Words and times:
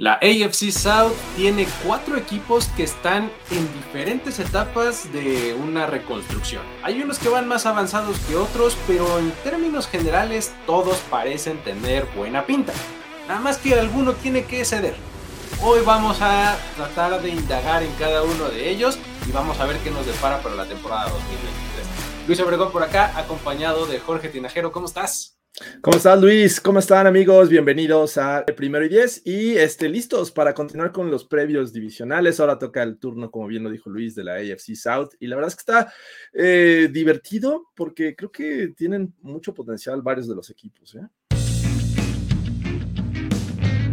La 0.00 0.12
AFC 0.12 0.70
South 0.70 1.12
tiene 1.34 1.66
cuatro 1.84 2.16
equipos 2.16 2.68
que 2.76 2.84
están 2.84 3.32
en 3.50 3.74
diferentes 3.74 4.38
etapas 4.38 5.12
de 5.12 5.54
una 5.54 5.86
reconstrucción. 5.86 6.62
Hay 6.84 7.02
unos 7.02 7.18
que 7.18 7.28
van 7.28 7.48
más 7.48 7.66
avanzados 7.66 8.16
que 8.20 8.36
otros, 8.36 8.76
pero 8.86 9.18
en 9.18 9.32
términos 9.42 9.88
generales 9.88 10.54
todos 10.66 10.98
parecen 11.10 11.58
tener 11.64 12.06
buena 12.14 12.46
pinta. 12.46 12.72
Nada 13.26 13.40
más 13.40 13.58
que 13.58 13.74
alguno 13.74 14.12
tiene 14.12 14.44
que 14.44 14.64
ceder. 14.64 14.94
Hoy 15.64 15.80
vamos 15.84 16.18
a 16.20 16.56
tratar 16.76 17.20
de 17.20 17.30
indagar 17.30 17.82
en 17.82 17.92
cada 17.94 18.22
uno 18.22 18.50
de 18.50 18.70
ellos 18.70 19.00
y 19.28 19.32
vamos 19.32 19.58
a 19.58 19.66
ver 19.66 19.78
qué 19.78 19.90
nos 19.90 20.06
depara 20.06 20.40
para 20.44 20.54
la 20.54 20.66
temporada 20.66 21.10
2023. 21.10 21.86
Luis 22.28 22.38
Obregón 22.38 22.70
por 22.70 22.84
acá, 22.84 23.18
acompañado 23.18 23.86
de 23.86 23.98
Jorge 23.98 24.28
Tinajero. 24.28 24.70
¿Cómo 24.70 24.86
estás? 24.86 25.37
¿Cómo 25.80 25.96
estás, 25.96 26.20
Luis? 26.20 26.60
¿Cómo 26.60 26.78
están, 26.78 27.06
amigos? 27.06 27.48
Bienvenidos 27.48 28.16
a 28.16 28.44
Primero 28.44 28.84
y 28.84 28.88
Diez 28.88 29.22
y 29.24 29.56
este, 29.56 29.88
listos 29.88 30.30
para 30.30 30.54
continuar 30.54 30.92
con 30.92 31.10
los 31.10 31.24
previos 31.24 31.72
divisionales. 31.72 32.38
Ahora 32.38 32.58
toca 32.58 32.82
el 32.82 32.98
turno, 32.98 33.30
como 33.30 33.46
bien 33.46 33.64
lo 33.64 33.70
dijo 33.70 33.90
Luis, 33.90 34.14
de 34.14 34.24
la 34.24 34.34
AFC 34.34 34.74
South 34.74 35.10
y 35.18 35.26
la 35.26 35.36
verdad 35.36 35.48
es 35.48 35.56
que 35.56 35.60
está 35.60 35.92
eh, 36.32 36.88
divertido 36.92 37.68
porque 37.74 38.14
creo 38.14 38.30
que 38.30 38.68
tienen 38.76 39.14
mucho 39.22 39.52
potencial 39.52 40.02
varios 40.02 40.28
de 40.28 40.34
los 40.34 40.48
equipos. 40.50 40.94
¿eh? 40.94 41.06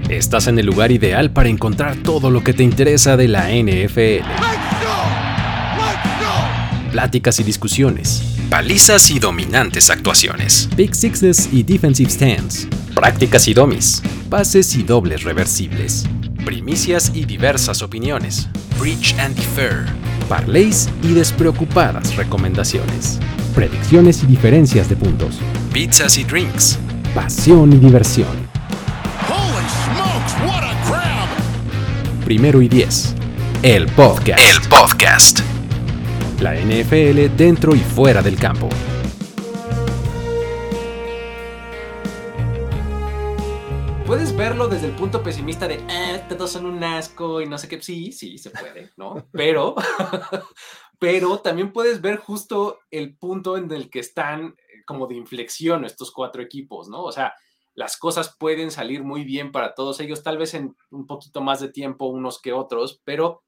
Estás 0.10 0.48
en 0.48 0.60
el 0.60 0.66
lugar 0.68 0.92
ideal 0.92 1.34
para 1.34 1.50
encontrar 1.50 2.02
todo 2.04 2.30
lo 2.30 2.44
que 2.44 2.54
te 2.54 2.64
interesa 2.64 3.18
de 3.18 3.28
la 3.28 3.50
NFL. 3.50 4.24
Pláticas 6.92 7.40
y 7.40 7.44
discusiones 7.44 8.35
palizas 8.50 9.10
y 9.10 9.20
dominantes 9.20 9.90
actuaciones, 9.90 10.70
Big 10.76 10.96
Sixes 10.96 11.50
y 11.52 11.64
Defensive 11.64 12.10
Stands, 12.10 12.68
prácticas 12.94 13.48
y 13.48 13.54
domis, 13.54 14.02
pases 14.30 14.76
y 14.76 14.84
dobles 14.84 15.24
reversibles, 15.24 16.06
primicias 16.46 17.12
y 17.14 17.26
diversas 17.26 17.82
opiniones, 17.82 18.48
Breach 18.80 19.16
and 19.20 19.36
Defer, 19.36 19.86
parlays 20.30 20.90
y 21.02 21.14
despreocupadas 21.14 22.16
recomendaciones, 22.16 23.20
predicciones 23.54 24.24
y 24.24 24.28
diferencias 24.28 24.90
de 24.90 24.96
puntos, 24.96 25.40
pizzas 25.74 26.18
y 26.18 26.24
drinks, 26.24 26.78
pasión 27.14 27.74
y 27.74 27.78
diversión. 27.78 28.46
Primero 32.26 32.62
y 32.62 32.68
diez, 32.68 33.14
el 33.62 33.86
podcast. 33.88 34.40
El 34.40 34.70
podcast 34.70 35.55
la 36.42 36.54
NFL 36.56 37.36
dentro 37.36 37.76
y 37.76 37.80
fuera 37.80 38.22
del 38.22 38.38
campo. 38.38 38.70
Puedes 44.06 44.36
verlo 44.36 44.68
desde 44.68 44.88
el 44.88 44.96
punto 44.96 45.24
pesimista 45.24 45.68
de, 45.68 45.84
ah, 45.90 46.28
todos 46.28 46.52
son 46.52 46.66
un 46.66 46.84
asco 46.84 47.42
y 47.42 47.48
no 47.48 47.58
sé 47.58 47.68
qué. 47.68 47.82
Sí, 47.82 48.12
sí, 48.12 48.38
se 48.38 48.52
puede, 48.52 48.92
¿no? 48.98 49.28
Pero, 49.32 49.76
pero 51.00 51.40
también 51.40 51.74
puedes 51.74 52.02
ver 52.02 52.18
justo 52.18 52.80
el 52.92 53.18
punto 53.18 53.58
en 53.58 53.72
el 53.72 53.90
que 53.90 54.00
están 54.00 54.56
eh, 54.58 54.84
como 54.86 55.08
de 55.08 55.16
inflexión 55.16 55.86
estos 55.86 56.12
cuatro 56.12 56.42
equipos, 56.42 56.88
¿no? 56.88 57.04
O 57.04 57.12
sea, 57.12 57.34
las 57.74 57.98
cosas 57.98 58.36
pueden 58.40 58.72
salir 58.72 59.04
muy 59.04 59.24
bien 59.24 59.52
para 59.52 59.74
todos 59.74 60.00
ellos, 60.00 60.24
tal 60.24 60.38
vez 60.38 60.54
en 60.54 60.76
un 60.92 61.06
poquito 61.06 61.42
más 61.42 61.60
de 61.60 61.70
tiempo 61.70 62.06
unos 62.06 62.42
que 62.42 62.54
otros, 62.54 63.02
pero 63.04 63.44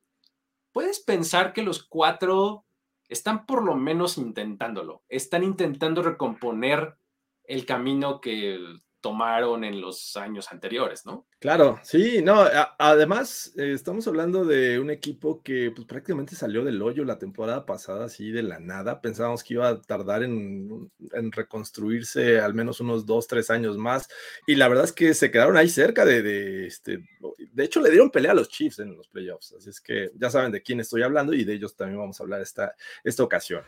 puedes 0.73 0.99
pensar 0.99 1.53
que 1.53 1.63
los 1.63 1.83
cuatro 1.83 2.66
están 3.07 3.45
por 3.45 3.63
lo 3.63 3.75
menos 3.75 4.17
intentándolo, 4.17 5.03
están 5.09 5.43
intentando 5.43 6.01
recomponer 6.03 6.97
el 7.43 7.65
camino 7.65 8.19
que 8.21 8.59
tomaron 9.01 9.63
en 9.63 9.79
los 9.79 10.17
años 10.17 10.51
anteriores, 10.51 11.05
¿no? 11.05 11.27
Claro, 11.39 11.79
sí, 11.83 12.21
no, 12.23 12.43
además 12.79 13.53
eh, 13.57 13.71
estamos 13.73 14.07
hablando 14.07 14.43
de 14.43 14.79
un 14.79 14.89
equipo 14.89 15.43
que 15.43 15.71
pues, 15.71 15.85
prácticamente 15.85 16.35
salió 16.35 16.63
del 16.63 16.81
hoyo 16.81 17.05
la 17.05 17.19
temporada 17.19 17.65
pasada, 17.65 18.05
así 18.05 18.31
de 18.31 18.43
la 18.43 18.59
nada, 18.59 19.01
pensábamos 19.01 19.43
que 19.43 19.53
iba 19.53 19.69
a 19.69 19.81
tardar 19.81 20.23
en, 20.23 20.91
reconstruirse 21.31 22.39
al 22.39 22.53
menos 22.53 22.79
unos 22.79 23.05
dos, 23.05 23.27
tres 23.27 23.51
años 23.51 23.77
más, 23.77 24.09
y 24.47 24.55
la 24.55 24.67
verdad 24.67 24.85
es 24.85 24.93
que 24.93 25.13
se 25.13 25.29
quedaron 25.29 25.57
ahí 25.57 25.69
cerca 25.69 26.03
de, 26.03 26.23
de, 26.23 26.67
este, 26.67 26.99
de 27.37 27.63
hecho 27.63 27.81
le 27.81 27.91
dieron 27.91 28.09
pelea 28.09 28.31
a 28.31 28.35
los 28.35 28.49
Chiefs 28.49 28.79
en 28.79 28.97
los 28.97 29.07
playoffs, 29.07 29.53
así 29.53 29.69
es 29.69 29.79
que 29.79 30.11
ya 30.15 30.29
saben 30.29 30.51
de 30.51 30.63
quién 30.63 30.79
estoy 30.79 31.03
hablando 31.03 31.33
y 31.33 31.43
de 31.43 31.53
ellos 31.53 31.75
también 31.75 31.99
vamos 31.99 32.19
a 32.19 32.23
hablar 32.23 32.41
esta, 32.41 32.73
esta 33.03 33.23
ocasión. 33.23 33.61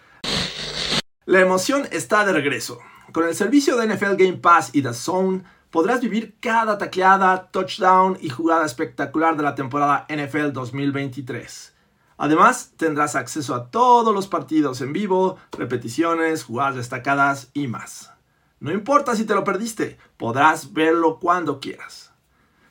La 1.29 1.41
emoción 1.41 1.87
está 1.91 2.25
de 2.25 2.33
regreso. 2.33 2.79
Con 3.11 3.27
el 3.27 3.35
servicio 3.35 3.77
de 3.77 3.85
NFL 3.85 4.15
Game 4.15 4.37
Pass 4.37 4.71
y 4.73 4.81
The 4.81 4.95
Zone, 4.95 5.43
podrás 5.69 6.01
vivir 6.01 6.37
cada 6.39 6.79
tacleada, 6.79 7.51
touchdown 7.51 8.17
y 8.19 8.29
jugada 8.29 8.65
espectacular 8.65 9.37
de 9.37 9.43
la 9.43 9.53
temporada 9.53 10.07
NFL 10.09 10.53
2023. 10.53 11.75
Además, 12.17 12.73
tendrás 12.77 13.15
acceso 13.15 13.53
a 13.53 13.69
todos 13.69 14.11
los 14.11 14.27
partidos 14.27 14.81
en 14.81 14.91
vivo, 14.91 15.37
repeticiones, 15.51 16.45
jugadas 16.45 16.77
destacadas 16.77 17.51
y 17.53 17.67
más. 17.67 18.11
No 18.59 18.71
importa 18.71 19.15
si 19.15 19.25
te 19.25 19.35
lo 19.35 19.43
perdiste, 19.43 19.99
podrás 20.17 20.73
verlo 20.73 21.19
cuando 21.19 21.59
quieras. 21.59 22.11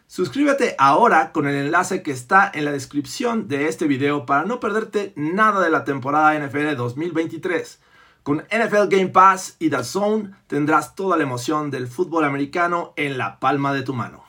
Suscríbete 0.09 0.75
ahora 0.81 1.31
con 1.31 1.47
el 1.47 1.55
enlace 1.55 2.03
que 2.03 2.11
está 2.11 2.51
en 2.53 2.65
la 2.65 2.73
descripción 2.73 3.47
de 3.47 3.69
este 3.69 3.87
video 3.87 4.27
para 4.27 4.45
no 4.45 4.59
perderte 4.59 5.13
nada 5.15 5.61
de 5.61 5.71
la 5.71 5.85
temporada 5.85 6.37
NFL 6.37 6.75
2023 6.75 7.83
con 8.29 8.45
NFL 8.51 8.89
Game 8.91 9.09
Pass 9.09 9.57
y 9.59 9.71
The 9.71 9.83
Zone 9.83 10.33
tendrás 10.49 10.95
toda 10.95 11.17
la 11.17 11.23
emoción 11.23 11.71
del 11.71 11.89
fútbol 11.89 12.27
americano 12.27 12.93
en 12.95 13.17
la 13.17 13.41
palma 13.41 13.73
de 13.73 13.81
tu 13.81 13.95
mano. 13.95 14.23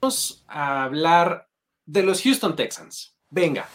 Vamos 0.00 0.44
a 0.46 0.84
hablar 0.84 1.48
de 1.86 2.04
los 2.04 2.22
Houston 2.22 2.54
Texans. 2.54 3.16
Venga. 3.30 3.66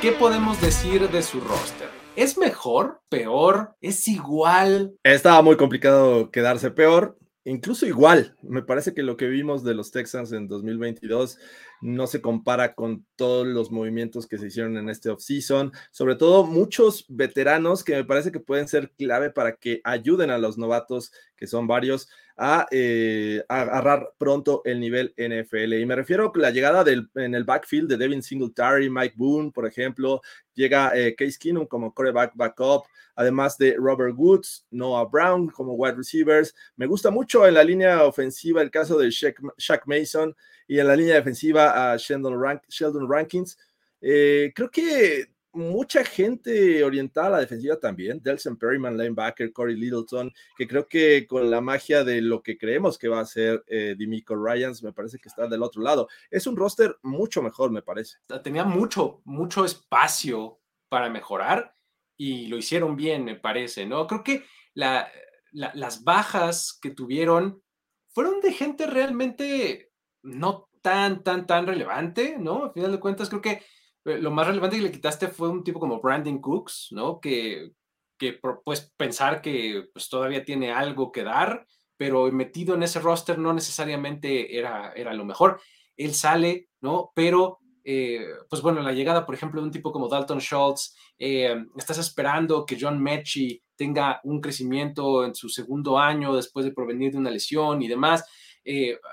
¿Qué 0.00 0.12
podemos 0.12 0.58
decir 0.62 1.10
de 1.10 1.22
su 1.22 1.38
roster? 1.42 1.90
¿Es 2.16 2.38
mejor? 2.38 3.02
¿Peor? 3.10 3.76
¿Es 3.82 4.08
igual? 4.08 4.94
Estaba 5.02 5.42
muy 5.42 5.58
complicado 5.58 6.30
quedarse 6.30 6.70
peor 6.70 7.18
incluso 7.44 7.86
igual, 7.86 8.36
me 8.42 8.62
parece 8.62 8.94
que 8.94 9.02
lo 9.02 9.16
que 9.16 9.28
vimos 9.28 9.64
de 9.64 9.74
los 9.74 9.90
Texans 9.90 10.32
en 10.32 10.48
2022 10.48 11.38
no 11.80 12.06
se 12.06 12.20
compara 12.20 12.74
con 12.74 13.04
todos 13.16 13.46
los 13.46 13.70
movimientos 13.70 14.26
que 14.26 14.38
se 14.38 14.46
hicieron 14.46 14.76
en 14.78 14.88
este 14.88 15.10
offseason, 15.10 15.72
sobre 15.90 16.16
todo 16.16 16.44
muchos 16.44 17.04
veteranos 17.08 17.84
que 17.84 17.94
me 17.94 18.04
parece 18.04 18.32
que 18.32 18.40
pueden 18.40 18.68
ser 18.68 18.92
clave 18.92 19.30
para 19.30 19.56
que 19.56 19.80
ayuden 19.84 20.30
a 20.30 20.38
los 20.38 20.56
novatos, 20.56 21.12
que 21.36 21.46
son 21.46 21.66
varios, 21.66 22.08
a, 22.36 22.66
eh, 22.70 23.42
agarrar 23.48 24.12
pronto 24.18 24.62
el 24.64 24.80
nivel 24.80 25.14
NFL. 25.16 25.74
Y 25.74 25.86
me 25.86 25.96
refiero 25.96 26.32
a 26.34 26.38
la 26.38 26.50
llegada 26.50 26.82
del, 26.82 27.08
en 27.14 27.34
el 27.34 27.44
backfield 27.44 27.88
de 27.88 27.96
Devin 27.96 28.22
Singletary, 28.22 28.90
Mike 28.90 29.14
Boone, 29.16 29.52
por 29.52 29.66
ejemplo, 29.66 30.20
llega 30.54 30.92
eh, 30.94 31.14
Case 31.14 31.38
Keenum 31.38 31.66
como 31.66 31.94
quarterback 31.94 32.32
backup, 32.34 32.84
además 33.14 33.56
de 33.58 33.76
Robert 33.78 34.14
Woods, 34.16 34.66
Noah 34.70 35.04
Brown 35.04 35.48
como 35.48 35.74
wide 35.74 35.96
receivers. 35.96 36.54
Me 36.76 36.86
gusta 36.86 37.10
mucho 37.10 37.46
en 37.46 37.54
la 37.54 37.64
línea 37.64 38.04
ofensiva 38.04 38.62
el 38.62 38.70
caso 38.70 38.98
de 38.98 39.10
Shaq, 39.10 39.86
Mason 39.86 40.34
y 40.66 40.78
en 40.78 40.88
la 40.88 40.96
línea 40.96 41.14
defensiva 41.14 41.92
a 41.92 41.96
Sheldon, 41.96 42.60
Sheldon 42.68 43.08
Rankins. 43.08 43.56
Eh, 44.00 44.52
creo 44.54 44.70
que 44.70 45.33
mucha 45.54 46.04
gente 46.04 46.82
orientada 46.84 47.28
a 47.28 47.30
la 47.30 47.40
defensiva 47.40 47.78
también, 47.78 48.20
Delson 48.22 48.56
Perryman, 48.56 48.96
linebacker, 48.96 49.52
Corey 49.52 49.76
Littleton, 49.76 50.32
que 50.56 50.66
creo 50.66 50.86
que 50.86 51.26
con 51.26 51.50
la 51.50 51.60
magia 51.60 52.04
de 52.04 52.20
lo 52.20 52.42
que 52.42 52.58
creemos 52.58 52.98
que 52.98 53.08
va 53.08 53.20
a 53.20 53.26
ser 53.26 53.64
eh, 53.68 53.94
Dimico 53.96 54.34
Ryans, 54.34 54.82
me 54.82 54.92
parece 54.92 55.18
que 55.18 55.28
está 55.28 55.46
del 55.46 55.62
otro 55.62 55.82
lado. 55.82 56.08
Es 56.30 56.46
un 56.46 56.56
roster 56.56 56.96
mucho 57.02 57.42
mejor, 57.42 57.70
me 57.70 57.82
parece. 57.82 58.18
Tenía 58.42 58.64
mucho, 58.64 59.22
mucho 59.24 59.64
espacio 59.64 60.60
para 60.88 61.08
mejorar 61.08 61.74
y 62.16 62.46
lo 62.48 62.56
hicieron 62.56 62.96
bien, 62.96 63.24
me 63.24 63.36
parece, 63.36 63.86
¿no? 63.86 64.06
Creo 64.06 64.22
que 64.24 64.44
las 64.74 66.04
bajas 66.04 66.78
que 66.80 66.90
tuvieron 66.90 67.62
fueron 68.08 68.40
de 68.40 68.52
gente 68.52 68.86
realmente 68.86 69.92
no 70.22 70.68
tan, 70.82 71.22
tan, 71.22 71.46
tan 71.46 71.66
relevante, 71.66 72.36
¿no? 72.38 72.64
Al 72.64 72.72
final 72.72 72.92
de 72.92 73.00
cuentas, 73.00 73.28
creo 73.28 73.40
que 73.40 73.62
lo 74.04 74.30
más 74.30 74.46
relevante 74.46 74.76
que 74.76 74.82
le 74.82 74.92
quitaste 74.92 75.28
fue 75.28 75.48
un 75.48 75.64
tipo 75.64 75.80
como 75.80 76.00
Brandon 76.00 76.38
Cooks, 76.38 76.88
¿no? 76.92 77.20
Que, 77.20 77.72
que 78.18 78.38
pues 78.64 78.92
pensar 78.96 79.40
que 79.40 79.88
pues, 79.92 80.08
todavía 80.08 80.44
tiene 80.44 80.72
algo 80.72 81.10
que 81.10 81.24
dar, 81.24 81.66
pero 81.96 82.30
metido 82.30 82.74
en 82.74 82.82
ese 82.82 83.00
roster 83.00 83.38
no 83.38 83.52
necesariamente 83.52 84.58
era, 84.58 84.92
era 84.92 85.14
lo 85.14 85.24
mejor. 85.24 85.60
Él 85.96 86.14
sale, 86.14 86.68
¿no? 86.80 87.12
Pero, 87.14 87.60
eh, 87.84 88.26
pues 88.50 88.60
bueno, 88.62 88.82
la 88.82 88.92
llegada, 88.92 89.24
por 89.24 89.34
ejemplo, 89.34 89.60
de 89.60 89.66
un 89.66 89.72
tipo 89.72 89.92
como 89.92 90.08
Dalton 90.08 90.40
Schultz, 90.40 90.94
eh, 91.18 91.56
estás 91.76 91.98
esperando 91.98 92.66
que 92.66 92.76
John 92.78 93.02
Mechie 93.02 93.62
tenga 93.76 94.20
un 94.24 94.40
crecimiento 94.40 95.24
en 95.24 95.34
su 95.34 95.48
segundo 95.48 95.98
año 95.98 96.34
después 96.34 96.66
de 96.66 96.72
provenir 96.72 97.12
de 97.12 97.18
una 97.18 97.30
lesión 97.30 97.82
y 97.82 97.88
demás. 97.88 98.24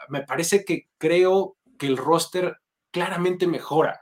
me 0.10 0.22
parece 0.24 0.64
que 0.64 0.88
creo 0.98 1.58
que 1.78 1.88
el 1.88 1.98
roster 1.98 2.58
claramente 2.92 3.48
mejora, 3.48 4.02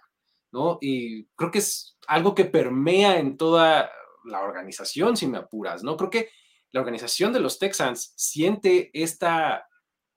¿no? 0.51 0.77
Y 0.81 1.25
creo 1.35 1.51
que 1.51 1.59
es 1.59 1.97
algo 2.07 2.35
que 2.35 2.45
permea 2.45 3.19
en 3.19 3.37
toda 3.37 3.91
la 4.25 4.41
organización, 4.41 5.17
si 5.17 5.27
me 5.27 5.37
apuras, 5.37 5.83
¿no? 5.83 5.97
Creo 5.97 6.09
que 6.09 6.29
la 6.71 6.81
organización 6.81 7.33
de 7.33 7.39
los 7.39 7.59
Texans 7.59 8.13
siente 8.15 8.89
esta, 8.93 9.67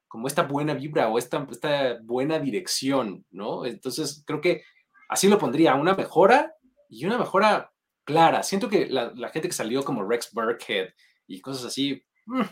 como 0.08 0.26
esta 0.26 0.42
buena 0.42 0.74
vibra 0.74 1.08
o 1.08 1.18
esta, 1.18 1.46
esta 1.50 1.98
buena 2.02 2.38
dirección, 2.38 3.24
¿no? 3.30 3.64
Entonces, 3.64 4.22
creo 4.26 4.40
que 4.40 4.62
así 5.08 5.28
lo 5.28 5.38
pondría, 5.38 5.74
una 5.74 5.94
mejora 5.94 6.54
y 6.88 7.04
una 7.04 7.18
mejora 7.18 7.72
clara. 8.04 8.42
Siento 8.42 8.68
que 8.68 8.86
la, 8.86 9.12
gente 9.30 9.48
que 9.48 9.54
salió 9.54 9.84
como 9.84 10.04
Rex 10.04 10.32
Burkhead 10.32 10.90
y 11.26 11.40
cosas 11.40 11.66
así, 11.66 12.04
mm, 12.26 12.42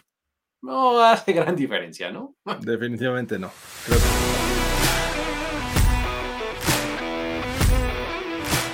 no 0.63 1.01
hace 1.01 1.33
gran 1.33 1.57
diferencia, 1.57 2.11
¿no? 2.11 2.37
Definitivamente 2.61 3.39
no. 3.39 3.51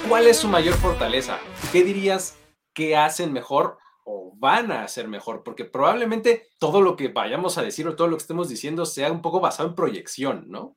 ¿Cuál 0.09 0.29
es 0.29 0.37
su 0.37 0.49
mayor 0.49 0.75
fortaleza? 0.75 1.41
¿Qué 1.73 1.83
dirías 1.83 2.39
que 2.73 2.97
hacen 2.97 3.33
mejor 3.33 3.79
o 4.05 4.33
van 4.37 4.71
a 4.71 4.85
hacer 4.85 5.09
mejor? 5.09 5.43
Porque 5.43 5.65
probablemente 5.65 6.45
todo 6.59 6.81
lo 6.81 6.95
que 6.95 7.09
vayamos 7.09 7.59
a 7.59 7.63
decir 7.63 7.89
o 7.89 7.97
todo 7.97 8.07
lo 8.07 8.17
que 8.17 8.23
estemos 8.23 8.49
diciendo 8.49 8.87
sea 8.87 9.11
un 9.11 9.21
poco 9.21 9.41
basado 9.41 9.69
en 9.69 9.75
proyección, 9.75 10.45
¿no? 10.49 10.77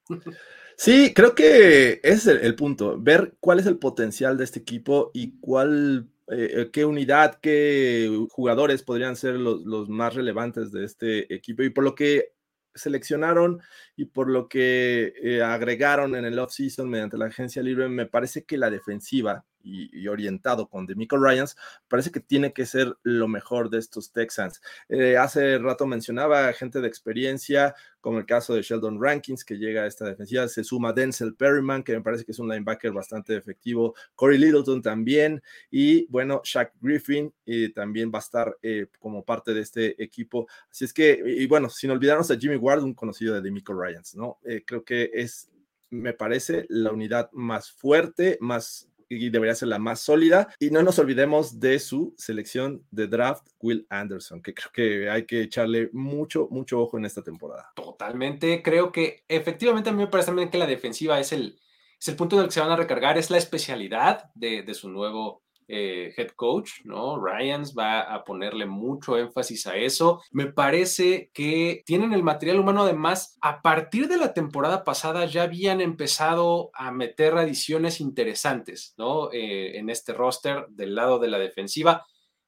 Sí, 0.77 1.13
creo 1.13 1.35
que 1.35 1.99
ese 2.01 2.33
es 2.33 2.43
el, 2.43 2.55
punto, 2.55 2.97
ver 2.99 3.35
cuál 3.39 3.59
es 3.59 3.67
el 3.67 3.77
potencial 3.77 4.35
de 4.37 4.45
este 4.45 4.59
equipo 4.59 5.11
y 5.13 5.37
cuál, 5.39 6.09
eh, 6.29 6.69
qué 6.73 6.85
unidad, 6.85 7.35
qué 7.39 8.09
jugadores 8.31 8.81
podrían 8.81 9.15
ser 9.15 9.35
los, 9.35 9.89
más 9.89 10.15
relevantes 10.15 10.71
de 10.71 10.85
este 10.85 11.33
equipo. 11.33 11.61
Y 11.61 11.69
por 11.69 11.83
lo 11.83 11.93
que 11.93 12.31
seleccionaron 12.73 13.61
y 13.95 14.05
por 14.05 14.29
lo 14.29 14.47
que 14.47 15.13
eh, 15.21 15.41
agregaron 15.41 16.15
en 16.15 16.25
el 16.25 16.39
off-season 16.39 16.89
mediante 16.89 17.17
la 17.17 17.25
agencia 17.25 17.61
libre, 17.61 17.89
me 17.89 18.05
parece 18.05 18.43
que 18.45 18.57
la 18.57 18.69
defensiva 18.69 19.45
y, 19.69 20.07
orientado 20.07 20.67
con 20.67 20.85
Demico 20.85 21.17
Ryans, 21.17 21.55
parece 21.87 22.11
que 22.11 22.19
tiene 22.19 22.53
que 22.53 22.65
ser 22.65 22.97
lo 23.03 23.27
mejor 23.27 23.69
de 23.69 23.79
estos 23.79 24.11
Texans. 24.11 24.61
Eh, 24.87 25.17
hace 25.17 25.57
rato 25.57 25.85
mencionaba 25.85 26.51
gente 26.53 26.81
de 26.81 26.87
experiencia, 26.87 27.75
como 28.01 28.19
el 28.19 28.25
caso 28.25 28.53
de 28.53 28.61
Sheldon 28.61 29.01
Rankins, 29.01 29.43
que 29.43 29.57
llega 29.57 29.83
a 29.83 29.87
esta 29.87 30.05
defensiva, 30.05 30.47
se 30.47 30.63
suma 30.63 30.93
Denzel 30.93 31.35
Perryman, 31.35 31.83
que 31.83 31.93
me 31.93 32.01
parece 32.01 32.25
que 32.25 32.31
es 32.31 32.39
un 32.39 32.47
linebacker 32.47 32.91
bastante 32.91 33.35
efectivo, 33.35 33.93
Corey 34.15 34.37
Littleton 34.37 34.81
también, 34.81 35.41
y 35.69 36.05
bueno, 36.07 36.41
Shaq 36.43 36.73
Griffin 36.81 37.33
y 37.45 37.69
también 37.69 38.11
va 38.13 38.19
a 38.19 38.21
estar 38.21 38.57
eh, 38.61 38.87
como 38.99 39.23
parte 39.23 39.53
de 39.53 39.61
este 39.61 40.01
equipo. 40.01 40.47
Así 40.71 40.85
es 40.85 40.93
que, 40.93 41.21
y, 41.25 41.45
bueno, 41.47 41.69
sin 41.69 41.91
olvidarnos 41.91 42.31
a 42.31 42.37
Jimmy 42.37 42.55
Ward, 42.55 42.83
un 42.83 42.93
conocido 42.93 43.35
de 43.35 43.41
Demico 43.41 43.73
Ryans, 43.73 44.15
¿no? 44.15 44.39
Eh, 44.43 44.63
creo 44.65 44.83
que 44.83 45.11
es 45.13 45.49
me 45.91 46.13
parece 46.13 46.65
la 46.69 46.91
unidad 46.91 47.31
más 47.31 47.71
fuerte, 47.71 48.37
más 48.41 48.88
y 49.09 49.29
debería 49.29 49.55
ser 49.55 49.69
la 49.69 49.79
más 49.79 49.99
sólida. 49.99 50.53
Y 50.59 50.69
no 50.69 50.83
nos 50.83 50.99
olvidemos 50.99 51.59
de 51.59 51.79
su 51.79 52.13
selección 52.17 52.85
de 52.91 53.07
draft, 53.07 53.47
Will 53.59 53.85
Anderson, 53.89 54.41
que 54.41 54.53
creo 54.53 54.71
que 54.71 55.09
hay 55.09 55.25
que 55.25 55.41
echarle 55.41 55.89
mucho, 55.91 56.47
mucho 56.51 56.79
ojo 56.79 56.97
en 56.97 57.05
esta 57.05 57.23
temporada. 57.23 57.71
Totalmente, 57.75 58.61
creo 58.61 58.91
que 58.91 59.23
efectivamente 59.27 59.89
a 59.89 59.93
mí 59.93 59.99
me 60.03 60.07
parece 60.07 60.27
también 60.27 60.49
que 60.49 60.57
la 60.57 60.67
defensiva 60.67 61.19
es 61.19 61.33
el, 61.33 61.59
es 61.99 62.07
el 62.07 62.15
punto 62.15 62.35
en 62.35 62.43
el 62.43 62.47
que 62.47 62.53
se 62.53 62.61
van 62.61 62.71
a 62.71 62.75
recargar, 62.75 63.17
es 63.17 63.29
la 63.29 63.37
especialidad 63.37 64.31
de, 64.35 64.63
de 64.63 64.73
su 64.73 64.89
nuevo 64.89 65.43
eh, 65.71 66.11
head 66.17 66.31
coach, 66.31 66.71
¿no? 66.83 67.23
Ryans 67.23 67.75
va 67.77 68.01
a 68.01 68.23
ponerle 68.23 68.65
mucho 68.65 69.17
énfasis 69.19 69.67
a 69.67 69.75
eso. 69.75 70.19
Me 70.31 70.47
parece 70.47 71.29
que 71.31 71.83
tienen 71.85 72.11
el 72.11 72.23
material 72.23 72.59
humano, 72.59 72.81
además, 72.81 73.37
a 73.39 73.61
partir 73.61 74.07
de 74.07 74.17
la 74.17 74.33
temporada 74.33 74.83
pasada 74.83 75.25
ya 75.25 75.43
habían 75.43 75.79
empezado 75.79 76.71
a 76.73 76.91
meter 76.91 77.35
adiciones 77.35 78.01
interesantes, 78.01 78.95
¿no? 78.97 79.31
Eh, 79.31 79.77
en 79.77 79.91
este 79.91 80.11
roster 80.13 80.65
del 80.69 80.95
lado 80.95 81.19
de 81.19 81.27
la 81.27 81.37
defensiva. 81.37 82.03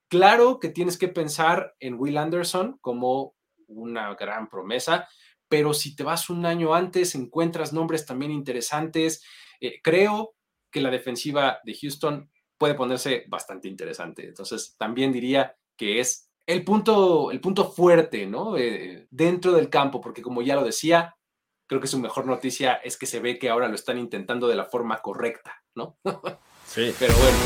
Claro 0.09 0.59
que 0.59 0.69
tienes 0.69 0.97
que 0.97 1.07
pensar 1.07 1.75
en 1.79 1.99
Will 1.99 2.17
Anderson 2.17 2.79
como 2.81 3.35
una 3.67 4.15
gran 4.15 4.49
promesa, 4.49 5.07
pero 5.47 5.75
si 5.75 5.95
te 5.95 6.03
vas 6.03 6.31
un 6.31 6.47
año 6.47 6.73
antes, 6.73 7.13
encuentras 7.13 7.71
nombres 7.71 8.07
también 8.07 8.31
interesantes. 8.31 9.23
Eh, 9.59 9.79
creo 9.83 10.33
que 10.71 10.81
la 10.81 10.89
defensiva 10.89 11.59
de 11.63 11.77
Houston 11.79 12.31
puede 12.61 12.75
ponerse 12.75 13.25
bastante 13.27 13.67
interesante. 13.67 14.27
Entonces, 14.27 14.75
también 14.77 15.11
diría 15.11 15.57
que 15.75 15.99
es 15.99 16.29
el 16.45 16.63
punto, 16.63 17.31
el 17.31 17.41
punto 17.41 17.71
fuerte, 17.71 18.27
¿no? 18.27 18.55
Eh, 18.55 19.07
dentro 19.09 19.53
del 19.53 19.67
campo, 19.67 19.99
porque 19.99 20.21
como 20.21 20.43
ya 20.43 20.53
lo 20.53 20.63
decía, 20.63 21.17
creo 21.67 21.81
que 21.81 21.87
su 21.87 21.97
mejor 21.97 22.27
noticia 22.27 22.75
es 22.75 22.99
que 22.99 23.07
se 23.07 23.19
ve 23.19 23.39
que 23.39 23.49
ahora 23.49 23.67
lo 23.67 23.73
están 23.73 23.97
intentando 23.97 24.47
de 24.47 24.53
la 24.53 24.65
forma 24.65 25.01
correcta, 25.01 25.63
¿no? 25.75 25.97
Sí. 26.67 26.93
Pero 26.99 27.13
bueno. 27.15 27.37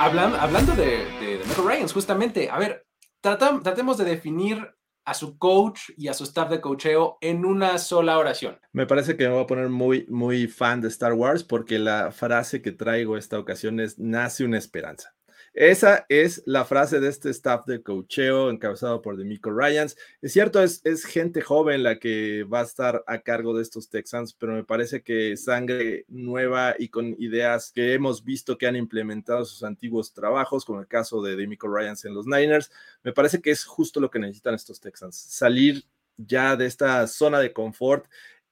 Hablando, 0.00 0.38
hablando 0.38 0.74
de, 0.74 1.04
de, 1.20 1.38
de 1.38 1.54
Ryans, 1.54 1.92
justamente, 1.92 2.48
a 2.50 2.58
ver, 2.58 2.86
tratemos 3.20 3.98
de 3.98 4.04
definir 4.06 4.74
a 5.06 5.14
su 5.14 5.38
coach 5.38 5.90
y 5.96 6.08
a 6.08 6.14
su 6.14 6.24
staff 6.24 6.50
de 6.50 6.60
coacheo 6.60 7.16
en 7.20 7.46
una 7.46 7.78
sola 7.78 8.18
oración. 8.18 8.58
Me 8.72 8.86
parece 8.86 9.16
que 9.16 9.26
me 9.26 9.34
voy 9.34 9.44
a 9.44 9.46
poner 9.46 9.70
muy, 9.70 10.04
muy 10.08 10.48
fan 10.48 10.80
de 10.82 10.88
Star 10.88 11.14
Wars 11.14 11.44
porque 11.44 11.78
la 11.78 12.10
frase 12.10 12.60
que 12.60 12.72
traigo 12.72 13.16
esta 13.16 13.38
ocasión 13.38 13.80
es 13.80 13.98
nace 13.98 14.44
una 14.44 14.58
esperanza. 14.58 15.15
Esa 15.56 16.04
es 16.10 16.42
la 16.44 16.66
frase 16.66 17.00
de 17.00 17.08
este 17.08 17.30
staff 17.30 17.64
de 17.64 17.82
cocheo 17.82 18.50
encabezado 18.50 19.00
por 19.00 19.16
Demico 19.16 19.50
Ryans. 19.50 19.96
Es 20.20 20.34
cierto, 20.34 20.62
es, 20.62 20.82
gente 21.06 21.40
joven 21.40 21.82
la 21.82 21.98
que 21.98 22.44
va 22.44 22.60
a 22.60 22.64
estar 22.64 23.02
a 23.06 23.22
cargo 23.22 23.56
de 23.56 23.62
estos 23.62 23.88
Texans, 23.88 24.34
pero 24.34 24.52
me 24.52 24.64
parece 24.64 25.02
que 25.02 25.34
sangre 25.38 26.04
nueva 26.08 26.74
y 26.78 26.90
con 26.90 27.16
ideas 27.18 27.72
que 27.72 27.94
hemos 27.94 28.22
visto 28.22 28.58
que 28.58 28.66
han 28.66 28.76
implementado 28.76 29.46
sus 29.46 29.62
antiguos 29.62 30.12
trabajos, 30.12 30.66
como 30.66 30.80
el 30.80 30.88
caso 30.88 31.22
de 31.22 31.36
Demico 31.36 31.74
Ryans 31.74 32.04
en 32.04 32.12
los 32.12 32.26
Niners, 32.26 32.70
me 33.02 33.14
parece 33.14 33.40
que 33.40 33.50
es 33.50 33.64
justo 33.64 33.98
lo 33.98 34.10
que 34.10 34.18
necesitan 34.18 34.54
estos 34.54 34.78
Texans, 34.78 35.16
salir 35.16 35.86
ya 36.18 36.54
de 36.56 36.66
esta 36.66 37.06
zona 37.06 37.40
de 37.40 37.54
confort 37.54 38.06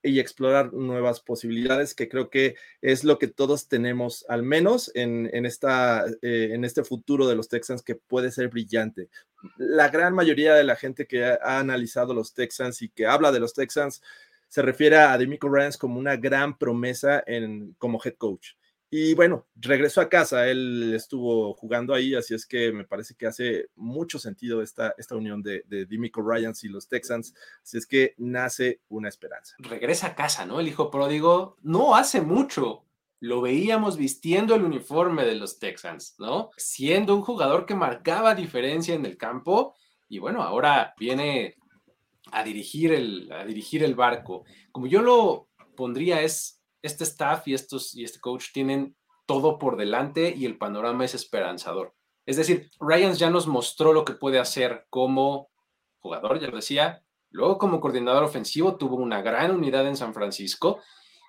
y 0.05 0.21
explorar 0.21 0.73
nuevas 0.75 1.21
posibilidades, 1.21 1.95
que 1.95 2.09
creo 2.09 2.29
que 2.29 2.57
es 2.83 3.05
lo 3.05 3.19
que 3.19 3.27
todos 3.27 3.69
tenemos, 3.69 4.27
al 4.29 4.43
menos 4.43 4.93
en, 4.95 5.29
esta, 5.47 6.05
eh, 6.21 6.51
en 6.53 6.65
este 6.65 6.85
futuro 6.85 7.27
de 7.27 7.35
los 7.35 7.49
Texans, 7.49 7.83
que 7.83 7.95
puede 7.95 8.31
ser 8.31 8.49
brillante. 8.49 9.09
La 9.57 9.89
gran 9.89 10.15
mayoría 10.15 10.55
de 10.55 10.65
la 10.65 10.77
gente 10.77 11.07
que 11.07 11.25
ha, 11.25 11.59
analizado 11.59 12.13
los 12.13 12.35
Texans 12.35 12.83
y 12.83 12.91
que 12.91 13.07
habla 13.07 13.33
de 13.33 13.41
los 13.41 13.55
Texans 13.55 14.03
se 14.49 14.63
refiere 14.63 14.99
a 14.99 15.17
Demico 15.17 15.49
Ryans 15.49 15.79
como 15.79 15.99
una 15.99 16.17
gran 16.17 16.59
promesa 16.59 17.25
en, 17.27 17.75
como 17.79 18.01
head 18.05 18.15
coach. 18.15 18.51
Y 18.91 19.15
bueno, 19.15 19.47
regresó 19.57 20.01
a 20.01 20.09
casa, 20.09 20.49
él 20.49 20.93
estuvo 20.95 21.55
jugando 21.55 21.95
ahí, 21.95 22.15
así 22.15 22.35
es 22.35 22.47
que 22.47 22.71
me 22.71 22.85
parece 22.85 23.15
que 23.17 23.27
hace 23.27 23.67
mucho 23.75 24.19
sentido 24.19 24.63
esta, 24.63 24.95
esta 24.99 25.17
unión 25.17 25.43
de, 25.43 25.65
de 25.67 25.85
Dimico 25.85 26.23
Ryans 26.23 26.63
y 26.63 26.69
los 26.69 26.87
Texans, 26.87 27.35
así 27.63 27.79
es 27.79 27.87
que 27.87 28.15
nace 28.19 28.81
una 28.89 29.09
esperanza. 29.09 29.57
Regresa 29.59 30.09
a 30.09 30.15
casa, 30.15 30.47
¿no? 30.47 30.61
El 30.61 30.69
hijo 30.69 30.91
pródigo 30.91 31.57
no 31.63 31.97
hace 31.97 32.21
mucho. 32.21 32.85
Lo 33.21 33.41
veíamos 33.41 33.97
vistiendo 33.97 34.55
el 34.55 34.63
uniforme 34.63 35.25
de 35.25 35.35
los 35.35 35.59
Texans, 35.59 36.15
¿no? 36.19 36.51
Siendo 36.57 37.17
un 37.17 37.23
jugador 37.23 37.67
que 37.67 37.75
marcaba 37.75 38.35
diferencia 38.35 38.95
en 38.95 39.07
el 39.07 39.17
campo 39.17 39.75
y 40.09 40.19
bueno, 40.19 40.43
ahora 40.43 40.95
viene 40.99 41.57
a 42.31 42.45
dirigir 42.45 42.93
el, 42.93 43.33
a 43.33 43.45
dirigir 43.45 43.83
el 43.83 43.95
barco. 43.95 44.45
Como 44.71 44.87
yo 44.87 45.03
lo 45.03 45.49
pondría 45.77 46.23
es 46.23 46.61
este 46.85 47.05
staff 47.05 47.49
y, 47.49 47.55
estos, 47.55 47.95
y 47.97 48.05
este 48.05 48.21
coach 48.21 48.53
tienen 48.53 48.95
todo 49.27 49.59
por 49.59 49.77
delante 49.77 50.35
y 50.37 50.45
el 50.45 50.59
panorama 50.59 51.05
es 51.05 51.15
esperanzador. 51.15 51.95
Es 52.27 52.37
decir, 52.37 52.71
Ryans 52.79 53.19
ya 53.19 53.31
nos 53.31 53.47
mostró 53.47 53.93
lo 53.93 54.05
que 54.05 54.13
puede 54.13 54.39
hacer 54.39 54.87
como 54.91 55.49
jugador, 55.99 56.39
ya 56.39 56.49
lo 56.49 56.57
decía, 56.57 57.03
luego 57.31 57.57
como 57.57 57.81
coordinador 57.81 58.23
ofensivo 58.23 58.77
tuvo 58.77 58.97
una 58.97 59.23
gran 59.23 59.51
unidad 59.51 59.89
en 59.89 59.97
San 59.97 60.13
Francisco 60.13 60.81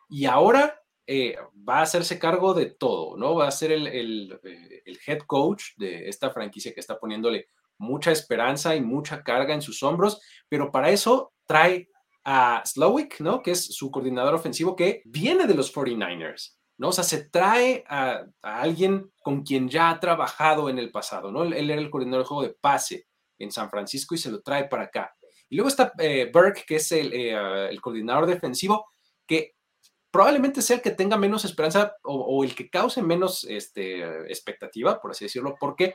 y 0.10 0.26
ahora 0.26 0.82
eh, 1.08 1.38
va 1.68 1.80
a 1.80 1.84
hacerse 1.84 2.20
cargo 2.20 2.54
de 2.54 2.66
todo, 2.66 3.16
¿no? 3.16 3.36
Va 3.36 3.48
a 3.48 3.52
ser 3.52 3.72
el, 3.72 3.88
eh, 3.88 4.84
el, 4.86 5.00
head 5.08 5.20
coach 5.20 5.68
de 5.78 6.10
esta 6.10 6.32
franquicia 6.32 6.74
que 6.74 6.82
está 6.82 7.00
poniéndole 7.00 7.48
mucha 7.78 8.12
esperanza 8.12 8.76
y 8.76 8.82
mucha 8.82 9.24
carga 9.24 9.54
en 9.54 9.62
sus 9.62 9.84
hombros, 9.84 10.22
pero 10.50 10.72
para 10.72 10.90
eso 10.90 11.34
trae 11.46 11.90
a 12.25 12.63
Slowick, 12.65 13.20
¿no? 13.20 13.41
Que 13.41 13.51
es 13.51 13.65
su 13.65 13.91
coordinador 13.91 14.34
ofensivo 14.34 14.75
que 14.75 15.03
viene 15.05 15.46
de 15.46 15.53
los 15.53 15.74
49ers, 15.74 16.58
¿no? 16.77 16.89
O 16.89 16.91
sea, 16.91 17.03
se 17.03 17.29
trae 17.29 17.84
a, 17.88 18.25
alguien 18.41 19.12
con 19.22 19.44
quien 19.44 19.70
ya 19.70 19.91
ha 19.91 20.00
trabajado 20.00 20.67
en 20.67 20.79
el 20.79 20.91
pasado, 20.91 21.32
¿no? 21.32 21.44
Él, 21.44 21.70
era 21.70 21.79
el 21.79 21.91
coordinador 21.91 22.24
de 22.24 22.27
juego 22.27 22.44
de 22.44 22.55
pase 22.60 23.08
en 23.38 23.51
San 23.51 23.70
Francisco 23.70 24.15
y 24.15 24.17
se 24.17 24.32
lo 24.32 24.41
trae 24.41 24.67
para 24.67 24.84
acá. 24.84 25.15
Y 25.50 25.55
luego 25.55 25.70
está 25.70 25.94
eh, 26.00 26.32
Burke, 26.34 26.65
que 26.67 26.77
es 26.77 26.91
el, 26.91 27.13
eh, 27.13 27.70
el, 27.70 27.79
coordinador 27.79 28.25
defensivo, 28.25 28.88
que 29.27 29.53
probablemente 30.10 30.63
sea 30.63 30.77
el 30.77 30.82
que 30.82 30.91
tenga 30.91 31.17
menos 31.17 31.46
esperanza 31.46 31.96
o, 32.03 32.44
el 32.44 32.55
que 32.55 32.70
cause 32.70 33.03
menos 33.03 33.44
este, 33.44 34.01
expectativa, 34.32 35.00
por 35.00 35.12
así 35.12 35.25
decirlo, 35.25 35.55
porque 35.60 35.94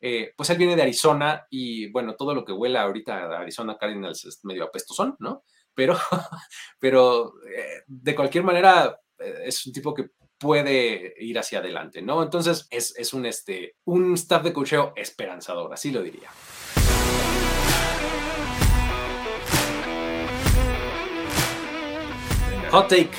eh, 0.00 0.32
pues 0.36 0.50
él 0.50 0.58
viene 0.58 0.76
de 0.76 0.82
Arizona 0.82 1.46
y 1.48 1.90
bueno, 1.90 2.14
todo 2.14 2.34
lo 2.34 2.44
que 2.44 2.52
huela 2.52 2.82
ahorita 2.82 3.16
a 3.16 3.40
Arizona 3.40 3.78
Cardinals 3.78 4.24
es 4.24 4.44
medio 4.44 4.64
apestosón, 4.64 5.16
¿no? 5.18 5.42
Pero, 5.74 5.96
pero 6.78 7.34
eh, 7.46 7.82
de 7.86 8.14
cualquier 8.14 8.44
manera 8.44 8.98
eh, 9.18 9.42
es 9.46 9.66
un 9.66 9.72
tipo 9.72 9.94
que 9.94 10.10
puede 10.38 11.14
ir 11.18 11.38
hacia 11.38 11.60
adelante, 11.60 12.02
¿no? 12.02 12.22
Entonces 12.22 12.66
es, 12.70 12.96
es 12.96 13.14
un, 13.14 13.26
este, 13.26 13.76
un 13.84 14.14
staff 14.14 14.42
de 14.42 14.52
cocheo 14.52 14.92
esperanzador, 14.96 15.72
así 15.72 15.90
lo 15.90 16.02
diría. 16.02 16.30
Hot 22.72 22.88
take. 22.88 23.10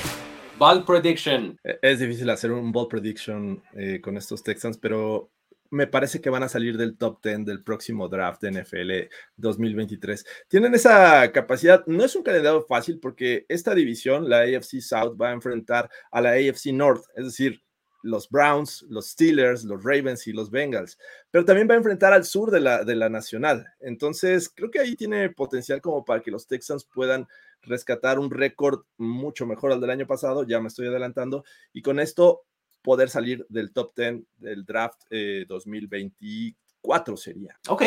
Ball 0.58 0.84
prediction. 0.84 1.58
E, 1.64 1.78
es 1.80 2.00
difícil 2.00 2.28
hacer 2.28 2.52
un 2.52 2.72
ball 2.72 2.88
prediction 2.88 3.62
eh, 3.74 4.00
con 4.00 4.16
estos 4.16 4.42
Texans, 4.42 4.78
pero 4.78 5.30
me 5.74 5.88
parece 5.88 6.20
que 6.20 6.30
van 6.30 6.44
a 6.44 6.48
salir 6.48 6.76
del 6.76 6.96
top 6.96 7.20
10 7.22 7.44
del 7.44 7.62
próximo 7.62 8.08
draft 8.08 8.40
de 8.42 8.52
NFL 8.52 9.10
2023. 9.36 10.24
Tienen 10.48 10.74
esa 10.74 11.30
capacidad, 11.32 11.84
no 11.86 12.04
es 12.04 12.14
un 12.14 12.22
candidato 12.22 12.62
fácil 12.62 13.00
porque 13.00 13.44
esta 13.48 13.74
división, 13.74 14.28
la 14.28 14.40
AFC 14.40 14.80
South, 14.80 15.16
va 15.20 15.30
a 15.30 15.32
enfrentar 15.32 15.90
a 16.12 16.20
la 16.20 16.30
AFC 16.30 16.66
North, 16.72 17.04
es 17.16 17.24
decir, 17.24 17.60
los 18.02 18.28
Browns, 18.28 18.84
los 18.88 19.08
Steelers, 19.08 19.64
los 19.64 19.82
Ravens 19.82 20.26
y 20.26 20.32
los 20.32 20.50
Bengals, 20.50 20.98
pero 21.30 21.44
también 21.44 21.68
va 21.68 21.74
a 21.74 21.78
enfrentar 21.78 22.12
al 22.12 22.24
sur 22.24 22.50
de 22.50 22.60
la, 22.60 22.84
de 22.84 22.94
la 22.94 23.08
nacional. 23.08 23.66
Entonces, 23.80 24.50
creo 24.54 24.70
que 24.70 24.78
ahí 24.78 24.94
tiene 24.94 25.30
potencial 25.30 25.80
como 25.80 26.04
para 26.04 26.22
que 26.22 26.30
los 26.30 26.46
Texans 26.46 26.84
puedan 26.84 27.26
rescatar 27.62 28.18
un 28.18 28.30
récord 28.30 28.84
mucho 28.98 29.46
mejor 29.46 29.72
al 29.72 29.80
del 29.80 29.90
año 29.90 30.06
pasado, 30.06 30.46
ya 30.46 30.60
me 30.60 30.68
estoy 30.68 30.86
adelantando, 30.86 31.44
y 31.72 31.82
con 31.82 31.98
esto 31.98 32.42
poder 32.84 33.08
salir 33.08 33.44
del 33.48 33.72
top 33.72 33.96
10 33.96 34.22
del 34.36 34.64
draft 34.64 35.02
2024 35.48 37.14
eh, 37.14 37.16
sería. 37.16 37.58
Ok, 37.68 37.82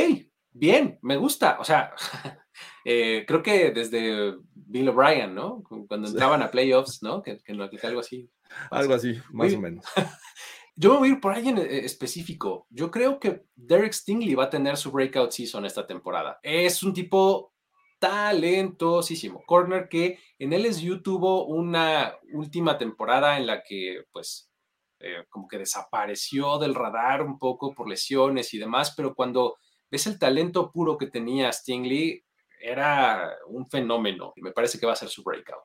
bien, 0.51 0.97
me 1.03 1.15
gusta. 1.15 1.57
O 1.59 1.63
sea, 1.63 1.93
eh, 2.83 3.23
creo 3.27 3.43
que 3.43 3.71
desde 3.71 4.35
Bill 4.53 4.89
O'Brien, 4.89 5.35
¿no? 5.35 5.63
Cuando 5.87 6.09
entraban 6.09 6.41
a 6.41 6.49
playoffs, 6.49 7.03
¿no? 7.03 7.21
Que, 7.21 7.37
que, 7.37 7.53
algo 7.83 7.99
así. 7.99 8.29
Algo 8.71 8.95
así, 8.95 9.15
más 9.31 9.53
o 9.53 9.61
menos. 9.61 9.85
Yo 10.75 10.93
me 10.93 10.97
voy 10.97 11.09
a 11.09 11.11
ir 11.13 11.21
por 11.21 11.33
alguien 11.33 11.59
eh, 11.59 11.85
específico. 11.85 12.67
Yo 12.69 12.89
creo 12.89 13.19
que 13.19 13.43
Derek 13.55 13.93
Stingley 13.93 14.35
va 14.35 14.45
a 14.45 14.49
tener 14.49 14.77
su 14.77 14.91
breakout 14.91 15.31
season 15.31 15.65
esta 15.65 15.85
temporada. 15.85 16.39
Es 16.41 16.81
un 16.81 16.93
tipo 16.93 17.53
talentosísimo. 17.99 19.43
Corner 19.45 19.89
que 19.89 20.19
en 20.39 20.53
LSU 20.53 21.01
tuvo 21.01 21.45
una 21.45 22.15
última 22.33 22.77
temporada 22.77 23.37
en 23.37 23.47
la 23.47 23.63
que, 23.63 24.03
pues, 24.11 24.51
eh, 24.99 25.25
como 25.29 25.47
que 25.47 25.57
desapareció 25.57 26.57
del 26.57 26.75
radar 26.75 27.21
un 27.21 27.37
poco 27.37 27.73
por 27.73 27.87
lesiones 27.87 28.53
y 28.53 28.57
demás, 28.57 28.93
pero 28.95 29.13
cuando 29.13 29.57
ves 29.89 30.07
el 30.07 30.19
talento 30.19 30.71
puro 30.71 30.97
que 30.97 31.07
tenía 31.07 31.51
Stingley, 31.51 32.23
era 32.59 33.35
un 33.47 33.67
fenómeno. 33.67 34.33
Y 34.35 34.41
me 34.41 34.51
parece 34.51 34.79
que 34.79 34.85
va 34.85 34.93
a 34.93 34.97
ser 34.97 35.09
su 35.09 35.23
breakout. 35.23 35.63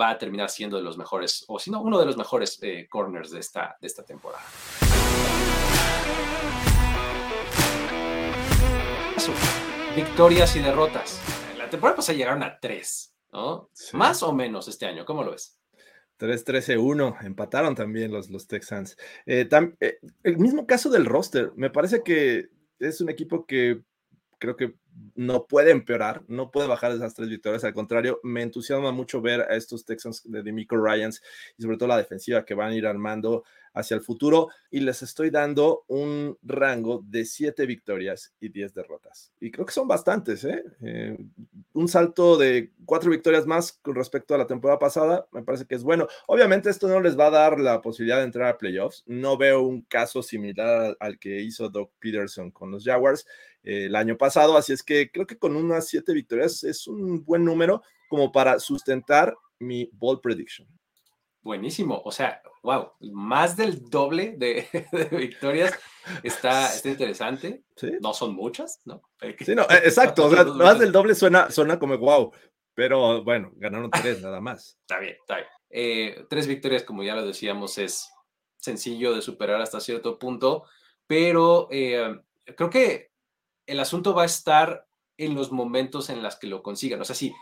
Va 0.00 0.10
a 0.10 0.18
terminar 0.18 0.50
siendo 0.50 0.76
de 0.76 0.82
los 0.82 0.98
mejores, 0.98 1.44
o 1.48 1.58
si 1.58 1.70
no, 1.70 1.80
uno 1.80 1.98
de 1.98 2.06
los 2.06 2.16
mejores 2.16 2.58
eh, 2.62 2.88
corners 2.90 3.30
de 3.30 3.40
esta, 3.40 3.76
de 3.80 3.86
esta 3.86 4.04
temporada. 4.04 4.44
Victorias 9.94 10.56
y 10.56 10.60
derrotas 10.60 11.22
temporada 11.74 11.96
pasada 11.96 12.16
llegaron 12.16 12.42
a 12.42 12.58
tres, 12.60 13.16
¿no? 13.32 13.70
Más 13.92 14.22
o 14.22 14.32
menos 14.32 14.68
este 14.68 14.86
año, 14.86 15.04
¿cómo 15.04 15.24
lo 15.24 15.32
ves? 15.32 15.58
3-13-1, 16.18 17.24
empataron 17.24 17.74
también 17.74 18.12
los, 18.12 18.30
los 18.30 18.46
Texans. 18.46 18.96
Eh, 19.26 19.48
eh, 19.80 19.98
el 20.22 20.38
mismo 20.38 20.66
caso 20.66 20.90
del 20.90 21.06
roster, 21.06 21.52
me 21.56 21.70
parece 21.70 22.02
que 22.02 22.48
es 22.78 23.00
un 23.00 23.10
equipo 23.10 23.46
que 23.46 23.82
creo 24.38 24.56
que 24.56 24.74
no 25.14 25.46
puede 25.46 25.70
empeorar, 25.70 26.22
no 26.28 26.50
puede 26.50 26.68
bajar 26.68 26.92
esas 26.92 27.14
tres 27.14 27.28
victorias, 27.28 27.64
al 27.64 27.74
contrario, 27.74 28.20
me 28.22 28.42
entusiasma 28.42 28.92
mucho 28.92 29.20
ver 29.20 29.40
a 29.42 29.56
estos 29.56 29.84
Texans 29.84 30.22
de 30.24 30.42
Demico 30.42 30.76
Ryans 30.76 31.22
y 31.56 31.62
sobre 31.62 31.76
todo 31.76 31.88
la 31.88 31.96
defensiva 31.96 32.44
que 32.44 32.54
van 32.54 32.72
a 32.72 32.76
ir 32.76 32.86
armando 32.86 33.44
hacia 33.74 33.96
el 33.96 34.00
futuro 34.00 34.48
y 34.70 34.80
les 34.80 35.02
estoy 35.02 35.30
dando 35.30 35.84
un 35.88 36.38
rango 36.42 37.02
de 37.04 37.24
7 37.24 37.66
victorias 37.66 38.32
y 38.40 38.48
10 38.48 38.72
derrotas. 38.72 39.32
Y 39.40 39.50
creo 39.50 39.66
que 39.66 39.72
son 39.72 39.88
bastantes, 39.88 40.44
¿eh? 40.44 40.64
¿eh? 40.82 41.18
un 41.72 41.88
salto 41.88 42.38
de 42.38 42.72
4 42.86 43.10
victorias 43.10 43.46
más 43.46 43.72
con 43.72 43.96
respecto 43.96 44.34
a 44.34 44.38
la 44.38 44.46
temporada 44.46 44.78
pasada, 44.78 45.26
me 45.32 45.42
parece 45.42 45.66
que 45.66 45.74
es 45.74 45.82
bueno. 45.82 46.06
Obviamente 46.26 46.70
esto 46.70 46.88
no 46.88 47.00
les 47.00 47.18
va 47.18 47.26
a 47.26 47.30
dar 47.30 47.60
la 47.60 47.82
posibilidad 47.82 48.18
de 48.18 48.24
entrar 48.24 48.48
a 48.48 48.58
playoffs. 48.58 49.02
No 49.06 49.36
veo 49.36 49.62
un 49.62 49.82
caso 49.82 50.22
similar 50.22 50.96
al 51.00 51.18
que 51.18 51.40
hizo 51.42 51.68
Doc 51.68 51.92
Peterson 51.98 52.50
con 52.50 52.70
los 52.70 52.84
Jaguars 52.84 53.26
eh, 53.64 53.86
el 53.86 53.96
año 53.96 54.16
pasado, 54.16 54.56
así 54.56 54.72
es 54.72 54.82
que 54.82 55.10
creo 55.10 55.26
que 55.26 55.38
con 55.38 55.56
unas 55.56 55.88
7 55.88 56.12
victorias 56.12 56.62
es 56.64 56.86
un 56.86 57.24
buen 57.24 57.44
número 57.44 57.82
como 58.08 58.30
para 58.30 58.60
sustentar 58.60 59.34
mi 59.58 59.88
ball 59.92 60.20
prediction. 60.20 60.68
Buenísimo, 61.44 62.00
o 62.02 62.10
sea, 62.10 62.42
wow, 62.62 62.92
más 63.12 63.54
del 63.54 63.90
doble 63.90 64.34
de, 64.38 64.66
victorias 65.12 65.78
está, 66.22 66.72
está 66.74 66.88
interesante. 66.88 67.64
No 68.00 68.14
son 68.14 68.34
muchas, 68.34 68.80
¿no? 68.86 69.02
Sí, 69.44 69.54
no, 69.54 69.62
exacto, 69.70 70.24
o 70.24 70.30
sea, 70.30 70.44
más 70.44 70.78
del 70.78 70.90
doble 70.90 71.14
suena, 71.14 71.50
suena 71.50 71.78
como 71.78 71.98
wow, 71.98 72.32
pero 72.72 73.22
bueno, 73.22 73.52
ganaron 73.56 73.90
tres 73.90 74.22
nada 74.22 74.40
más. 74.40 74.78
está 74.80 74.98
bien, 74.98 75.16
está 75.20 75.36
bien. 75.36 75.48
Eh, 75.68 76.26
tres 76.30 76.46
victorias, 76.46 76.82
como 76.82 77.02
ya 77.02 77.14
lo 77.14 77.26
decíamos, 77.26 77.76
es 77.76 78.10
sencillo 78.56 79.14
de 79.14 79.20
superar 79.20 79.60
hasta 79.60 79.80
cierto 79.80 80.18
punto, 80.18 80.64
pero 81.06 81.68
eh, 81.70 82.22
creo 82.56 82.70
que 82.70 83.10
el 83.66 83.80
asunto 83.80 84.14
va 84.14 84.22
a 84.22 84.26
estar 84.26 84.86
en 85.18 85.34
los 85.34 85.52
momentos 85.52 86.08
en 86.08 86.22
los 86.22 86.36
que 86.36 86.46
lo 86.46 86.62
consigan. 86.62 87.02
O 87.02 87.04
sea, 87.04 87.14
si, 87.14 87.34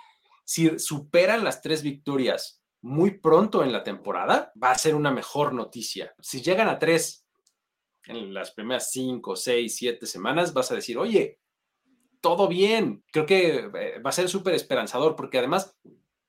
si 0.45 0.77
superan 0.81 1.45
las 1.45 1.63
tres 1.63 1.85
victorias 1.85 2.62
muy 2.83 3.13
pronto 3.13 3.63
en 3.63 3.73
la 3.73 3.85
temporada, 3.85 4.53
va 4.63 4.73
a 4.73 4.79
ser 4.79 4.95
una 4.95 5.11
mejor 5.11 5.53
noticia. 5.55 6.15
Si 6.21 6.43
llegan 6.43 6.69
a 6.69 6.79
tres 6.79 7.25
en 8.05 8.35
las 8.35 8.51
primeras 8.51 8.91
cinco, 8.91 9.37
seis, 9.37 9.77
siete 9.77 10.07
semanas, 10.07 10.53
vas 10.53 10.71
a 10.73 10.75
decir, 10.75 10.99
oye, 10.99 11.39
todo 12.21 12.49
bien. 12.49 13.05
Creo 13.13 13.25
que 13.25 13.71
eh, 13.75 13.99
va 14.01 14.11
a 14.11 14.13
ser 14.13 14.29
súper 14.29 14.55
esperanzador 14.55 15.15
porque 15.15 15.39
además 15.39 15.77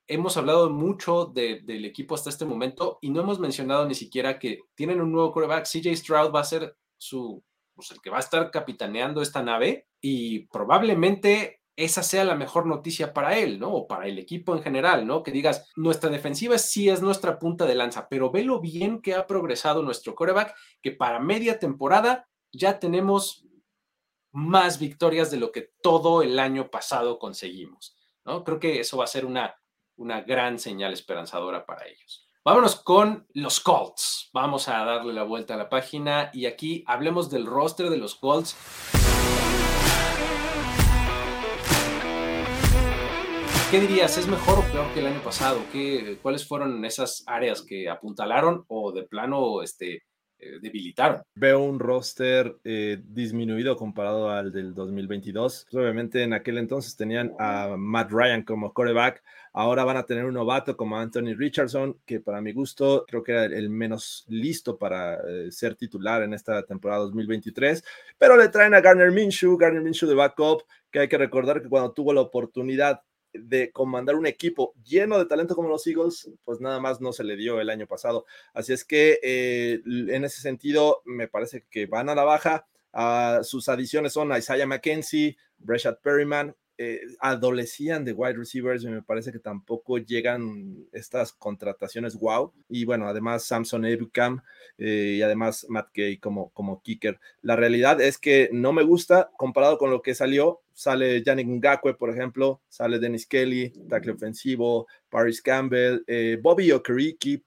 hemos 0.07 0.38
hablado 0.38 0.69
mucho 0.69 1.25
del 1.25 1.86
equipo 1.86 2.15
hasta 2.15 2.29
este 2.29 2.45
momento 2.45 3.00
y 3.01 3.10
no 3.10 3.22
hemos 3.22 3.39
mencionado 3.39 3.88
ni 3.88 3.95
siquiera 3.95 4.38
que 4.38 4.60
tienen 4.75 5.01
un 5.01 5.12
nuevo 5.12 5.31
quarterback. 5.31 5.65
CJ 5.65 5.95
Stroud 5.95 6.33
va 6.33 6.41
a 6.41 6.45
ser 6.45 6.75
su, 6.98 7.43
pues 7.74 7.91
el 7.91 8.01
que 8.01 8.10
va 8.10 8.17
a 8.17 8.22
estar 8.22 8.51
capitaneando 8.51 9.22
esta 9.22 9.41
nave 9.41 9.88
y 10.01 10.48
probablemente 10.48 11.62
esa 11.75 12.03
sea 12.03 12.24
la 12.24 12.36
mejor 12.36 12.65
noticia 12.65 13.13
para 13.13 13.38
él, 13.38 13.60
¿no? 13.60 13.72
O 13.74 13.88
para 13.88 14.08
el 14.08 14.20
equipo 14.20 14.56
en 14.56 14.62
general, 14.62 15.08
¿no? 15.08 15.24
Que 15.24 15.32
digas, 15.32 15.72
nuestra 15.75 16.10
defensiva 16.10 16.58
sí 16.58 16.89
es 16.89 17.01
nuestra 17.01 17.39
punta 17.39 17.65
de 17.65 17.75
lanza, 17.75 18.08
pero 18.10 18.32
ve 18.32 18.44
lo 18.44 18.60
bien 18.60 19.01
que 19.01 19.15
ha 19.15 19.25
progresado 19.25 19.82
nuestro 19.82 20.13
coreback, 20.13 20.56
que 20.82 20.92
para 20.92 21.20
media 21.20 21.60
temporada 21.60 22.27
ya 22.51 22.80
tenemos 22.80 23.46
más 24.32 24.80
victorias 24.80 25.32
de 25.32 25.38
lo 25.38 25.51
que 25.51 25.72
todo 25.82 26.22
el 26.22 26.39
año 26.39 26.70
pasado 26.70 27.18
conseguimos, 27.20 27.96
¿no? 28.25 28.44
Creo 28.44 28.60
que 28.60 28.80
eso 28.80 28.98
va 28.98 29.06
a 29.06 29.08
ser 29.08 29.25
una, 29.25 29.56
una 29.96 30.22
gran 30.22 30.60
señal 30.60 30.94
esperanzadora 30.94 31.65
para 31.65 31.88
ellos. 31.88 32.30
Vámonos 32.46 32.75
con 32.75 33.25
los 33.34 33.62
Colts. 33.62 34.30
Vamos 34.34 34.68
a 34.68 34.84
darle 34.84 35.13
la 35.13 35.24
vuelta 35.24 35.53
a 35.53 35.58
la 35.58 35.70
página 35.70 36.30
y 36.34 36.46
aquí 36.46 36.84
hablemos 36.88 37.30
del 37.30 37.46
roster 37.46 37.89
de 37.89 37.98
los 37.98 38.15
Colts. 38.15 38.58
¿Qué 43.74 43.80
dirías? 43.80 44.20
¿Es 44.20 44.27
mejor 44.27 44.60
o 44.60 44.72
peor 44.72 44.94
que 44.94 45.00
el 45.00 45.08
año 45.08 45.20
pasado? 45.24 45.60
¿Qué, 45.72 46.20
¿Cuáles 46.22 46.48
fueron 46.48 46.86
esas 46.86 47.24
áreas 47.25 47.63
que 47.63 47.89
apuntalaron 47.89 48.63
o 48.68 48.92
de 48.92 49.01
plano 49.01 49.63
este, 49.63 50.03
eh, 50.38 50.60
debilitaron? 50.62 51.24
Veo 51.34 51.60
un 51.60 51.80
roster 51.80 52.56
eh, 52.63 53.01
disminuido 53.03 53.75
comparado 53.75 54.30
al 54.30 54.51
del 54.51 54.75
2022. 54.75 55.65
Pues, 55.72 55.84
obviamente 55.84 56.22
en 56.22 56.34
aquel 56.34 56.60
entonces 56.60 56.96
tenían 56.96 57.34
a 57.39 57.74
Matt 57.75 58.12
Ryan 58.12 58.44
como 58.44 58.74
coreback. 58.74 59.24
Ahora 59.53 59.84
van 59.84 59.98
a 59.98 60.06
tener 60.06 60.25
un 60.25 60.36
novato 60.36 60.77
como 60.77 61.00
Anthony 61.00 61.34
Richardson, 61.36 61.98
que 62.06 62.20
para 62.20 62.42
mi 62.42 62.53
gusto 62.53 63.06
creo 63.08 63.24
que 63.24 63.32
era 63.32 63.46
el 63.46 63.72
menos 63.72 64.24
listo 64.27 64.77
para 64.77 65.15
eh, 65.15 65.51
ser 65.51 65.74
titular 65.74 66.22
en 66.22 66.36
esta 66.36 66.62
temporada 66.62 67.01
2023. 67.01 67.84
Pero 68.20 68.38
le 68.38 68.50
traen 68.50 68.75
a 68.75 68.82
Garner 68.82 69.12
Minshew, 69.12 69.58
Garner 69.58 69.82
Minshew 69.82 70.08
de 70.08 70.13
backup, 70.13 70.62
que 70.92 71.00
hay 71.00 71.08
que 71.08 71.18
recordar 71.18 71.63
que 71.63 71.70
cuando 71.70 71.92
tuvo 71.92 72.13
la 72.13 72.22
oportunidad 72.22 73.01
de 73.33 73.71
comandar 73.71 74.15
un 74.15 74.25
equipo 74.25 74.73
lleno 74.83 75.17
de 75.17 75.25
talento 75.25 75.55
como 75.55 75.69
los 75.69 75.85
Eagles, 75.87 76.31
pues 76.43 76.61
nada 76.61 76.79
más 76.79 77.01
no 77.01 77.13
se 77.13 77.23
le 77.23 77.35
dio 77.35 77.59
el 77.59 77.69
año 77.69 77.87
pasado. 77.87 78.25
Así 78.53 78.73
es 78.73 78.85
que 78.85 79.19
eh, 79.23 79.81
en 79.85 80.23
ese 80.23 80.41
sentido 80.41 81.01
me 81.05 81.27
parece 81.27 81.65
que 81.69 81.85
van 81.85 82.09
a 82.09 82.15
la 82.15 82.23
baja. 82.23 82.67
Ah, 82.91 83.39
sus 83.43 83.69
adiciones 83.69 84.13
son 84.13 84.35
Isaiah 84.35 84.67
McKenzie, 84.67 85.37
Breshad 85.57 85.97
Perryman, 86.01 86.55
eh, 86.77 87.01
adolecían 87.20 88.03
de 88.03 88.13
wide 88.13 88.34
receivers 88.34 88.84
y 88.84 88.88
me 88.88 89.03
parece 89.03 89.32
que 89.32 89.39
tampoco 89.39 90.00
llegan 90.00 90.88
estas 90.92 91.32
contrataciones 91.32 92.15
wow. 92.15 92.51
Y 92.68 92.86
bueno, 92.86 93.08
además 93.08 93.44
Samson 93.46 93.86
Ebukam 93.86 94.42
eh, 94.77 95.15
y 95.18 95.22
además 95.22 95.65
Matt 95.70 95.89
Gay 95.94 96.18
como, 96.18 96.50
como 96.50 96.82
kicker. 96.82 97.20
La 97.42 97.56
realidad 97.56 98.01
es 98.01 98.18
que 98.18 98.50
no 98.51 98.74
me 98.74 98.84
gusta 98.84 99.30
comparado 99.38 99.77
con 99.77 99.92
lo 99.92 100.01
que 100.01 100.15
salió. 100.15 100.62
Sale 100.74 101.22
Yannick 101.22 101.48
Ngakwe, 101.48 101.94
por 101.94 102.10
ejemplo, 102.10 102.62
sale 102.68 102.98
Dennis 102.98 103.27
Kelly, 103.27 103.72
tackle 103.88 104.13
ofensivo, 104.13 104.88
Paris 105.10 105.42
Campbell, 105.42 106.03
eh, 106.08 106.39
Bobby 106.42 106.72
Okereke, 106.72 107.44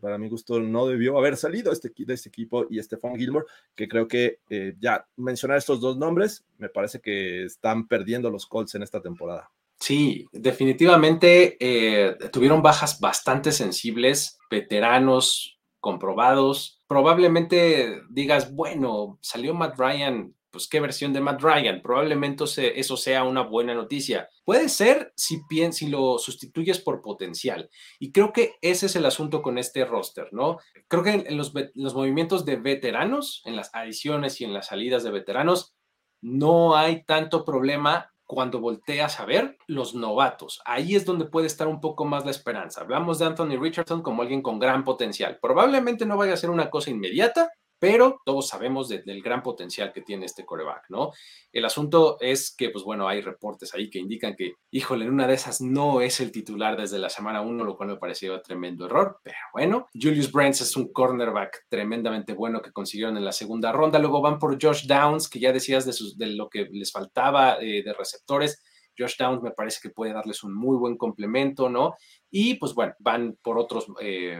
para 0.00 0.18
mi 0.18 0.28
gusto 0.28 0.60
no 0.60 0.86
debió 0.86 1.18
haber 1.18 1.36
salido 1.36 1.72
este, 1.72 1.92
de 1.96 2.14
este 2.14 2.28
equipo 2.28 2.66
y 2.68 2.82
Stephon 2.82 3.16
Gilmore, 3.16 3.46
que 3.74 3.88
creo 3.88 4.08
que 4.08 4.40
eh, 4.48 4.74
ya 4.78 5.06
mencionar 5.16 5.58
estos 5.58 5.80
dos 5.80 5.96
nombres, 5.96 6.44
me 6.58 6.68
parece 6.68 7.00
que 7.00 7.44
están 7.44 7.86
perdiendo 7.86 8.30
los 8.30 8.46
Colts 8.46 8.74
en 8.74 8.82
esta 8.82 9.00
temporada. 9.00 9.50
Sí, 9.78 10.26
definitivamente 10.32 11.56
eh, 11.58 12.14
tuvieron 12.30 12.60
bajas 12.60 13.00
bastante 13.00 13.50
sensibles, 13.50 14.38
veteranos 14.50 15.58
comprobados. 15.80 16.82
Probablemente 16.86 18.02
digas, 18.10 18.54
bueno, 18.54 19.18
salió 19.22 19.54
Matt 19.54 19.78
Ryan, 19.78 20.34
pues 20.50 20.68
qué 20.68 20.80
versión 20.80 21.12
de 21.12 21.20
Matt 21.20 21.40
Ryan. 21.42 21.82
Probablemente 21.82 22.44
eso 22.78 22.96
sea 22.96 23.24
una 23.24 23.42
buena 23.42 23.74
noticia. 23.74 24.28
Puede 24.44 24.68
ser 24.68 25.12
si, 25.16 25.40
si 25.72 25.88
lo 25.88 26.18
sustituyes 26.18 26.80
por 26.80 27.02
potencial. 27.02 27.70
Y 27.98 28.12
creo 28.12 28.32
que 28.32 28.54
ese 28.60 28.86
es 28.86 28.96
el 28.96 29.06
asunto 29.06 29.42
con 29.42 29.58
este 29.58 29.84
roster, 29.84 30.28
¿no? 30.32 30.58
Creo 30.88 31.02
que 31.02 31.10
en 31.10 31.36
los 31.36 31.94
movimientos 31.94 32.44
de 32.44 32.56
veteranos, 32.56 33.42
en 33.44 33.56
las 33.56 33.74
adiciones 33.74 34.40
y 34.40 34.44
en 34.44 34.52
las 34.52 34.66
salidas 34.66 35.04
de 35.04 35.10
veteranos, 35.10 35.74
no 36.20 36.76
hay 36.76 37.04
tanto 37.04 37.44
problema 37.44 38.10
cuando 38.30 38.60
volteas 38.60 39.18
a 39.18 39.24
ver 39.24 39.58
los 39.66 39.96
novatos. 39.96 40.60
Ahí 40.64 40.94
es 40.94 41.04
donde 41.04 41.24
puede 41.24 41.48
estar 41.48 41.66
un 41.66 41.80
poco 41.80 42.04
más 42.04 42.24
la 42.24 42.30
esperanza. 42.30 42.82
Hablamos 42.82 43.18
de 43.18 43.26
Anthony 43.26 43.58
Richardson 43.60 44.02
como 44.02 44.22
alguien 44.22 44.40
con 44.40 44.60
gran 44.60 44.84
potencial. 44.84 45.40
Probablemente 45.42 46.06
no 46.06 46.16
vaya 46.16 46.34
a 46.34 46.36
ser 46.36 46.50
una 46.50 46.70
cosa 46.70 46.90
inmediata, 46.90 47.50
pero 47.80 48.20
todos 48.24 48.46
sabemos 48.46 48.88
del 48.88 49.22
gran 49.22 49.42
potencial 49.42 49.92
que 49.92 50.02
tiene 50.02 50.26
este 50.26 50.44
coreback, 50.44 50.84
¿no? 50.90 51.12
El 51.50 51.64
asunto 51.64 52.18
es 52.20 52.54
que, 52.54 52.68
pues 52.68 52.84
bueno, 52.84 53.08
hay 53.08 53.22
reportes 53.22 53.74
ahí 53.74 53.88
que 53.90 53.98
indican 53.98 54.36
que, 54.36 54.54
híjole, 54.70 55.06
en 55.06 55.12
una 55.12 55.26
de 55.26 55.34
esas 55.34 55.60
no 55.62 56.02
es 56.02 56.20
el 56.20 56.30
titular 56.30 56.78
desde 56.78 56.98
la 56.98 57.08
semana 57.08 57.40
1, 57.40 57.64
lo 57.64 57.76
cual 57.76 57.88
me 57.88 57.96
pareció 57.96 58.40
tremendo 58.42 58.84
error, 58.86 59.18
pero 59.24 59.36
bueno, 59.52 59.88
Julius 59.94 60.30
Brents 60.30 60.60
es 60.60 60.76
un 60.76 60.92
cornerback 60.92 61.66
tremendamente 61.68 62.34
bueno 62.34 62.60
que 62.60 62.70
consiguieron 62.70 63.16
en 63.16 63.24
la 63.24 63.32
segunda 63.32 63.72
ronda, 63.72 63.98
luego 63.98 64.20
van 64.20 64.38
por 64.38 64.62
Josh 64.62 64.86
Downs, 64.86 65.28
que 65.28 65.40
ya 65.40 65.52
decías 65.52 65.86
de 66.16 66.26
lo 66.26 66.50
que 66.50 66.68
les 66.70 66.92
faltaba 66.92 67.56
eh, 67.60 67.82
de 67.82 67.94
receptores, 67.94 68.62
Josh 68.98 69.16
Downs 69.18 69.42
me 69.42 69.50
parece 69.50 69.80
que 69.82 69.90
puede 69.90 70.12
darles 70.12 70.42
un 70.42 70.54
muy 70.54 70.76
buen 70.76 70.96
complemento, 70.96 71.68
¿no? 71.68 71.94
Y 72.30 72.54
pues 72.54 72.74
bueno, 72.74 72.94
van 72.98 73.38
por 73.42 73.58
otros 73.58 73.86
eh, 74.00 74.38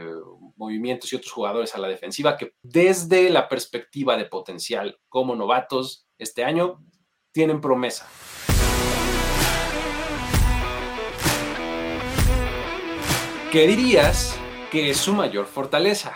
movimientos 0.55 1.11
y 1.11 1.15
otros 1.15 1.31
jugadores 1.31 1.75
a 1.75 1.79
la 1.79 1.87
defensiva 1.87 2.37
que 2.37 2.53
desde 2.61 3.29
la 3.29 3.47
perspectiva 3.47 4.17
de 4.17 4.25
potencial 4.25 4.99
como 5.09 5.35
novatos 5.35 6.07
este 6.17 6.43
año 6.43 6.83
tienen 7.31 7.61
promesa. 7.61 8.07
¿Qué 13.51 13.67
dirías 13.67 14.39
que 14.71 14.91
es 14.91 14.97
su 14.97 15.13
mayor 15.13 15.45
fortaleza? 15.45 16.15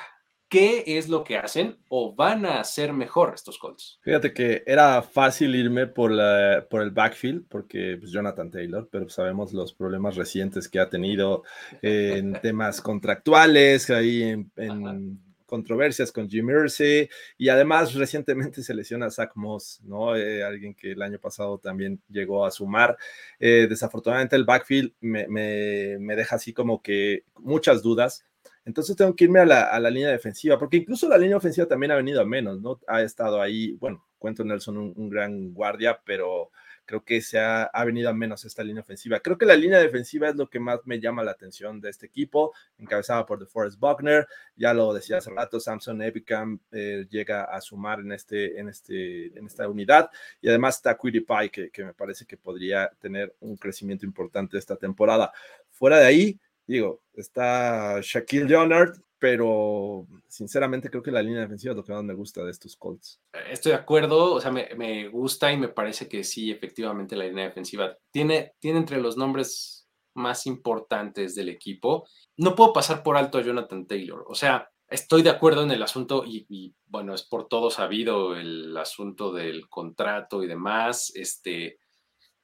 ¿Qué 0.56 0.86
es 0.86 1.10
lo 1.10 1.26
que 1.26 1.36
hacen 1.36 1.76
o 1.90 2.16
van 2.16 2.46
a 2.46 2.62
hacer 2.62 2.94
mejor 2.94 3.34
estos 3.36 3.60
Colts? 3.60 4.00
Fíjate 4.02 4.34
que 4.34 4.64
era 4.66 5.02
fácil 5.02 5.54
irme 5.54 5.86
por, 5.86 6.10
la, 6.12 6.66
por 6.70 6.82
el 6.82 6.92
backfield, 6.92 7.46
porque 7.50 7.98
pues, 8.00 8.10
Jonathan 8.10 8.50
Taylor, 8.50 8.88
pero 8.90 9.10
sabemos 9.10 9.52
los 9.52 9.74
problemas 9.74 10.16
recientes 10.16 10.70
que 10.70 10.80
ha 10.80 10.90
tenido 10.90 11.44
en 11.82 12.32
temas 12.42 12.80
contractuales, 12.80 13.90
ahí 13.90 14.24
en, 14.56 15.20
controversias 15.46 16.10
con 16.14 16.30
Jim 16.30 16.50
Irsay, 16.50 17.10
y 17.38 17.50
además 17.50 17.94
recientemente 17.94 18.64
se 18.64 18.74
lesiona 18.74 19.08
a 19.08 19.12
Zach 19.12 19.32
Moss, 19.36 19.82
¿no? 19.84 20.16
Eh, 20.16 20.42
alguien 20.42 20.74
que 20.74 20.94
el 20.94 21.02
año 21.02 21.20
pasado 21.20 21.58
también 21.58 22.02
llegó 22.08 22.46
a 22.46 22.52
sumar. 22.52 22.98
Eh, 23.42 23.68
desafortunadamente 23.70 24.38
el 24.38 24.46
backfield 24.46 24.94
me, 25.02 25.28
me 25.28 26.16
deja 26.16 26.38
así 26.38 26.54
como 26.54 26.82
que 26.82 27.26
muchas 27.36 27.84
dudas 27.84 28.24
entonces 28.66 28.96
tengo 28.96 29.16
que 29.16 29.26
irme 29.26 29.40
a 29.40 29.46
la, 29.46 29.90
línea 29.90 30.10
defensiva, 30.10 30.60
porque 30.60 30.78
incluso 30.78 31.08
la 31.08 31.18
línea 31.18 31.38
ofensiva 31.38 31.68
también 31.68 31.92
ha 31.92 31.96
venido 31.96 32.22
a 32.22 32.26
menos, 32.26 32.62
¿no? 32.62 32.80
Ha 32.88 33.02
estado 33.02 33.42
ahí, 33.42 33.74
bueno, 33.74 34.06
cuento 34.18 34.44
Nelson 34.44 34.78
un, 34.78 34.94
un 34.96 35.10
gran 35.10 35.54
guardia, 35.54 36.02
pero 36.04 36.52
creo 36.86 37.04
que 37.04 37.22
se 37.22 37.40
ha, 37.40 37.70
venido 37.86 38.10
a 38.10 38.14
menos 38.14 38.46
esta 38.46 38.64
línea 38.64 38.82
ofensiva. 38.82 39.20
Creo 39.20 39.38
que 39.38 39.46
la 39.46 39.56
línea 39.56 39.80
defensiva 39.80 40.30
es 40.30 40.36
lo 40.36 40.50
que 40.50 40.60
más 40.60 40.80
me 40.86 41.00
llama 41.00 41.24
la 41.24 41.32
atención 41.32 41.82
de 41.82 41.90
este 41.90 42.06
equipo, 42.06 42.54
encabezada 42.78 43.26
por 43.26 43.40
DeForest 43.40 43.80
Buckner, 43.80 44.28
ya 44.56 44.74
lo 44.74 44.94
decía 44.94 45.18
hace 45.18 45.32
rato, 45.32 45.60
Samson 45.60 46.02
Epicam 46.02 46.60
eh, 46.72 47.06
llega 47.10 47.46
a 47.46 47.60
sumar 47.60 48.00
en, 48.00 48.12
este, 48.12 48.60
en, 48.60 48.70
este, 48.70 49.38
en 49.38 49.48
esta 49.48 49.68
unidad, 49.68 50.10
y 50.42 50.50
además 50.50 50.78
está 50.78 50.98
Pie, 50.98 51.50
que, 51.52 51.70
que 51.72 51.84
me 51.84 51.94
parece 51.94 52.26
que 52.26 52.38
podría 52.38 52.90
tener 53.00 53.36
un 53.40 53.58
crecimiento 53.58 54.06
importante 54.06 54.58
esta 54.58 54.76
temporada. 54.76 55.32
Fuera 55.70 56.00
de 56.00 56.06
ahí, 56.06 56.40
Digo, 56.68 57.04
está 57.14 58.00
Shaquille 58.02 58.46
Leonard, 58.46 58.96
pero 59.20 60.08
sinceramente 60.28 60.90
creo 60.90 61.02
que 61.02 61.12
la 61.12 61.22
línea 61.22 61.42
defensiva 61.42 61.72
es 61.72 61.78
lo 61.78 61.84
que 61.84 61.94
más 61.94 62.04
me 62.04 62.14
gusta 62.14 62.44
de 62.44 62.52
estos 62.52 62.76
Colts. 62.76 63.22
Estoy 63.50 63.72
de 63.72 63.78
acuerdo, 63.78 64.34
o 64.34 64.42
sea, 64.42 64.52
me, 64.52 65.08
gusta 65.10 65.52
y 65.52 65.58
me 65.58 65.70
parece 65.70 66.08
que 66.08 66.24
sí, 66.24 66.52
efectivamente 66.52 67.16
la 67.16 67.26
línea 67.26 67.46
defensiva 67.46 67.96
tiene, 68.12 68.54
tiene 68.60 68.80
entre 68.80 69.00
los 69.00 69.18
nombres 69.18 69.88
más 70.16 70.46
importantes 70.48 71.36
del 71.36 71.50
equipo. 71.50 72.08
No 72.38 72.56
puedo 72.56 72.74
pasar 72.74 73.04
por 73.04 73.18
alto 73.18 73.38
a 73.38 73.42
Jonathan 73.42 73.86
Taylor, 73.88 74.26
o 74.28 74.36
sea, 74.36 74.70
estoy 74.88 75.24
de 75.24 75.30
acuerdo 75.30 75.64
en 75.64 75.72
el 75.72 75.82
asunto 75.82 76.24
y, 76.26 76.46
y, 76.50 76.76
bueno, 76.86 77.14
es 77.14 77.24
por 77.24 77.48
todo 77.48 77.72
sabido 77.72 78.36
el 78.36 78.76
asunto 78.78 79.32
del 79.32 79.68
contrato 79.70 80.44
y 80.44 80.48
demás. 80.48 81.12
Este, 81.16 81.80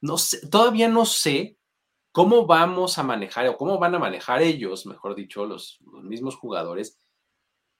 no 0.00 0.18
sé, 0.18 0.48
todavía 0.48 0.88
no 0.88 1.06
sé 1.06 1.56
¿Cómo 2.12 2.46
vamos 2.46 2.98
a 2.98 3.02
manejar 3.02 3.48
o 3.48 3.56
cómo 3.56 3.78
van 3.78 3.94
a 3.94 3.98
manejar 3.98 4.42
ellos, 4.42 4.84
mejor 4.86 5.14
dicho, 5.14 5.46
los, 5.46 5.80
mismos 6.02 6.36
jugadores, 6.36 6.98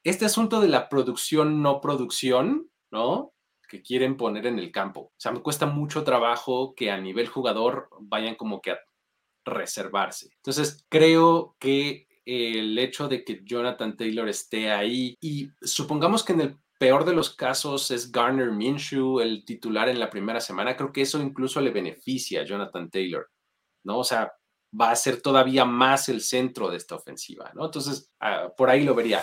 este 0.04 0.24
asunto 0.24 0.60
de 0.60 0.68
la 0.68 0.88
producción, 0.88 1.62
no 1.62 1.80
producción, 1.80 2.70
¿no? 2.90 3.34
Que 3.68 3.82
quieren 3.82 4.16
poner 4.16 4.46
en 4.46 4.58
el 4.58 4.72
campo. 4.72 5.00
O 5.00 5.12
sea, 5.18 5.32
me 5.32 5.42
cuesta 5.42 5.66
mucho 5.66 6.02
trabajo 6.02 6.74
que 6.74 6.90
a 6.90 6.98
nivel 6.98 7.28
jugador 7.28 7.90
vayan 8.00 8.34
como 8.34 8.62
que 8.62 8.72
a 8.72 8.78
reservarse. 9.44 10.30
Entonces, 10.36 10.84
creo 10.88 11.54
que 11.58 12.08
el 12.24 12.78
hecho 12.78 13.08
de 13.08 13.24
que 13.24 13.42
Jonathan 13.44 13.96
Taylor 13.96 14.28
esté 14.28 14.70
ahí 14.70 15.16
y 15.20 15.50
supongamos 15.60 16.24
que 16.24 16.32
en 16.32 16.40
el 16.40 16.56
peor 16.78 17.04
de 17.04 17.12
los 17.12 17.34
casos 17.34 17.90
es 17.90 18.10
Garner 18.10 18.50
Minshew, 18.50 19.20
el 19.20 19.44
titular 19.44 19.88
en 19.88 20.00
la 20.00 20.10
primera 20.10 20.40
semana, 20.40 20.76
creo 20.76 20.90
que 20.90 21.02
eso 21.02 21.20
incluso 21.20 21.60
le 21.60 21.70
beneficia 21.70 22.40
a 22.40 22.44
Jonathan 22.44 22.90
Taylor. 22.90 23.28
¿No? 23.84 23.98
O 23.98 24.04
sea, 24.04 24.32
va 24.78 24.90
a 24.90 24.96
ser 24.96 25.20
todavía 25.20 25.64
más 25.64 26.08
el 26.08 26.20
centro 26.20 26.70
de 26.70 26.76
esta 26.76 26.94
ofensiva, 26.94 27.50
¿no? 27.54 27.66
Entonces, 27.66 28.10
ah, 28.20 28.52
por 28.56 28.70
ahí 28.70 28.84
lo 28.84 28.94
vería. 28.94 29.22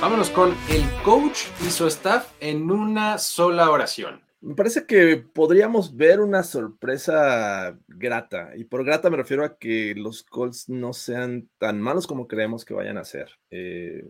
Vámonos 0.00 0.30
con 0.30 0.52
el 0.68 0.82
coach 1.04 1.44
y 1.64 1.70
su 1.70 1.86
staff 1.86 2.32
en 2.40 2.70
una 2.72 3.18
sola 3.18 3.70
oración. 3.70 4.20
Me 4.40 4.56
parece 4.56 4.84
que 4.84 5.18
podríamos 5.18 5.96
ver 5.96 6.20
una 6.20 6.42
sorpresa 6.42 7.78
grata, 7.86 8.50
y 8.56 8.64
por 8.64 8.84
grata 8.84 9.08
me 9.08 9.16
refiero 9.16 9.44
a 9.44 9.56
que 9.56 9.94
los 9.96 10.24
Colts 10.24 10.68
no 10.68 10.92
sean 10.92 11.48
tan 11.58 11.80
malos 11.80 12.08
como 12.08 12.26
creemos 12.26 12.64
que 12.64 12.74
vayan 12.74 12.98
a 12.98 13.04
ser. 13.04 13.38
Eh, 13.50 14.04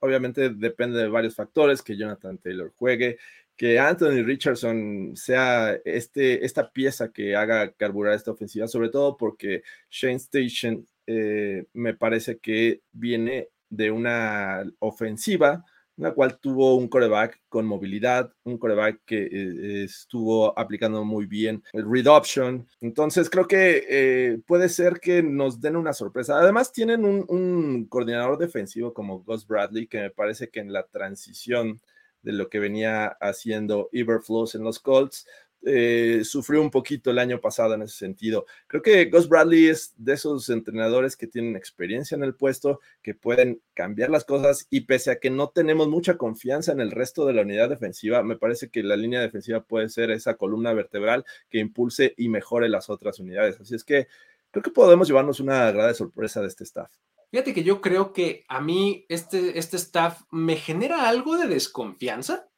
obviamente 0.00 0.50
depende 0.50 0.98
de 0.98 1.06
varios 1.06 1.36
factores, 1.36 1.82
que 1.82 1.96
Jonathan 1.96 2.38
Taylor 2.38 2.72
juegue, 2.74 3.18
que 3.58 3.76
Anthony 3.76 4.22
Richardson 4.24 5.12
sea 5.16 5.76
este, 5.84 6.44
esta 6.44 6.70
pieza 6.70 7.12
que 7.12 7.34
haga 7.34 7.72
carburar 7.72 8.14
esta 8.14 8.30
ofensiva, 8.30 8.68
sobre 8.68 8.88
todo 8.88 9.16
porque 9.16 9.62
Shane 9.90 10.14
Station 10.14 10.86
eh, 11.08 11.66
me 11.72 11.92
parece 11.92 12.38
que 12.38 12.82
viene 12.92 13.48
de 13.68 13.90
una 13.90 14.62
ofensiva 14.78 15.64
en 15.96 16.04
la 16.04 16.14
cual 16.14 16.38
tuvo 16.38 16.76
un 16.76 16.86
coreback 16.86 17.40
con 17.48 17.66
movilidad, 17.66 18.32
un 18.44 18.58
coreback 18.58 19.00
que 19.04 19.24
eh, 19.24 19.82
estuvo 19.82 20.56
aplicando 20.56 21.04
muy 21.04 21.26
bien 21.26 21.60
el 21.72 21.90
read 21.90 22.06
option. 22.06 22.64
Entonces 22.80 23.28
creo 23.28 23.48
que 23.48 23.84
eh, 23.88 24.38
puede 24.46 24.68
ser 24.68 25.00
que 25.00 25.20
nos 25.20 25.60
den 25.60 25.74
una 25.74 25.92
sorpresa. 25.92 26.38
Además 26.38 26.72
tienen 26.72 27.04
un, 27.04 27.24
un 27.28 27.86
coordinador 27.86 28.38
defensivo 28.38 28.94
como 28.94 29.24
Gus 29.24 29.44
Bradley 29.44 29.88
que 29.88 30.02
me 30.02 30.10
parece 30.10 30.48
que 30.48 30.60
en 30.60 30.72
la 30.72 30.86
transición 30.86 31.80
de 32.22 32.32
lo 32.32 32.48
que 32.48 32.58
venía 32.58 33.06
haciendo 33.20 33.88
Iberflows 33.92 34.54
en 34.54 34.64
los 34.64 34.78
Colts. 34.78 35.26
Eh, 35.62 36.20
sufrió 36.24 36.62
un 36.62 36.70
poquito 36.70 37.10
el 37.10 37.18
año 37.18 37.40
pasado 37.40 37.74
en 37.74 37.82
ese 37.82 37.96
sentido. 37.96 38.46
Creo 38.68 38.80
que 38.80 39.06
Gus 39.06 39.28
Bradley 39.28 39.66
es 39.66 39.92
de 39.96 40.12
esos 40.12 40.48
entrenadores 40.50 41.16
que 41.16 41.26
tienen 41.26 41.56
experiencia 41.56 42.14
en 42.14 42.22
el 42.22 42.34
puesto, 42.34 42.80
que 43.02 43.14
pueden 43.14 43.60
cambiar 43.74 44.10
las 44.10 44.24
cosas 44.24 44.68
y 44.70 44.82
pese 44.82 45.10
a 45.10 45.18
que 45.18 45.30
no 45.30 45.48
tenemos 45.48 45.88
mucha 45.88 46.16
confianza 46.16 46.70
en 46.70 46.80
el 46.80 46.92
resto 46.92 47.26
de 47.26 47.32
la 47.32 47.42
unidad 47.42 47.68
defensiva, 47.68 48.22
me 48.22 48.36
parece 48.36 48.70
que 48.70 48.84
la 48.84 48.96
línea 48.96 49.20
defensiva 49.20 49.60
puede 49.64 49.88
ser 49.88 50.12
esa 50.12 50.34
columna 50.34 50.72
vertebral 50.72 51.24
que 51.50 51.58
impulse 51.58 52.14
y 52.16 52.28
mejore 52.28 52.68
las 52.68 52.88
otras 52.88 53.18
unidades. 53.18 53.60
Así 53.60 53.74
es 53.74 53.82
que 53.82 54.06
creo 54.52 54.62
que 54.62 54.70
podemos 54.70 55.08
llevarnos 55.08 55.40
una 55.40 55.70
grave 55.72 55.94
sorpresa 55.94 56.40
de 56.40 56.46
este 56.46 56.64
staff. 56.64 56.92
Fíjate 57.30 57.52
que 57.52 57.62
yo 57.62 57.80
creo 57.80 58.12
que 58.12 58.44
a 58.48 58.60
mí 58.60 59.04
este, 59.08 59.58
este 59.58 59.76
staff 59.76 60.22
me 60.30 60.56
genera 60.56 61.08
algo 61.08 61.36
de 61.36 61.46
desconfianza, 61.46 62.48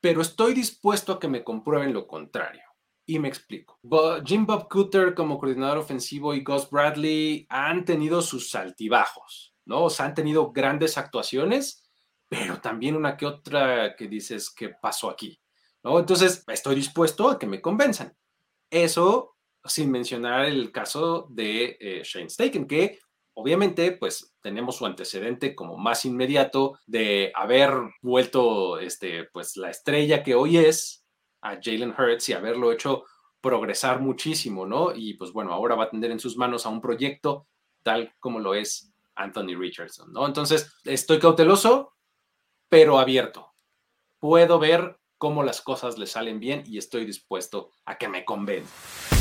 pero 0.00 0.20
estoy 0.20 0.52
dispuesto 0.52 1.12
a 1.12 1.20
que 1.20 1.28
me 1.28 1.44
comprueben 1.44 1.92
lo 1.92 2.06
contrario. 2.06 2.62
Y 3.06 3.18
me 3.18 3.28
explico. 3.28 3.78
Jim 4.24 4.46
Bob 4.46 4.68
Cooter 4.68 5.14
como 5.14 5.38
coordinador 5.38 5.78
ofensivo 5.78 6.34
y 6.34 6.42
Gus 6.42 6.70
Bradley 6.70 7.46
han 7.50 7.84
tenido 7.84 8.22
sus 8.22 8.54
altibajos, 8.54 9.54
¿no? 9.66 9.84
O 9.84 9.90
sea, 9.90 10.06
han 10.06 10.14
tenido 10.14 10.52
grandes 10.52 10.96
actuaciones, 10.96 11.88
pero 12.28 12.60
también 12.60 12.96
una 12.96 13.16
que 13.16 13.26
otra 13.26 13.94
que 13.94 14.08
dices, 14.08 14.50
¿qué 14.50 14.70
pasó 14.70 15.10
aquí? 15.10 15.38
¿No? 15.82 15.98
Entonces, 15.98 16.44
estoy 16.48 16.76
dispuesto 16.76 17.28
a 17.28 17.38
que 17.38 17.46
me 17.46 17.60
convenzan. 17.60 18.16
Eso 18.70 19.34
sin 19.64 19.90
mencionar 19.90 20.44
el 20.44 20.70
caso 20.72 21.26
de 21.30 21.76
eh, 21.80 22.02
Shane 22.04 22.28
Staken, 22.28 22.66
que 22.66 22.98
obviamente, 23.34 23.92
pues 23.92 24.34
tenemos 24.40 24.76
su 24.76 24.86
antecedente 24.86 25.54
como 25.54 25.76
más 25.76 26.04
inmediato 26.04 26.78
de 26.86 27.32
haber 27.34 27.72
vuelto, 28.00 28.78
este, 28.78 29.24
pues 29.32 29.56
la 29.56 29.70
estrella 29.70 30.22
que 30.22 30.34
hoy 30.34 30.58
es, 30.58 31.04
a 31.42 31.58
Jalen 31.62 31.94
Hurts 31.96 32.28
y 32.30 32.32
haberlo 32.32 32.72
hecho 32.72 33.04
progresar 33.40 34.00
muchísimo, 34.00 34.64
¿no? 34.64 34.94
Y 34.94 35.14
pues 35.14 35.32
bueno, 35.32 35.52
ahora 35.52 35.74
va 35.74 35.84
a 35.84 35.90
tener 35.90 36.10
en 36.10 36.18
sus 36.18 36.36
manos 36.38 36.64
a 36.64 36.70
un 36.70 36.80
proyecto 36.80 37.46
tal 37.82 38.14
como 38.18 38.40
lo 38.40 38.54
es 38.54 38.94
Anthony 39.14 39.54
Richardson, 39.58 40.12
¿no? 40.12 40.26
Entonces, 40.26 40.74
estoy 40.84 41.18
cauteloso, 41.18 41.92
pero 42.68 42.98
abierto. 42.98 43.52
Puedo 44.18 44.58
ver 44.58 44.98
cómo 45.18 45.42
las 45.42 45.60
cosas 45.60 45.98
le 45.98 46.06
salen 46.06 46.40
bien 46.40 46.64
y 46.66 46.78
estoy 46.78 47.04
dispuesto 47.04 47.70
a 47.84 47.98
que 47.98 48.08
me 48.08 48.24
convenza. 48.24 49.13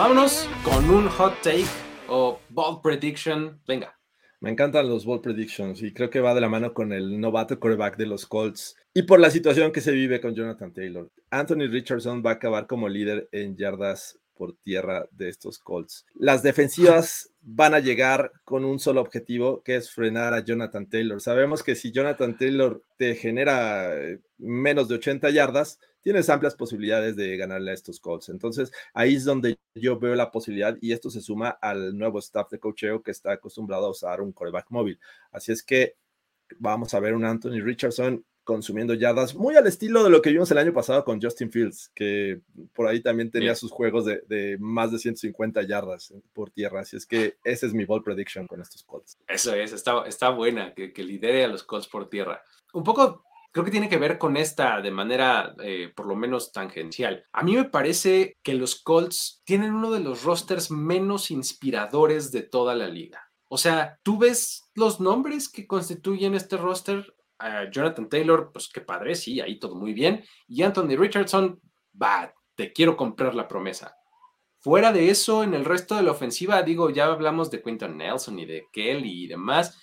Vámonos 0.00 0.48
con 0.64 0.88
un 0.88 1.08
hot 1.10 1.34
take 1.42 1.66
o 2.08 2.40
bold 2.48 2.80
prediction. 2.80 3.60
Venga. 3.68 3.98
Me 4.40 4.48
encantan 4.48 4.88
los 4.88 5.04
ball 5.04 5.20
predictions 5.20 5.82
y 5.82 5.92
creo 5.92 6.08
que 6.08 6.20
va 6.20 6.32
de 6.32 6.40
la 6.40 6.48
mano 6.48 6.72
con 6.72 6.94
el 6.94 7.20
novato 7.20 7.60
quarterback 7.60 7.98
de 7.98 8.06
los 8.06 8.24
Colts 8.24 8.76
y 8.94 9.02
por 9.02 9.20
la 9.20 9.30
situación 9.30 9.72
que 9.72 9.82
se 9.82 9.92
vive 9.92 10.22
con 10.22 10.34
Jonathan 10.34 10.72
Taylor. 10.72 11.10
Anthony 11.28 11.68
Richardson 11.68 12.22
va 12.24 12.30
a 12.30 12.34
acabar 12.36 12.66
como 12.66 12.88
líder 12.88 13.28
en 13.30 13.58
yardas 13.58 14.18
por 14.40 14.56
tierra 14.62 15.06
de 15.10 15.28
estos 15.28 15.58
Colts. 15.58 16.06
Las 16.14 16.42
defensivas 16.42 17.30
van 17.42 17.74
a 17.74 17.78
llegar 17.78 18.32
con 18.42 18.64
un 18.64 18.78
solo 18.78 19.02
objetivo, 19.02 19.62
que 19.62 19.76
es 19.76 19.90
frenar 19.90 20.32
a 20.32 20.42
Jonathan 20.42 20.88
Taylor. 20.88 21.20
Sabemos 21.20 21.62
que 21.62 21.74
si 21.74 21.92
Jonathan 21.92 22.38
Taylor 22.38 22.82
te 22.96 23.16
genera 23.16 23.94
eh, 23.94 24.18
menos 24.38 24.88
de 24.88 24.94
80 24.94 25.28
yardas, 25.28 25.78
tienes 26.00 26.30
amplias 26.30 26.54
posibilidades 26.54 27.16
de 27.16 27.36
ganarle 27.36 27.72
a 27.72 27.74
estos 27.74 28.00
Colts. 28.00 28.30
Entonces, 28.30 28.72
ahí 28.94 29.16
es 29.16 29.26
donde 29.26 29.58
yo 29.74 29.98
veo 29.98 30.14
la 30.14 30.30
posibilidad 30.30 30.74
y 30.80 30.92
esto 30.92 31.10
se 31.10 31.20
suma 31.20 31.50
al 31.50 31.98
nuevo 31.98 32.18
staff 32.18 32.50
de 32.50 32.58
cocheo 32.58 33.02
que 33.02 33.10
está 33.10 33.32
acostumbrado 33.32 33.84
a 33.84 33.90
usar 33.90 34.22
un 34.22 34.32
coreback 34.32 34.70
móvil. 34.70 34.98
Así 35.32 35.52
es 35.52 35.62
que 35.62 35.96
vamos 36.58 36.94
a 36.94 37.00
ver 37.00 37.12
un 37.12 37.26
Anthony 37.26 37.60
Richardson 37.60 38.24
consumiendo 38.50 38.94
yardas, 38.94 39.36
muy 39.36 39.54
al 39.54 39.68
estilo 39.68 40.02
de 40.02 40.10
lo 40.10 40.20
que 40.20 40.30
vimos 40.30 40.50
el 40.50 40.58
año 40.58 40.72
pasado 40.72 41.04
con 41.04 41.22
Justin 41.22 41.52
Fields, 41.52 41.92
que 41.94 42.40
por 42.74 42.88
ahí 42.88 43.00
también 43.00 43.30
tenía 43.30 43.54
sus 43.54 43.70
juegos 43.70 44.04
de, 44.04 44.56
más 44.58 44.90
de 44.90 44.98
150 44.98 45.62
yardas 45.62 46.12
por 46.32 46.50
tierra. 46.50 46.80
Así 46.80 46.96
es 46.96 47.06
que 47.06 47.36
ese 47.44 47.66
es 47.66 47.74
mi 47.74 47.84
ball 47.84 48.02
prediction 48.02 48.48
con 48.48 48.60
estos 48.60 48.82
Colts. 48.82 49.16
Eso 49.28 49.54
es, 49.54 49.72
está, 49.72 50.04
está 50.04 50.30
buena, 50.30 50.74
que, 50.74 50.92
que 50.92 51.04
lidere 51.04 51.44
a 51.44 51.46
los 51.46 51.62
Colts 51.62 51.86
por 51.86 52.10
tierra. 52.10 52.42
Un 52.72 52.82
poco 52.82 53.22
creo 53.52 53.64
que 53.64 53.70
tiene 53.70 53.88
que 53.88 53.98
ver 53.98 54.18
con 54.18 54.36
esta 54.36 54.80
de 54.80 54.90
manera 54.90 55.54
eh, 55.62 55.92
por 55.94 56.06
lo 56.06 56.16
menos 56.16 56.50
tangencial. 56.50 57.24
A 57.32 57.44
mí 57.44 57.54
me 57.54 57.66
parece 57.66 58.36
que 58.42 58.54
los 58.54 58.74
Colts 58.74 59.42
tienen 59.44 59.74
uno 59.74 59.92
de 59.92 60.00
los 60.00 60.24
rosters 60.24 60.72
menos 60.72 61.30
inspiradores 61.30 62.32
de 62.32 62.42
toda 62.42 62.74
la 62.74 62.88
liga. 62.88 63.30
O 63.48 63.58
sea, 63.58 63.98
tú 64.02 64.18
ves 64.18 64.70
los 64.74 65.00
nombres 65.00 65.48
que 65.48 65.66
constituyen 65.66 66.34
este 66.34 66.56
roster. 66.56 67.14
Jonathan 67.70 68.08
Taylor, 68.08 68.50
pues 68.52 68.68
qué 68.68 68.80
padre, 68.80 69.14
sí, 69.14 69.40
ahí 69.40 69.58
todo 69.58 69.74
muy 69.74 69.92
bien. 69.92 70.24
Y 70.46 70.62
Anthony 70.62 70.96
Richardson, 70.96 71.60
va, 72.00 72.32
te 72.54 72.72
quiero 72.72 72.96
comprar 72.96 73.34
la 73.34 73.48
promesa. 73.48 73.96
Fuera 74.58 74.92
de 74.92 75.08
eso, 75.08 75.42
en 75.42 75.54
el 75.54 75.64
resto 75.64 75.96
de 75.96 76.02
la 76.02 76.10
ofensiva, 76.10 76.62
digo, 76.62 76.90
ya 76.90 77.06
hablamos 77.06 77.50
de 77.50 77.62
Quinton 77.62 77.96
Nelson 77.96 78.38
y 78.38 78.44
de 78.44 78.66
Kelly 78.72 79.24
y 79.24 79.26
demás, 79.26 79.78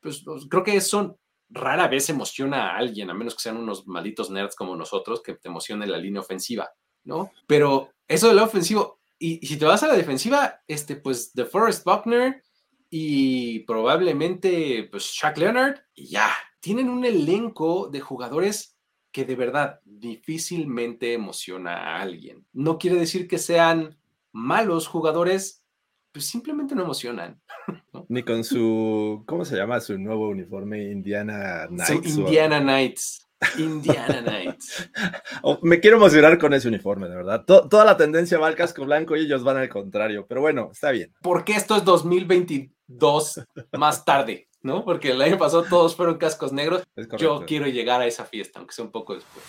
pues, 0.00 0.22
pues 0.22 0.46
creo 0.48 0.62
que 0.62 0.80
son 0.80 1.16
rara 1.48 1.88
vez 1.88 2.08
emociona 2.10 2.72
a 2.72 2.76
alguien, 2.76 3.10
a 3.10 3.14
menos 3.14 3.34
que 3.34 3.42
sean 3.42 3.56
unos 3.56 3.86
malditos 3.86 4.30
nerds 4.30 4.54
como 4.54 4.76
nosotros, 4.76 5.22
que 5.22 5.34
te 5.34 5.48
emocione 5.48 5.86
la 5.86 5.96
línea 5.96 6.20
ofensiva, 6.20 6.70
¿no? 7.04 7.32
Pero 7.46 7.90
eso 8.06 8.28
de 8.28 8.34
la 8.34 8.44
ofensivo, 8.44 9.00
y, 9.18 9.44
si 9.46 9.56
te 9.56 9.64
vas 9.64 9.82
a 9.82 9.88
la 9.88 9.96
defensiva, 9.96 10.60
este, 10.66 10.96
pues 10.96 11.32
de 11.32 11.46
Forrest 11.46 11.84
Buckner 11.84 12.42
y 12.90 13.60
probablemente 13.60 14.88
pues 14.90 15.04
Shaq 15.04 15.38
Leonard, 15.38 15.80
y 15.94 16.08
ya, 16.08 16.30
tienen 16.68 16.90
un 16.90 17.02
elenco 17.06 17.88
de 17.88 18.00
jugadores 18.00 18.76
que 19.10 19.24
de 19.24 19.36
verdad 19.36 19.80
difícilmente 19.86 21.14
emociona 21.14 21.72
a 21.78 22.02
alguien. 22.02 22.44
No 22.52 22.76
quiere 22.76 22.98
decir 22.98 23.26
que 23.26 23.38
sean 23.38 23.96
malos 24.32 24.86
jugadores, 24.86 25.64
pues 26.12 26.26
simplemente 26.26 26.74
no 26.74 26.82
emocionan. 26.82 27.40
Ni 28.10 28.22
con 28.22 28.44
su, 28.44 29.24
¿cómo 29.26 29.46
se 29.46 29.56
llama? 29.56 29.80
Su 29.80 29.96
nuevo 29.96 30.28
uniforme, 30.28 30.90
Indiana 30.90 31.68
Knights. 31.68 32.18
Indiana 32.18 32.60
Knights. 32.60 33.26
Indiana 33.56 34.20
Knights. 34.20 34.90
Oh, 35.42 35.58
me 35.62 35.80
quiero 35.80 35.96
emocionar 35.96 36.36
con 36.36 36.52
ese 36.52 36.68
uniforme, 36.68 37.08
de 37.08 37.16
verdad. 37.16 37.46
toda 37.46 37.86
la 37.86 37.96
tendencia 37.96 38.38
va 38.38 38.48
al 38.48 38.56
casco 38.56 38.84
blanco 38.84 39.16
y 39.16 39.20
ellos 39.20 39.42
van 39.42 39.56
al 39.56 39.70
contrario, 39.70 40.26
pero 40.28 40.42
bueno, 40.42 40.68
está 40.70 40.90
bien. 40.90 41.14
Porque 41.22 41.54
esto 41.54 41.76
es 41.76 41.84
2022 41.84 43.40
más 43.72 44.04
tarde, 44.04 44.47
¿no? 44.68 44.84
Porque 44.84 45.10
el 45.12 45.22
año 45.22 45.38
pasado 45.38 45.64
todos 45.64 45.96
fueron 45.96 46.18
cascos 46.18 46.52
negros. 46.52 46.84
Yo 47.16 47.44
quiero 47.46 47.66
llegar 47.66 48.02
a 48.02 48.06
esa 48.06 48.26
fiesta, 48.26 48.58
aunque 48.58 48.74
sea 48.74 48.84
un 48.84 48.92
poco 48.92 49.14
después. 49.14 49.44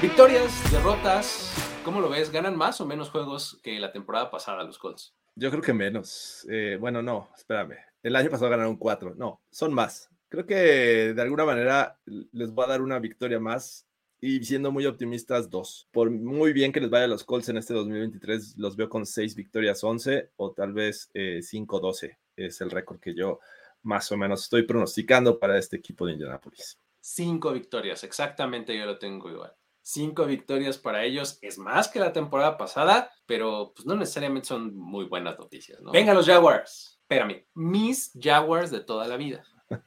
Victorias, 0.00 0.72
derrotas, 0.72 1.54
¿cómo 1.84 2.00
lo 2.00 2.08
ves? 2.08 2.32
¿Ganan 2.32 2.56
más 2.56 2.80
o 2.80 2.86
menos 2.86 3.10
juegos 3.10 3.60
que 3.62 3.78
la 3.78 3.92
temporada 3.92 4.30
pasada 4.30 4.64
los 4.64 4.78
Colts? 4.78 5.14
Yo 5.36 5.50
creo 5.50 5.62
que 5.62 5.74
menos. 5.74 6.46
Eh, 6.50 6.78
bueno, 6.80 7.02
no, 7.02 7.28
espérame. 7.36 7.76
El 8.02 8.16
año 8.16 8.30
pasado 8.30 8.50
ganaron 8.50 8.76
cuatro. 8.76 9.14
No, 9.14 9.42
son 9.50 9.74
más. 9.74 10.08
Creo 10.30 10.46
que 10.46 11.12
de 11.12 11.22
alguna 11.22 11.44
manera 11.44 11.98
les 12.06 12.50
voy 12.52 12.64
a 12.64 12.68
dar 12.68 12.80
una 12.80 12.98
victoria 12.98 13.38
más 13.38 13.86
y 14.20 14.44
siendo 14.44 14.70
muy 14.70 14.86
optimistas, 14.86 15.50
dos. 15.50 15.88
Por 15.90 16.10
muy 16.10 16.52
bien 16.52 16.72
que 16.72 16.80
les 16.80 16.90
vaya 16.90 17.04
a 17.04 17.08
los 17.08 17.24
Colts 17.24 17.48
en 17.48 17.56
este 17.56 17.74
2023, 17.74 18.56
los 18.58 18.76
veo 18.76 18.88
con 18.88 19.06
seis 19.06 19.34
victorias, 19.34 19.82
11 19.82 20.32
o 20.36 20.52
tal 20.52 20.72
vez 20.72 21.10
eh, 21.14 21.40
5-12. 21.42 22.16
Es 22.36 22.60
el 22.60 22.70
récord 22.70 23.00
que 23.00 23.14
yo 23.14 23.40
más 23.82 24.10
o 24.12 24.16
menos 24.16 24.42
estoy 24.42 24.64
pronosticando 24.64 25.38
para 25.38 25.58
este 25.58 25.76
equipo 25.76 26.06
de 26.06 26.12
Indianapolis. 26.12 26.78
Cinco 27.00 27.52
victorias, 27.52 28.04
exactamente 28.04 28.76
yo 28.76 28.84
lo 28.84 28.98
tengo 28.98 29.30
igual 29.30 29.54
cinco 29.82 30.26
victorias 30.26 30.78
para 30.78 31.04
ellos 31.04 31.38
es 31.42 31.58
más 31.58 31.88
que 31.88 31.98
la 31.98 32.12
temporada 32.12 32.56
pasada, 32.56 33.10
pero 33.26 33.72
pues 33.74 33.86
no 33.86 33.96
necesariamente 33.96 34.48
son 34.48 34.76
muy 34.76 35.06
buenas 35.06 35.38
noticias, 35.38 35.80
¿no? 35.80 35.90
Venga 35.90 36.14
los 36.14 36.26
Jaguars. 36.26 37.00
Espérame, 37.00 37.44
mis 37.54 38.12
Jaguars 38.20 38.70
de 38.70 38.80
toda 38.80 39.08
la 39.08 39.16
vida, 39.16 39.42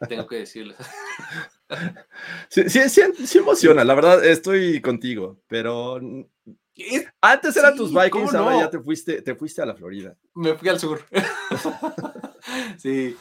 tengo 0.08 0.28
que 0.28 0.38
decirles. 0.38 0.78
Sí, 2.50 2.69
sí, 2.69 3.38
emociona, 3.39 3.84
la 3.84 3.96
verdad 3.96 4.24
estoy 4.24 4.80
contigo, 4.80 5.39
pero 5.48 6.00
antes 7.19 7.58
eran 7.58 7.76
tus 7.76 7.91
Vikings, 7.91 8.36
ahora 8.36 8.60
ya 8.60 8.69
te 8.69 8.80
fuiste, 8.80 9.24
te 9.24 9.34
fuiste 9.34 9.62
a 9.63 9.65
la 9.65 9.76
Florida. 9.76 10.15
Me 10.36 10.54
fui 10.56 10.69
al 10.69 10.80
sur. 10.80 11.02
sí. 12.78 13.15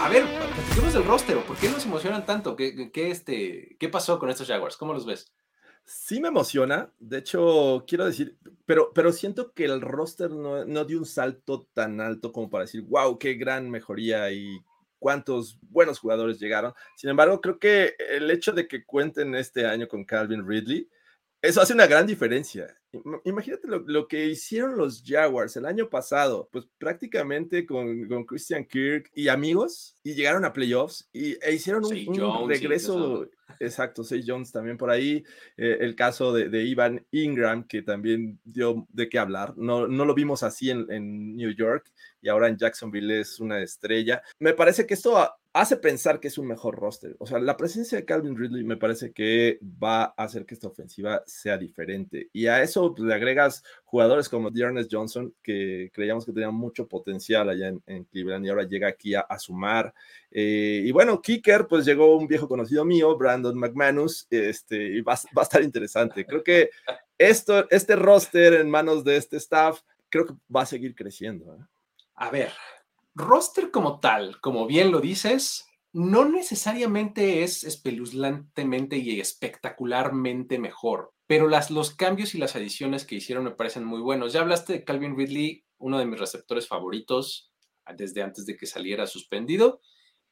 A 0.00 0.08
ver, 0.08 0.24
platiquemos 0.24 0.94
del 0.94 1.04
roster. 1.04 1.38
¿Por 1.38 1.56
qué 1.56 1.68
nos 1.68 1.84
emocionan 1.84 2.24
tanto? 2.24 2.54
¿Qué, 2.54 2.92
qué, 2.92 3.10
este, 3.10 3.76
¿Qué 3.80 3.88
pasó 3.88 4.20
con 4.20 4.30
estos 4.30 4.46
Jaguars? 4.46 4.76
¿Cómo 4.76 4.92
los 4.92 5.04
ves? 5.04 5.32
Sí 5.86 6.20
me 6.20 6.28
emociona. 6.28 6.92
De 6.98 7.18
hecho, 7.18 7.84
quiero 7.86 8.04
decir, 8.04 8.36
pero, 8.66 8.92
pero 8.92 9.12
siento 9.12 9.52
que 9.52 9.64
el 9.64 9.80
roster 9.80 10.30
no, 10.30 10.64
no 10.64 10.84
dio 10.84 10.98
un 10.98 11.06
salto 11.06 11.68
tan 11.72 12.00
alto 12.00 12.32
como 12.32 12.50
para 12.50 12.64
decir, 12.64 12.82
wow, 12.82 13.18
qué 13.18 13.34
gran 13.34 13.70
mejoría 13.70 14.30
y 14.32 14.58
cuántos 14.98 15.60
buenos 15.70 16.00
jugadores 16.00 16.40
llegaron. 16.40 16.74
Sin 16.96 17.08
embargo, 17.10 17.40
creo 17.40 17.60
que 17.60 17.94
el 18.10 18.28
hecho 18.32 18.52
de 18.52 18.66
que 18.66 18.84
cuenten 18.84 19.36
este 19.36 19.64
año 19.64 19.86
con 19.86 20.04
Calvin 20.04 20.46
Ridley, 20.46 20.88
eso 21.40 21.60
hace 21.60 21.74
una 21.74 21.86
gran 21.86 22.06
diferencia. 22.06 22.76
Imagínate 23.24 23.66
lo, 23.68 24.08
que 24.08 24.26
hicieron 24.26 24.76
los 24.76 25.02
Jaguars 25.04 25.56
el 25.56 25.66
año 25.66 25.88
pasado, 25.88 26.48
pues 26.52 26.66
prácticamente 26.78 27.66
con, 27.66 28.06
con 28.08 28.24
Christian 28.24 28.64
Kirk 28.64 29.10
y 29.14 29.28
amigos, 29.28 29.96
y 30.02 30.14
llegaron 30.14 30.44
a 30.44 30.52
playoffs 30.52 31.08
y, 31.12 31.36
e 31.44 31.54
hicieron 31.54 31.84
un, 31.84 32.48
regreso. 32.48 33.28
Exacto, 33.60 34.04
Say 34.04 34.24
Jones 34.26 34.52
también 34.52 34.76
por 34.76 34.90
ahí. 34.90 35.24
Eh, 35.56 35.78
el 35.80 35.94
caso 35.94 36.32
de, 36.32 36.48
de, 36.48 36.64
Ivan 36.64 37.04
Ingram, 37.10 37.66
que 37.66 37.82
también 37.82 38.38
dio 38.44 38.86
de 38.90 39.08
qué 39.08 39.18
hablar. 39.18 39.54
No, 39.56 39.86
no 39.86 40.04
lo 40.04 40.14
vimos 40.14 40.42
así 40.42 40.70
en, 40.70 40.86
en, 40.90 41.36
New 41.36 41.54
York 41.54 41.92
y 42.20 42.28
ahora 42.28 42.48
en 42.48 42.56
Jacksonville 42.56 43.20
es 43.20 43.40
una 43.40 43.62
estrella. 43.62 44.22
Me 44.38 44.52
parece 44.52 44.86
que 44.86 44.94
esto 44.94 45.16
hace 45.56 45.78
pensar 45.78 46.20
que 46.20 46.28
es 46.28 46.36
un 46.36 46.46
mejor 46.46 46.76
roster. 46.76 47.16
O 47.18 47.26
sea, 47.26 47.38
la 47.38 47.56
presencia 47.56 47.96
de 47.96 48.04
Calvin 48.04 48.36
Ridley 48.36 48.62
me 48.62 48.76
parece 48.76 49.12
que 49.12 49.58
va 49.62 50.04
a 50.04 50.24
hacer 50.24 50.44
que 50.44 50.52
esta 50.52 50.68
ofensiva 50.68 51.22
sea 51.24 51.56
diferente. 51.56 52.28
Y 52.34 52.46
a 52.46 52.62
eso 52.62 52.94
pues, 52.94 53.08
le 53.08 53.14
agregas 53.14 53.64
jugadores 53.86 54.28
como 54.28 54.50
Dearness 54.50 54.88
Johnson, 54.90 55.34
que 55.42 55.90
creíamos 55.94 56.26
que 56.26 56.32
tenía 56.32 56.50
mucho 56.50 56.86
potencial 56.86 57.48
allá 57.48 57.68
en, 57.68 58.04
Cleveland 58.04 58.44
y 58.44 58.50
ahora 58.50 58.64
llega 58.64 58.88
aquí 58.88 59.14
a, 59.14 59.24
sumar. 59.38 59.94
Eh, 60.30 60.82
y 60.84 60.90
bueno, 60.92 61.22
Kicker, 61.22 61.66
pues 61.66 61.86
llegó 61.86 62.18
un 62.18 62.26
viejo 62.26 62.46
conocido 62.46 62.84
mío, 62.84 63.16
Brandon 63.16 63.58
McManus, 63.58 64.26
este, 64.28 64.76
y 64.76 65.00
va, 65.00 65.14
va 65.36 65.40
a 65.40 65.44
estar 65.44 65.62
interesante. 65.62 66.26
Creo 66.26 66.44
que 66.44 66.68
esto, 67.16 67.66
este 67.70 67.96
roster 67.96 68.52
en 68.54 68.68
manos 68.68 69.04
de 69.04 69.16
este 69.16 69.38
staff, 69.38 69.80
creo 70.10 70.26
que 70.26 70.34
va 70.54 70.62
a 70.62 70.66
seguir 70.66 70.94
creciendo. 70.94 71.54
¿eh? 71.54 71.64
A 72.16 72.30
ver, 72.30 72.52
roster 73.16 73.70
como 73.70 73.98
tal, 73.98 74.40
como 74.40 74.66
bien 74.66 74.92
lo 74.92 75.00
dices, 75.00 75.66
no 75.92 76.26
necesariamente 76.26 77.42
es 77.42 77.64
espeluznantemente 77.64 78.98
y 78.98 79.18
espectacularmente 79.18 80.58
mejor, 80.58 81.14
pero 81.26 81.48
los 81.48 81.94
cambios 81.94 82.34
y 82.34 82.38
las 82.38 82.54
adiciones 82.54 83.06
que 83.06 83.14
hicieron 83.14 83.44
me 83.44 83.50
parecen 83.52 83.84
muy 83.84 84.00
buenos. 84.00 84.32
Ya 84.34 84.42
hablaste 84.42 84.74
de 84.74 84.84
Calvin 84.84 85.16
Ridley, 85.16 85.64
uno 85.78 85.98
de 85.98 86.04
mis 86.04 86.20
receptores 86.20 86.68
favoritos 86.68 87.50
desde 87.96 88.22
antes 88.22 88.44
de 88.44 88.56
que 88.56 88.66
saliera 88.66 89.06
suspendido. 89.06 89.80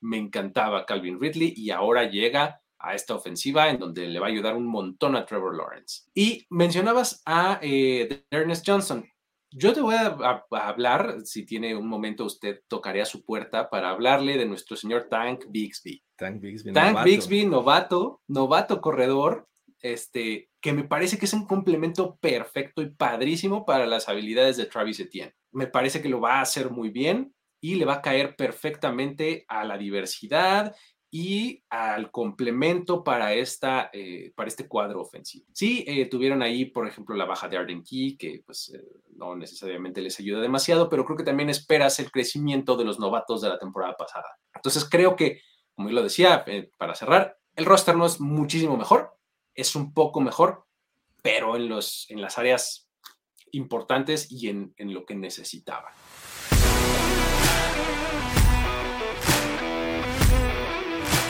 Me 0.01 0.19
encantaba 0.19 0.85
Calvin 0.85 1.19
Ridley 1.19 1.55
y 1.57 1.71
ahora 1.71 2.11
llega 2.11 2.61
a 2.79 2.95
esta 2.95 3.15
ofensiva 3.15 3.71
en 3.71 3.79
donde 3.79 4.07
le 4.07 4.21
va 4.21 4.27
a 4.27 4.31
ayudar 4.31 4.55
un 4.55 4.67
montón 4.67 5.17
a 5.17 5.25
Trevor 5.25 5.57
Lawrence. 5.57 6.03
Y 6.15 6.47
mencionabas 6.51 7.23
a 7.25 7.59
eh, 7.63 8.27
Ernest 8.31 8.69
Johnson. 8.69 9.09
Yo 9.57 9.73
te 9.73 9.81
voy 9.81 9.95
a, 9.95 10.45
hablar, 10.51 11.19
si 11.25 11.47
tiene 11.47 11.77
un 11.77 11.87
momento 11.87 12.25
usted 12.25 12.63
tocaré 12.67 13.03
a 13.03 13.07
su 13.07 13.25
puerta 13.25 13.71
para 13.71 13.91
hablarle 13.91 14.37
de 14.37 14.47
nuestro 14.47 14.77
señor 14.77 15.07
Tank 15.09 15.45
Bixby. 15.49 16.03
Tank 16.17 16.41
Bixby, 16.41 16.73
Tank 16.73 16.89
novato. 16.89 17.05
Bixby, 17.05 17.47
novato, 17.47 18.23
novato 18.27 18.81
corredor, 18.81 19.47
este, 19.81 20.51
que 20.61 20.73
me 20.73 20.83
parece 20.83 21.19
que 21.19 21.27
es 21.27 21.33
un 21.33 21.47
complemento 21.47 22.17
perfecto 22.17 22.83
y 22.83 22.91
padrísimo 22.91 23.65
para 23.65 23.87
las 23.87 24.09
habilidades 24.09 24.57
de 24.57 24.67
Travis 24.67 24.99
Etienne. 24.99 25.35
Me 25.53 25.69
parece 25.69 26.03
que 26.03 26.09
lo 26.09 26.21
va 26.21 26.39
a 26.39 26.43
hacer 26.43 26.71
muy 26.71 26.91
bien 26.91 27.33
y 27.61 27.77
le 27.77 27.85
va 27.85 27.95
a 27.95 28.03
caer 28.03 28.35
perfectamente 28.35 29.45
a 29.47 29.65
la 29.65 29.79
diversidad 29.79 30.75
y 31.17 31.63
al 31.71 32.11
complemento 32.11 33.05
para, 33.05 33.35
esta, 33.35 33.89
eh, 33.93 34.33
para 34.35 34.49
este 34.49 34.67
cuadro 34.67 35.01
ofensivo. 35.01 35.47
Sí, 35.53 35.85
eh, 35.87 36.07
tuvieron 36.07 36.43
ahí, 36.43 36.65
por 36.65 36.89
ejemplo, 36.89 37.15
la 37.15 37.25
baja 37.25 37.49
de 37.49 37.57
Arden 37.57 37.85
Key, 37.85 38.17
que 38.17 38.43
pues 38.45 38.73
eh, 38.75 38.83
no 39.15 39.37
necesariamente 39.37 40.03
les 40.03 40.19
ayuda 40.19 40.41
demasiado, 40.41 40.89
pero 40.89 41.05
creo 41.05 41.17
que 41.17 41.23
también 41.23 41.51
esperas 41.51 42.01
el 42.01 42.11
crecimiento 42.11 42.77
de 42.77 42.85
los 42.85 42.99
novatos 42.99 43.43
de 43.43 43.49
la 43.49 43.61
temporada 43.61 43.97
pasada. 43.97 44.27
Entonces 44.57 44.85
creo 44.91 45.15
que, 45.15 45.41
como 45.77 45.89
yo 45.89 45.95
lo 45.95 46.03
decía, 46.03 46.45
para 46.79 46.97
cerrar, 46.97 47.39
el 47.55 47.65
roster 47.65 47.95
no 47.97 48.07
es 48.07 48.19
muchísimo 48.19 48.77
mejor, 48.77 49.17
es 49.55 49.77
un 49.77 49.95
poco 49.95 50.21
mejor, 50.21 50.67
pero 51.23 51.55
en, 51.55 51.69
los, 51.69 52.11
en 52.11 52.21
las 52.23 52.39
áreas 52.39 52.89
importantes 53.53 54.33
y 54.33 54.49
en, 54.49 54.75
en 54.79 54.93
lo 54.93 55.07
que 55.07 55.15
necesitaban. 55.15 55.93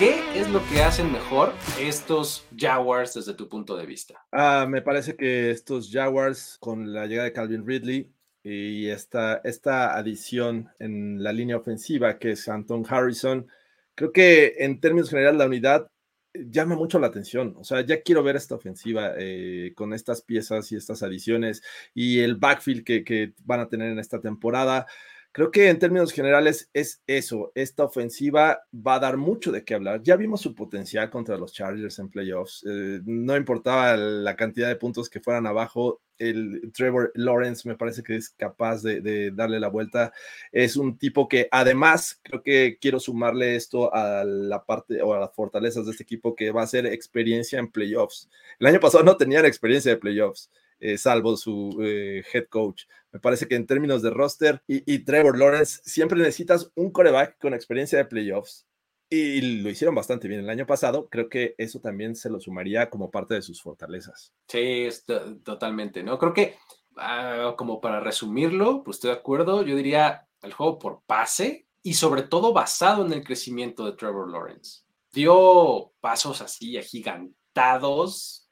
¿Qué 0.05 0.38
es 0.38 0.51
lo 0.51 0.61
que 0.69 0.83
hacen 0.83 1.11
mejor 1.11 1.55
estos 1.81 2.47
Jaguars 2.55 3.14
desde 3.14 3.33
tu 3.33 3.49
punto 3.49 3.75
de 3.75 3.87
vista? 3.87 4.23
Ah, 4.33 4.67
me 4.69 4.83
parece 4.83 5.17
que 5.17 5.51
estos 5.51 5.90
Jaguars, 5.90 6.59
con 6.61 6.93
la 6.93 7.07
llegada 7.07 7.25
de 7.25 7.33
Calvin 7.33 7.67
Ridley 7.67 8.12
y 8.43 8.88
esta, 8.88 9.40
esta 9.45 9.97
adición 9.97 10.69
en 10.79 11.23
la 11.23 11.33
línea 11.33 11.57
ofensiva 11.57 12.19
que 12.19 12.33
es 12.33 12.47
Anton 12.51 12.85
Harrison, 12.87 13.47
creo 13.95 14.12
que 14.12 14.57
en 14.59 14.79
términos 14.79 15.09
generales 15.09 15.38
la 15.38 15.47
unidad 15.47 15.90
llama 16.35 16.77
mucho 16.77 16.99
la 16.99 17.07
atención. 17.07 17.55
O 17.57 17.64
sea, 17.64 17.81
ya 17.81 18.03
quiero 18.03 18.23
ver 18.23 18.37
esta 18.37 18.57
ofensiva 18.57 19.14
eh, 19.17 19.73
con 19.75 19.95
estas 19.95 20.21
piezas 20.21 20.71
y 20.71 20.77
estas 20.77 21.03
adiciones 21.03 21.62
y 21.95 22.19
el 22.21 22.37
backfield 22.37 22.85
que 22.85 23.33
van 23.43 23.61
a 23.61 23.69
tener 23.71 23.90
en 23.90 23.99
esta 23.99 24.21
temporada. 24.21 24.87
Creo 25.35 25.51
que 25.51 25.68
en 25.68 25.81
términos 25.81 26.12
generales 26.12 26.70
es 26.73 27.03
eso. 27.09 27.51
Esta 27.57 27.83
ofensiva 27.83 28.61
va 28.73 28.94
a 28.94 29.01
dar 29.01 29.16
mucho 29.16 29.51
de 29.51 29.64
qué 29.64 29.75
hablar. 29.75 30.01
Ya 30.01 30.14
vimos 30.14 30.40
su 30.40 30.55
potencial 30.55 31.11
contra 31.11 31.37
los 31.37 31.53
Chargers 31.53 31.99
en 31.99 32.09
playoffs. 32.09 32.64
Eh, 32.70 33.01
no 33.05 33.37
importaba 33.37 33.97
la 33.97 34.37
cantidad 34.37 34.68
de 34.68 34.77
puntos 34.77 35.11
que 35.11 35.18
fueran 35.18 35.49
abajo. 35.49 36.01
El 36.18 36.70
Trevor 36.73 37.11
Lawrence 37.16 37.68
me 37.68 37.75
parece 37.75 38.05
que 38.05 38.14
es 38.14 38.31
capaz 38.31 38.85
de, 38.85 39.33
darle 39.33 39.59
la 39.59 39.66
vuelta. 39.66 40.12
Es 40.53 40.77
un 40.77 40.97
tipo 40.99 41.27
que 41.27 41.49
además 41.51 42.20
creo 42.23 42.40
que 42.44 42.79
quiero 42.81 43.01
sumarle 43.01 43.57
esto 43.57 43.92
a 43.92 44.23
la 44.23 44.64
parte 44.64 45.03
o 45.03 45.14
a 45.14 45.18
las 45.18 45.35
fortalezas 45.35 45.85
de 45.87 45.90
este 45.90 46.05
equipo 46.05 46.37
que 46.37 46.53
va 46.53 46.62
a 46.62 46.68
ser 46.68 46.87
experiencia 46.87 47.59
en 47.59 47.73
playoffs. 47.73 48.31
El 48.61 48.68
año 48.68 48.79
pasado 48.79 49.03
no 49.03 49.16
tenían 49.16 49.47
experiencia 49.47 49.90
de 49.90 49.99
playoffs. 49.99 50.49
Eh, 50.85 50.99
salvo 50.99 51.35
su 51.38 51.79
eh, 51.83 52.23
head 52.31 52.44
coach. 52.51 52.83
Me 53.11 53.18
parece 53.18 53.49
que 53.49 53.55
en 53.55 53.66
términos 53.66 54.03
de 54.03 54.11
roster 54.11 54.62
y, 54.66 54.99
Trevor 54.99 55.38
Lawrence, 55.38 55.81
siempre 55.83 56.18
necesitas 56.18 56.70
un 56.75 56.90
coreback 56.90 57.38
con 57.38 57.55
experiencia 57.55 57.97
de 57.97 58.05
playoffs. 58.05 58.66
Y 59.09 59.62
lo 59.62 59.70
hicieron 59.70 59.94
bastante 59.94 60.29
bien 60.29 60.40
el 60.40 60.51
año 60.51 60.66
pasado. 60.66 61.09
Creo 61.09 61.31
que 61.31 61.55
eso 61.57 61.81
también 61.81 62.14
se 62.14 62.29
lo 62.29 62.38
sumaría 62.38 62.90
como 62.90 63.11
parte 63.11 63.33
de 63.33 63.40
sus 63.40 63.62
fortalezas. 63.62 64.35
Sí, 64.47 64.87
totalmente, 65.42 66.03
¿no? 66.03 66.18
Creo 66.18 66.35
que, 66.35 66.57
ah, 66.99 67.55
como 67.57 67.81
para 67.81 68.01
resumirlo, 68.01 68.85
pues 68.85 68.99
estoy 68.99 69.12
de 69.12 69.16
acuerdo, 69.16 69.62
yo 69.62 69.77
diría 69.77 70.29
el 70.42 70.53
juego 70.53 70.79
por 70.79 71.03
pase 71.07 71.66
y 71.83 71.94
sobre 71.94 72.25
todo 72.25 72.53
basado 72.53 73.07
en 73.07 73.12
el 73.14 73.25
crecimiento 73.25 73.87
de 73.87 73.92
Trevor 73.92 74.31
Lawrence. 74.31 74.83
Dio 75.12 75.94
pasos 76.01 76.42
así 76.42 76.77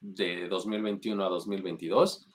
de 0.01 0.49
2021 0.49 1.25
a 1.25 1.29
2022. 1.29 2.27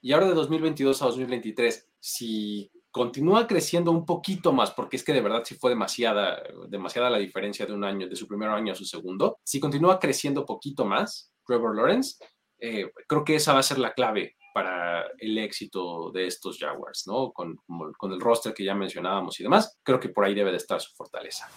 Y 0.00 0.12
ahora 0.12 0.28
de 0.28 0.34
2022 0.34 1.00
a 1.02 1.06
2023, 1.06 1.88
si 2.00 2.70
continúa 2.90 3.46
creciendo 3.46 3.90
un 3.90 4.04
poquito 4.04 4.52
más, 4.52 4.70
porque 4.70 4.96
es 4.96 5.04
que 5.04 5.12
de 5.12 5.20
verdad 5.20 5.42
sí 5.44 5.54
fue 5.54 5.70
demasiada, 5.70 6.42
demasiada 6.68 7.10
la 7.10 7.18
diferencia 7.18 7.66
de 7.66 7.72
un 7.72 7.84
año, 7.84 8.08
de 8.08 8.16
su 8.16 8.28
primer 8.28 8.50
año 8.50 8.72
a 8.72 8.76
su 8.76 8.84
segundo, 8.84 9.38
si 9.42 9.58
continúa 9.58 9.98
creciendo 9.98 10.46
poquito 10.46 10.84
más, 10.84 11.32
Trevor 11.46 11.76
Lawrence, 11.76 12.16
eh, 12.58 12.90
creo 13.08 13.24
que 13.24 13.36
esa 13.36 13.52
va 13.52 13.60
a 13.60 13.64
ser 13.64 13.78
la 13.78 13.94
clave 13.94 14.36
para 14.54 15.06
el 15.18 15.36
éxito 15.38 16.12
de 16.12 16.26
estos 16.26 16.58
Jaguars, 16.58 17.04
¿no? 17.06 17.32
Con, 17.32 17.58
con 17.98 18.12
el 18.12 18.20
roster 18.20 18.54
que 18.54 18.64
ya 18.64 18.74
mencionábamos 18.74 19.40
y 19.40 19.42
demás, 19.42 19.76
creo 19.82 19.98
que 19.98 20.10
por 20.10 20.24
ahí 20.24 20.34
debe 20.34 20.52
de 20.52 20.58
estar 20.58 20.80
su 20.80 20.94
fortaleza. 20.94 21.48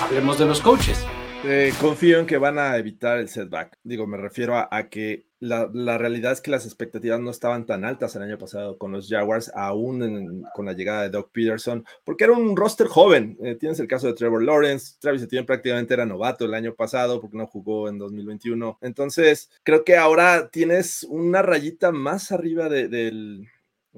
Hablemos 0.00 0.38
de 0.38 0.46
los 0.46 0.60
coaches. 0.60 1.04
Eh, 1.44 1.72
confío 1.80 2.18
en 2.18 2.26
que 2.26 2.38
van 2.38 2.58
a 2.58 2.76
evitar 2.76 3.18
el 3.18 3.28
setback. 3.28 3.78
Digo, 3.82 4.06
me 4.06 4.16
refiero 4.16 4.56
a, 4.56 4.88
que 4.88 5.26
la, 5.38 5.68
realidad 5.98 6.32
es 6.32 6.40
que 6.40 6.50
las 6.50 6.66
expectativas 6.66 7.20
no 7.20 7.30
estaban 7.30 7.64
tan 7.64 7.84
altas 7.84 8.16
el 8.16 8.22
año 8.22 8.38
pasado 8.38 8.76
con 8.76 8.90
los 8.90 9.08
Jaguars, 9.08 9.52
aún 9.54 10.44
con 10.54 10.66
la 10.66 10.72
llegada 10.72 11.02
de 11.02 11.10
Doug 11.10 11.30
Peterson, 11.30 11.84
porque 12.04 12.24
era 12.24 12.32
un 12.32 12.56
roster 12.56 12.88
joven. 12.88 13.38
Eh, 13.42 13.54
tienes 13.54 13.78
el 13.80 13.86
caso 13.86 14.08
de 14.08 14.14
Trevor 14.14 14.42
Lawrence. 14.42 14.96
Travis 15.00 15.22
Etienne 15.22 15.46
prácticamente 15.46 15.94
era 15.94 16.06
novato 16.06 16.44
el 16.44 16.54
año 16.54 16.74
pasado 16.74 17.20
porque 17.20 17.36
no 17.36 17.46
jugó 17.46 17.88
en 17.88 17.98
2021. 17.98 18.78
Entonces, 18.80 19.50
creo 19.62 19.84
que 19.84 19.96
ahora 19.96 20.48
tienes 20.50 21.04
una 21.04 21.42
rayita 21.42 21.92
más 21.92 22.32
arriba 22.32 22.68
del 22.68 23.48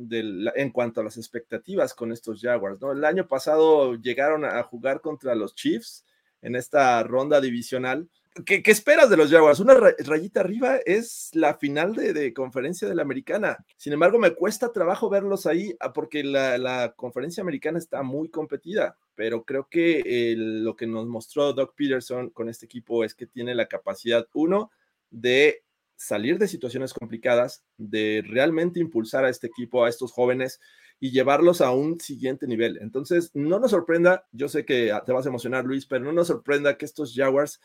en 0.09 0.71
cuanto 0.71 1.01
a 1.01 1.05
las 1.05 1.17
expectativas 1.17 1.95
con 1.95 2.13
estos 2.13 2.41
Jaguars. 2.41 2.81
¿no? 2.81 2.93
El 2.93 3.05
año 3.05 3.27
pasado 3.27 3.95
llegaron 3.97 4.45
a 4.45 4.63
jugar 4.63 5.01
contra 5.01 5.35
los 5.35 5.55
Chiefs 5.55 6.05
en 6.43 6.57
esta 6.57 7.03
ronda 7.03 7.41
divisional. 7.41 8.09
¿Qué, 8.47 8.63
esperas 8.67 9.11
de 9.11 9.17
los 9.17 9.31
Jaguars? 9.31 9.59
Una 9.61 9.75
rayita 9.75 10.41
arriba 10.41 10.77
es 10.87 11.31
la 11.35 11.55
final 11.55 11.95
de, 11.95 12.33
conferencia 12.33 12.89
de 12.89 12.95
la 12.95 13.03
americana. 13.03 13.59
Sin 13.77 13.93
embargo, 13.93 14.19
me 14.19 14.35
cuesta 14.35 14.73
trabajo 14.73 15.11
verlos 15.11 15.47
ahí 15.47 15.75
ah, 15.81 15.93
porque 15.93 16.23
la, 16.23 16.95
conferencia 16.97 17.43
americana 17.43 17.79
está 17.79 18.03
muy 18.03 18.29
competida, 18.31 18.97
pero 19.15 19.45
creo 19.45 19.69
que 19.69 20.35
lo 20.37 20.77
que 20.77 20.87
nos 20.87 21.07
mostró 21.07 21.53
Doc 21.53 21.75
Peterson 21.75 22.31
con 22.31 22.49
este 22.49 22.67
equipo 22.67 23.05
es 23.05 23.15
que 23.15 23.27
tiene 23.27 23.55
la 23.55 23.67
capacidad, 23.67 24.27
uno, 24.33 24.71
de 25.11 25.65
salir 26.01 26.39
de 26.39 26.49
situaciones 26.49 26.95
complicadas, 26.95 27.63
de 27.77 28.25
realmente 28.27 28.81
impulsar 28.81 29.27
a 29.27 29.29
este 29.29 29.49
equipo, 29.49 29.85
a 29.85 29.89
estos 29.91 30.13
jóvenes 30.13 30.59
y 30.99 31.11
llevarlos 31.11 31.61
a 31.61 31.73
un 31.73 32.01
siguiente 32.01 32.47
nivel. 32.47 32.79
Entonces, 32.81 33.31
no 33.35 33.61
nos 33.61 33.73
sorprenda, 33.73 34.27
yo 34.33 34.49
sé 34.49 34.65
que 34.65 34.99
te 35.05 35.13
vas 35.13 35.27
a 35.27 35.29
emocionar, 35.29 35.67
Luis, 35.67 35.85
pero 35.85 36.07
no 36.07 36.13
nos 36.13 36.29
sorprenda 36.29 36.79
que 36.79 36.87
estos 36.87 37.13
Jaguars 37.15 37.61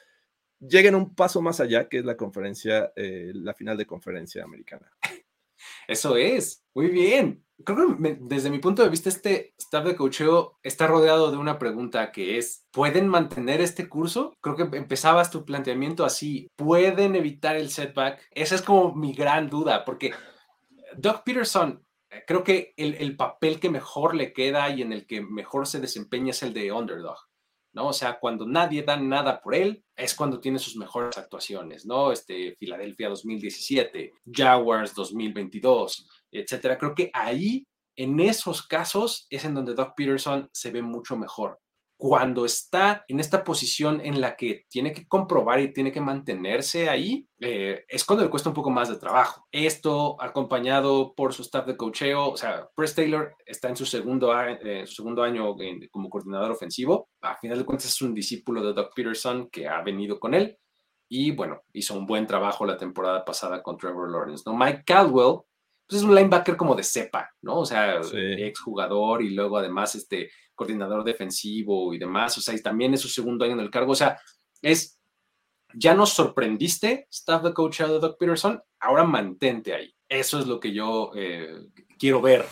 lleguen 0.60 0.95
un 0.95 1.15
paso 1.15 1.41
más 1.41 1.62
allá, 1.62 1.88
que 1.88 2.00
es 2.00 2.06
la 2.06 2.17
conferencia, 2.17 2.91
eh, 2.98 3.32
la 3.34 3.54
final 3.54 3.78
de 3.78 3.88
conferencia 3.88 4.43
americana. 4.43 4.91
Eso 5.88 6.17
es, 6.17 6.62
muy 6.74 6.88
bien. 6.88 7.44
Creo 7.63 7.96
que 7.98 8.18
desde 8.20 8.50
mi 8.50 8.60
punto 8.60 8.84
de 8.84 8.89
vista, 8.89 9.08
este 9.08 9.54
staff 9.58 9.86
de 9.86 9.96
cocheo 9.96 10.60
está 10.62 10.88
rodeado 10.88 11.32
de 11.32 11.38
una 11.38 11.58
pregunta 11.58 12.12
que 12.12 12.38
es, 12.38 12.68
¿pueden 12.72 13.08
mantener 13.08 13.62
este 13.62 13.88
curso? 13.88 14.34
Creo 14.41 14.56
que 14.56 14.78
empezabas 14.78 15.32
tu 15.32 15.46
planteamiento 15.46 16.04
así, 16.04 16.48
¿pueden 16.58 17.15
evitar 17.15 17.56
el 17.56 17.70
setback? 17.70 18.28
Esa 18.32 18.56
es 18.56 18.62
como 18.62 18.94
mi 18.94 19.13
gran 19.13 19.50
duda, 19.50 19.86
porque 19.86 20.12
Doug 20.98 21.24
Peterson 21.24 21.86
creo 22.28 22.44
que 22.44 22.74
el, 22.78 22.96
el, 22.96 23.15
papel 23.15 23.60
que 23.60 23.70
mejor 23.70 24.15
le 24.15 24.34
queda 24.34 24.70
y 24.70 24.82
en 24.82 24.91
el 24.91 25.06
que 25.06 25.22
mejor 25.22 25.68
se 25.68 25.80
desempeña 25.80 26.32
es 26.32 26.44
el 26.44 26.54
de 26.54 26.72
underdog. 26.72 27.18
¿no? 27.76 27.88
O 27.88 27.94
sea, 27.94 28.20
cuando 28.20 28.48
nadie 28.48 28.84
da 28.84 28.96
nada 28.96 29.41
por 29.41 29.54
él, 29.54 29.84
es 29.96 30.15
cuando 30.15 30.39
tiene 30.39 30.60
sus 30.60 30.78
mejores 30.78 31.18
actuaciones, 31.18 31.86
¿no? 31.86 32.12
Este, 32.12 32.56
Filadelfia 32.58 33.10
2017, 33.10 34.13
Jaguars 34.32 34.96
2022, 34.96 36.08
etcétera. 36.38 36.78
Creo 36.78 36.95
que 36.95 37.10
ahí, 37.13 37.65
en 37.95 38.19
esos 38.19 38.65
casos, 38.67 39.28
es 39.30 39.45
en 39.45 39.54
donde 39.54 39.74
Doc 39.74 39.93
Peterson 39.95 40.50
se 40.54 40.71
ve 40.71 40.82
mucho 40.82 41.17
mejor 41.17 41.60
cuando 41.98 42.45
está 42.45 43.06
en 43.08 43.19
esta 43.19 43.43
posición 43.43 44.02
en 44.04 44.19
la 44.19 44.36
que 44.36 44.65
tiene 44.69 44.91
que 44.91 45.08
comprobar 45.08 45.62
y 45.62 45.71
tiene 45.71 45.91
que 45.91 46.02
mantenerse 46.02 46.89
ahí, 46.89 47.28
eh, 47.39 47.86
es 47.88 48.04
cuando 48.04 48.24
le 48.24 48.30
cuesta 48.30 48.50
un 48.50 48.56
poco 48.56 48.69
más 48.69 48.89
de 48.89 48.98
trabajo. 48.98 49.45
Esto 49.52 50.21
acompañado 50.21 51.13
por 51.15 51.34
su 51.34 51.41
staff 51.43 51.65
de 51.65 51.78
cocheo, 51.78 52.30
o 52.30 52.38
sea, 52.38 52.67
Press 52.76 52.95
Taylor 52.95 53.36
está 53.45 53.69
en 53.69 53.78
su 53.78 53.86
segundo, 53.86 54.34
eh, 54.39 54.86
segundo 54.86 55.24
año 55.24 55.56
como 55.89 56.10
coordinador 56.10 56.52
ofensivo. 56.52 57.10
A 57.21 57.38
final 57.38 57.58
de 57.58 57.65
cuentas 57.65 57.88
es 57.88 58.02
un 58.02 58.13
discípulo 58.13 58.62
de 58.62 58.74
Doug 58.74 58.89
Peterson 58.93 59.50
que 59.50 59.67
ha 59.67 59.82
venido 59.82 60.19
con 60.19 60.34
él 60.34 60.58
y 61.08 61.32
bueno, 61.32 61.62
hizo 61.71 61.98
un 61.98 62.06
buen 62.06 62.28
trabajo 62.28 62.65
la 62.65 62.78
temporada 62.78 63.24
pasada 63.24 63.63
con 63.63 63.78
Trevor 63.78 64.12
Lawrence. 64.12 64.43
¿no? 64.45 64.58
Mike 64.58 64.84
Caldwell 64.86 65.41
pues 65.88 66.02
es 66.02 66.08
un 66.08 66.15
linebacker 66.15 66.58
como 66.58 66.76
de 66.76 66.84
cepa, 66.84 67.30
¿no? 67.41 67.60
O 67.60 67.65
sea, 67.65 68.00
ex 68.13 68.60
jugador 68.60 69.21
y 69.21 69.32
luego 69.32 69.58
además 69.58 69.95
este 69.95 70.32
coordinador 70.56 71.04
defensivo 71.04 71.93
y 71.93 72.00
demás, 72.00 72.38
o 72.38 72.41
sea, 72.41 72.56
y 72.56 72.62
también 72.62 72.93
es 72.93 73.02
su 73.02 73.10
segundo 73.10 73.45
año 73.45 73.54
en 73.54 73.60
el 73.60 73.69
cargo, 73.69 73.91
o 73.91 73.95
sea, 73.95 74.19
es, 74.62 75.00
ya 75.74 75.93
nos 75.93 76.12
sorprendiste, 76.12 77.08
staff 77.12 77.43
de 77.43 77.54
coach 77.54 77.82
de 77.82 78.00
Doug 78.00 78.17
Peterson, 78.17 78.62
ahora 78.80 79.04
mantente 79.04 79.74
ahí. 79.74 79.93
Eso 80.08 80.39
es 80.39 80.48
lo 80.48 80.60
que 80.60 80.71
yo 80.71 81.12
eh, 81.15 81.67
quiero 82.00 82.21
ver. 82.21 82.45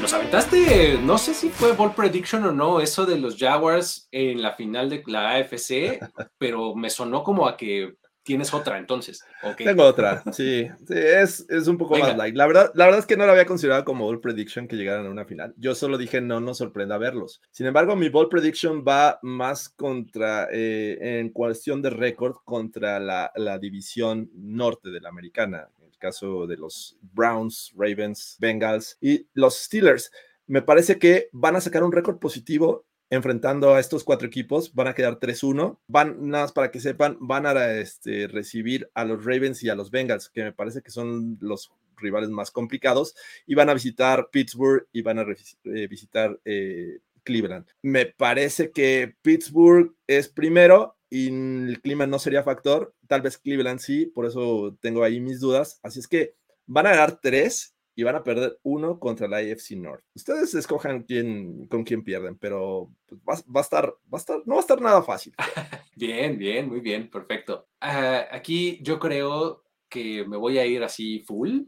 Nos 0.00 0.12
aventaste, 0.12 0.98
no 1.02 1.18
sé 1.18 1.34
si 1.34 1.50
fue 1.50 1.72
ball 1.72 1.94
prediction 1.94 2.44
o 2.44 2.52
no, 2.52 2.80
eso 2.80 3.06
de 3.06 3.18
los 3.18 3.36
Jaguars 3.36 4.08
en 4.12 4.40
la 4.40 4.52
final 4.52 4.88
de 4.88 5.02
la 5.06 5.30
AFC, 5.30 5.98
pero 6.38 6.76
me 6.76 6.90
sonó 6.90 7.24
como 7.24 7.48
a 7.48 7.56
que 7.56 7.96
tienes 8.26 8.52
otra 8.52 8.76
entonces. 8.76 9.24
Tengo 9.56 9.84
otra, 9.84 10.24
sí, 10.32 10.68
es, 10.88 11.46
es, 11.48 11.68
un 11.68 11.78
poco 11.78 11.96
más 11.96 12.16
light. 12.16 12.34
La 12.34 12.46
verdad, 12.48 12.72
la 12.74 12.86
verdad 12.86 13.00
es 13.00 13.06
que 13.06 13.16
no 13.16 13.24
lo 13.24 13.30
había 13.30 13.46
considerado 13.46 13.84
como 13.84 14.04
ball 14.04 14.20
prediction 14.20 14.66
que 14.66 14.74
llegaran 14.74 15.06
a 15.06 15.10
una 15.10 15.24
final. 15.24 15.54
Yo 15.56 15.76
solo 15.76 15.96
dije 15.96 16.20
no 16.20 16.40
nos 16.40 16.58
sorprenda 16.58 16.98
verlos. 16.98 17.40
Sin 17.52 17.66
embargo, 17.66 17.94
mi 17.94 18.08
ball 18.08 18.28
prediction 18.28 18.84
va 18.86 19.20
más 19.22 19.68
contra, 19.68 20.48
eh, 20.52 20.98
en 21.20 21.30
cuestión 21.30 21.80
de 21.80 21.90
récord, 21.90 22.34
contra 22.44 22.98
la, 22.98 23.30
la 23.36 23.58
división 23.58 24.28
norte 24.34 24.90
de 24.90 25.00
la 25.00 25.08
americana. 25.08 25.68
En 25.78 25.84
el 25.84 25.96
caso 25.96 26.48
de 26.48 26.56
los 26.56 26.98
Browns, 27.00 27.72
Ravens, 27.76 28.36
Bengals 28.40 28.98
y 29.00 29.24
los 29.34 29.56
Steelers. 29.56 30.10
Me 30.48 30.62
parece 30.62 30.98
que 30.98 31.28
van 31.30 31.54
a 31.54 31.60
sacar 31.60 31.84
un 31.84 31.92
récord 31.92 32.18
positivo 32.18 32.86
enfrentando 33.10 33.74
a 33.74 33.80
estos 33.80 34.04
cuatro 34.04 34.26
equipos. 34.26 34.74
Van 34.74 34.88
a 34.88 34.94
quedar 34.94 35.18
3-1. 35.18 35.78
Van, 35.88 36.28
nada 36.28 36.44
más 36.44 36.52
para 36.52 36.70
que 36.70 36.80
sepan, 36.80 37.16
van 37.20 37.46
a 37.46 37.72
este, 37.72 38.28
recibir 38.28 38.90
a 38.94 39.04
los 39.04 39.24
Ravens 39.24 39.62
y 39.62 39.68
a 39.68 39.74
los 39.74 39.90
Bengals, 39.90 40.28
que 40.28 40.44
me 40.44 40.52
parece 40.52 40.82
que 40.82 40.90
son 40.90 41.38
los 41.40 41.72
rivales 41.96 42.30
más 42.30 42.50
complicados. 42.50 43.14
Y 43.46 43.54
van 43.54 43.68
a 43.68 43.74
visitar 43.74 44.28
Pittsburgh 44.30 44.86
y 44.92 45.02
van 45.02 45.18
a 45.18 45.26
eh, 45.64 45.86
visitar 45.88 46.38
eh, 46.44 46.98
Cleveland. 47.22 47.66
Me 47.82 48.06
parece 48.06 48.70
que 48.70 49.14
Pittsburgh 49.22 49.94
es 50.06 50.28
primero 50.28 50.96
y 51.10 51.28
el 51.28 51.80
clima 51.82 52.06
no 52.06 52.18
sería 52.18 52.42
factor. 52.42 52.94
Tal 53.06 53.22
vez 53.22 53.38
Cleveland 53.38 53.80
sí, 53.80 54.06
por 54.06 54.26
eso 54.26 54.76
tengo 54.80 55.04
ahí 55.04 55.20
mis 55.20 55.40
dudas. 55.40 55.80
Así 55.82 56.00
es 56.00 56.08
que 56.08 56.34
van 56.66 56.86
a 56.86 56.90
ganar 56.90 57.20
tres 57.20 57.75
y 57.96 58.02
van 58.02 58.14
a 58.14 58.22
perder 58.22 58.58
uno 58.62 59.00
contra 59.00 59.26
la 59.26 59.38
AFC 59.38 59.72
North. 59.72 60.04
Ustedes 60.14 60.54
escojan 60.54 61.02
quién, 61.02 61.66
con 61.66 61.82
quién 61.82 62.04
pierden, 62.04 62.36
pero 62.36 62.92
pues, 63.24 63.42
va, 63.44 63.60
a 63.60 63.62
estar, 63.62 63.86
va 63.86 64.12
a 64.12 64.16
estar, 64.18 64.42
no 64.44 64.54
va 64.54 64.60
a 64.60 64.60
estar 64.60 64.80
nada 64.80 65.02
fácil. 65.02 65.32
bien, 65.96 66.36
bien, 66.36 66.68
muy 66.68 66.80
bien, 66.80 67.10
perfecto. 67.10 67.66
Ah, 67.80 68.26
aquí 68.30 68.78
yo 68.82 68.98
creo 68.98 69.64
que 69.88 70.26
me 70.26 70.36
voy 70.36 70.58
a 70.58 70.66
ir 70.66 70.84
así 70.84 71.20
full 71.20 71.62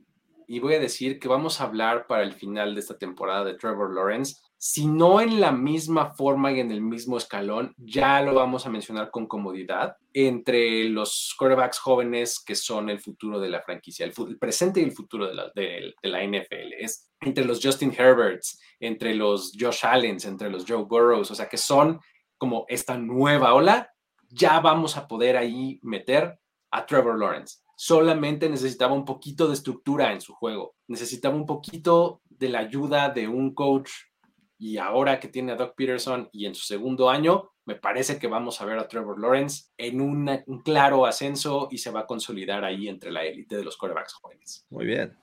y 0.46 0.60
voy 0.60 0.74
a 0.74 0.80
decir 0.80 1.18
que 1.18 1.28
vamos 1.28 1.60
a 1.60 1.64
hablar 1.64 2.06
para 2.06 2.24
el 2.24 2.34
final 2.34 2.74
de 2.74 2.80
esta 2.80 2.98
temporada 2.98 3.44
de 3.44 3.54
Trevor 3.54 3.94
Lawrence 3.94 4.42
si 4.60 4.88
no 4.88 5.20
en 5.20 5.40
la 5.40 5.52
misma 5.52 6.10
forma 6.10 6.50
y 6.50 6.58
en 6.58 6.72
el 6.72 6.80
mismo 6.80 7.16
escalón, 7.16 7.74
ya 7.78 8.20
lo 8.22 8.34
vamos 8.34 8.66
a 8.66 8.70
mencionar 8.70 9.12
con 9.12 9.28
comodidad, 9.28 9.96
entre 10.12 10.88
los 10.88 11.34
quarterbacks 11.38 11.78
jóvenes 11.78 12.42
que 12.44 12.56
son 12.56 12.90
el 12.90 12.98
futuro 12.98 13.38
de 13.38 13.50
la 13.50 13.62
franquicia, 13.62 14.04
el, 14.04 14.12
presente 14.36 14.80
y 14.80 14.84
el 14.84 14.92
futuro 14.92 15.28
de 15.28 15.34
la, 15.34 15.52
de, 15.54 15.94
la, 16.02 16.24
NFL. 16.24 16.72
Es 16.76 17.08
entre 17.20 17.44
los 17.44 17.60
Justin 17.62 17.94
Herberts, 17.96 18.60
entre 18.80 19.14
los 19.14 19.52
Josh 19.56 19.86
Allens, 19.86 20.24
entre 20.24 20.50
los 20.50 20.64
Joe 20.66 20.84
Burrows, 20.84 21.30
o 21.30 21.34
sea, 21.36 21.48
que 21.48 21.56
son 21.56 22.00
como 22.36 22.64
esta 22.68 22.98
nueva 22.98 23.54
ola, 23.54 23.92
ya 24.28 24.58
vamos 24.58 24.96
a 24.96 25.06
poder 25.06 25.36
ahí 25.36 25.78
meter 25.82 26.36
a 26.72 26.84
Trevor 26.84 27.16
Lawrence. 27.16 27.58
Solamente 27.76 28.48
necesitaba 28.48 28.92
un 28.92 29.04
poquito 29.04 29.46
de 29.46 29.54
estructura 29.54 30.12
en 30.12 30.20
su 30.20 30.34
juego, 30.34 30.74
necesitaba 30.88 31.36
un 31.36 31.46
poquito 31.46 32.22
de 32.24 32.48
la 32.48 32.58
ayuda 32.58 33.08
de 33.10 33.28
un 33.28 33.54
coach 33.54 33.90
y 34.58 34.76
ahora 34.76 35.20
que 35.20 35.28
tiene 35.28 35.52
a 35.52 35.56
Doug 35.56 35.74
Peterson 35.76 36.28
y 36.32 36.46
en 36.46 36.54
su 36.54 36.64
segundo 36.64 37.08
año, 37.08 37.52
me 37.64 37.76
parece 37.76 38.18
que 38.18 38.26
vamos 38.26 38.60
a 38.60 38.64
ver 38.64 38.78
a 38.78 38.88
Trevor 38.88 39.20
Lawrence 39.20 39.66
en 39.76 40.00
un 40.00 40.62
claro 40.64 41.06
ascenso 41.06 41.68
y 41.70 41.78
se 41.78 41.90
va 41.90 42.00
a 42.00 42.06
consolidar 42.06 42.64
ahí 42.64 42.88
entre 42.88 43.12
la 43.12 43.24
élite 43.24 43.56
de 43.56 43.64
los 43.64 43.76
quarterbacks 43.76 44.14
jóvenes. 44.14 44.66
Muy 44.70 44.86
bien. 44.86 45.16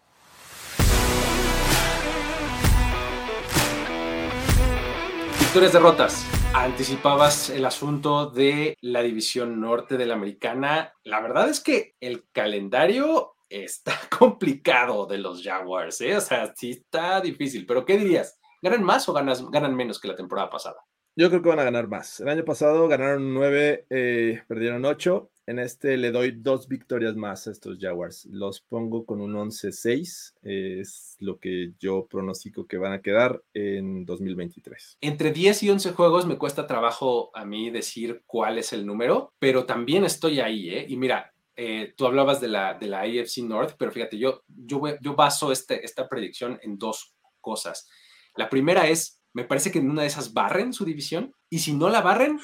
Victorias, 5.39 5.73
derrotas. 5.73 6.25
Anticipabas 6.53 7.49
el 7.49 7.65
asunto 7.65 8.29
de 8.29 8.77
la 8.79 9.01
división 9.01 9.59
norte 9.59 9.97
de 9.97 10.05
la 10.05 10.13
americana. 10.13 10.93
La 11.03 11.19
verdad 11.19 11.49
es 11.49 11.59
que 11.59 11.95
el 11.99 12.25
calendario 12.31 13.35
está 13.49 13.99
complicado 14.17 15.05
de 15.05 15.17
los 15.17 15.43
Jaguars, 15.43 15.99
¿eh? 16.01 16.15
O 16.15 16.21
sea, 16.21 16.53
sí 16.55 16.71
está 16.71 17.19
difícil, 17.19 17.65
pero 17.65 17.85
¿qué 17.85 17.97
dirías? 17.97 18.39
¿Ganan 18.61 18.83
más 18.83 19.07
o 19.09 19.13
ganan 19.13 19.75
menos 19.75 19.99
que 19.99 20.07
la 20.07 20.15
temporada 20.15 20.49
pasada? 20.49 20.77
Yo 21.17 21.29
creo 21.29 21.41
que 21.41 21.49
van 21.49 21.59
a 21.59 21.63
ganar 21.63 21.87
más. 21.87 22.19
El 22.19 22.27
año 22.27 22.43
pasado 22.43 22.89
ganaron 22.89 23.33
nueve, 23.33 23.85
eh, 23.89 24.43
perdieron 24.47 24.83
ocho. 24.83 25.31
En 25.47 25.59
este 25.59 25.95
le 25.95 26.11
doy 26.11 26.31
dos 26.31 26.67
victorias 26.67 27.15
más 27.15 27.47
a 27.47 27.51
estos 27.51 27.77
Jaguars. 27.79 28.25
Los 28.25 28.59
pongo 28.59 29.05
con 29.05 29.21
un 29.21 29.33
11-6. 29.33 30.33
Es 30.41 31.15
lo 31.19 31.39
que 31.39 31.71
yo 31.79 32.07
pronostico 32.07 32.67
que 32.67 32.77
van 32.77 32.91
a 32.91 33.01
quedar 33.01 33.41
en 33.53 34.05
2023. 34.05 34.97
Entre 34.99 35.31
10 35.31 35.63
y 35.63 35.69
11 35.69 35.91
juegos 35.93 36.25
me 36.25 36.37
cuesta 36.37 36.67
trabajo 36.67 37.29
a 37.33 37.45
mí 37.45 37.69
decir 37.69 38.23
cuál 38.25 38.57
es 38.57 38.73
el 38.73 38.85
número, 38.85 39.33
pero 39.39 39.65
también 39.65 40.03
estoy 40.03 40.41
ahí. 40.41 40.69
¿eh? 40.69 40.85
Y 40.89 40.97
mira, 40.97 41.31
eh, 41.55 41.93
tú 41.95 42.07
hablabas 42.07 42.41
de 42.41 42.49
la, 42.49 42.73
de 42.73 42.87
la 42.87 43.01
AFC 43.01 43.37
North, 43.43 43.75
pero 43.77 43.91
fíjate, 43.91 44.17
yo, 44.17 44.43
yo, 44.47 44.81
yo 44.99 45.15
baso 45.15 45.53
este, 45.53 45.85
esta 45.85 46.09
predicción 46.09 46.59
en 46.61 46.77
dos 46.77 47.15
cosas. 47.39 47.87
La 48.35 48.49
primera 48.49 48.87
es, 48.87 49.21
me 49.33 49.43
parece 49.43 49.71
que 49.71 49.79
en 49.79 49.89
una 49.89 50.01
de 50.01 50.07
esas 50.07 50.33
barren 50.33 50.73
su 50.73 50.85
división 50.85 51.33
y 51.49 51.59
si 51.59 51.73
no 51.73 51.89
la 51.89 52.01
barren, 52.01 52.39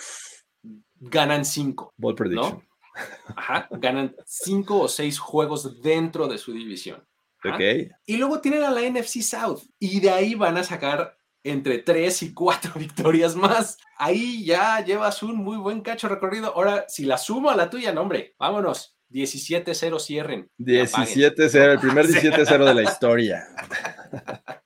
ganan 0.99 1.45
cinco. 1.45 1.93
Ball 1.97 2.15
prediction. 2.15 2.63
Ajá, 3.35 3.67
ganan 3.71 4.15
cinco 4.25 4.81
o 4.81 4.87
seis 4.87 5.19
juegos 5.19 5.81
dentro 5.81 6.27
de 6.27 6.37
su 6.37 6.53
división. 6.53 7.03
Ok. 7.43 7.61
Y 8.05 8.17
luego 8.17 8.39
tienen 8.39 8.63
a 8.63 8.71
la 8.71 8.81
NFC 8.81 9.21
South 9.21 9.61
y 9.79 9.99
de 9.99 10.11
ahí 10.11 10.35
van 10.35 10.57
a 10.57 10.63
sacar 10.63 11.17
entre 11.43 11.79
tres 11.79 12.21
y 12.21 12.33
cuatro 12.33 12.73
victorias 12.79 13.35
más. 13.35 13.77
Ahí 13.97 14.45
ya 14.45 14.83
llevas 14.83 15.23
un 15.23 15.37
muy 15.37 15.57
buen 15.57 15.81
cacho 15.81 16.07
recorrido. 16.07 16.53
Ahora, 16.55 16.85
si 16.87 17.05
la 17.05 17.17
sumo 17.17 17.49
a 17.49 17.55
la 17.55 17.69
tuya, 17.69 17.91
no, 17.93 18.01
hombre, 18.01 18.35
vámonos. 18.37 18.95
17-0 19.09 19.99
cierren. 19.99 20.49
17-0, 20.57 21.73
el 21.73 21.79
primer 21.79 22.05
17-0 22.07 22.65
de 22.65 22.73
la 22.73 22.83
historia. 22.83 23.43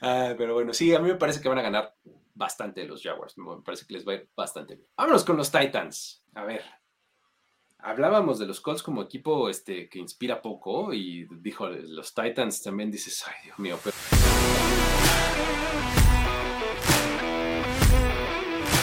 Ah, 0.00 0.34
pero 0.36 0.54
bueno, 0.54 0.72
sí, 0.72 0.94
a 0.94 1.00
mí 1.00 1.08
me 1.08 1.16
parece 1.16 1.40
que 1.40 1.48
van 1.48 1.58
a 1.58 1.62
ganar 1.62 1.94
bastante 2.34 2.84
los 2.84 3.02
Jaguars. 3.02 3.36
Me 3.36 3.62
parece 3.62 3.86
que 3.86 3.94
les 3.94 4.06
va 4.06 4.12
a 4.12 4.16
ir 4.16 4.30
bastante 4.36 4.76
bien. 4.76 4.88
Vámonos 4.96 5.24
con 5.24 5.36
los 5.36 5.50
Titans. 5.50 6.24
A 6.34 6.44
ver. 6.44 6.62
Hablábamos 7.80 8.38
de 8.38 8.46
los 8.46 8.60
Colts 8.60 8.82
como 8.82 9.02
equipo 9.02 9.48
este, 9.48 9.88
que 9.88 10.00
inspira 10.00 10.42
poco 10.42 10.92
y 10.92 11.28
dijo, 11.30 11.68
los 11.68 12.12
Titans 12.12 12.60
también 12.60 12.90
dices, 12.90 13.24
ay 13.28 13.34
Dios 13.44 13.58
mío, 13.58 13.78
pero... 13.82 13.96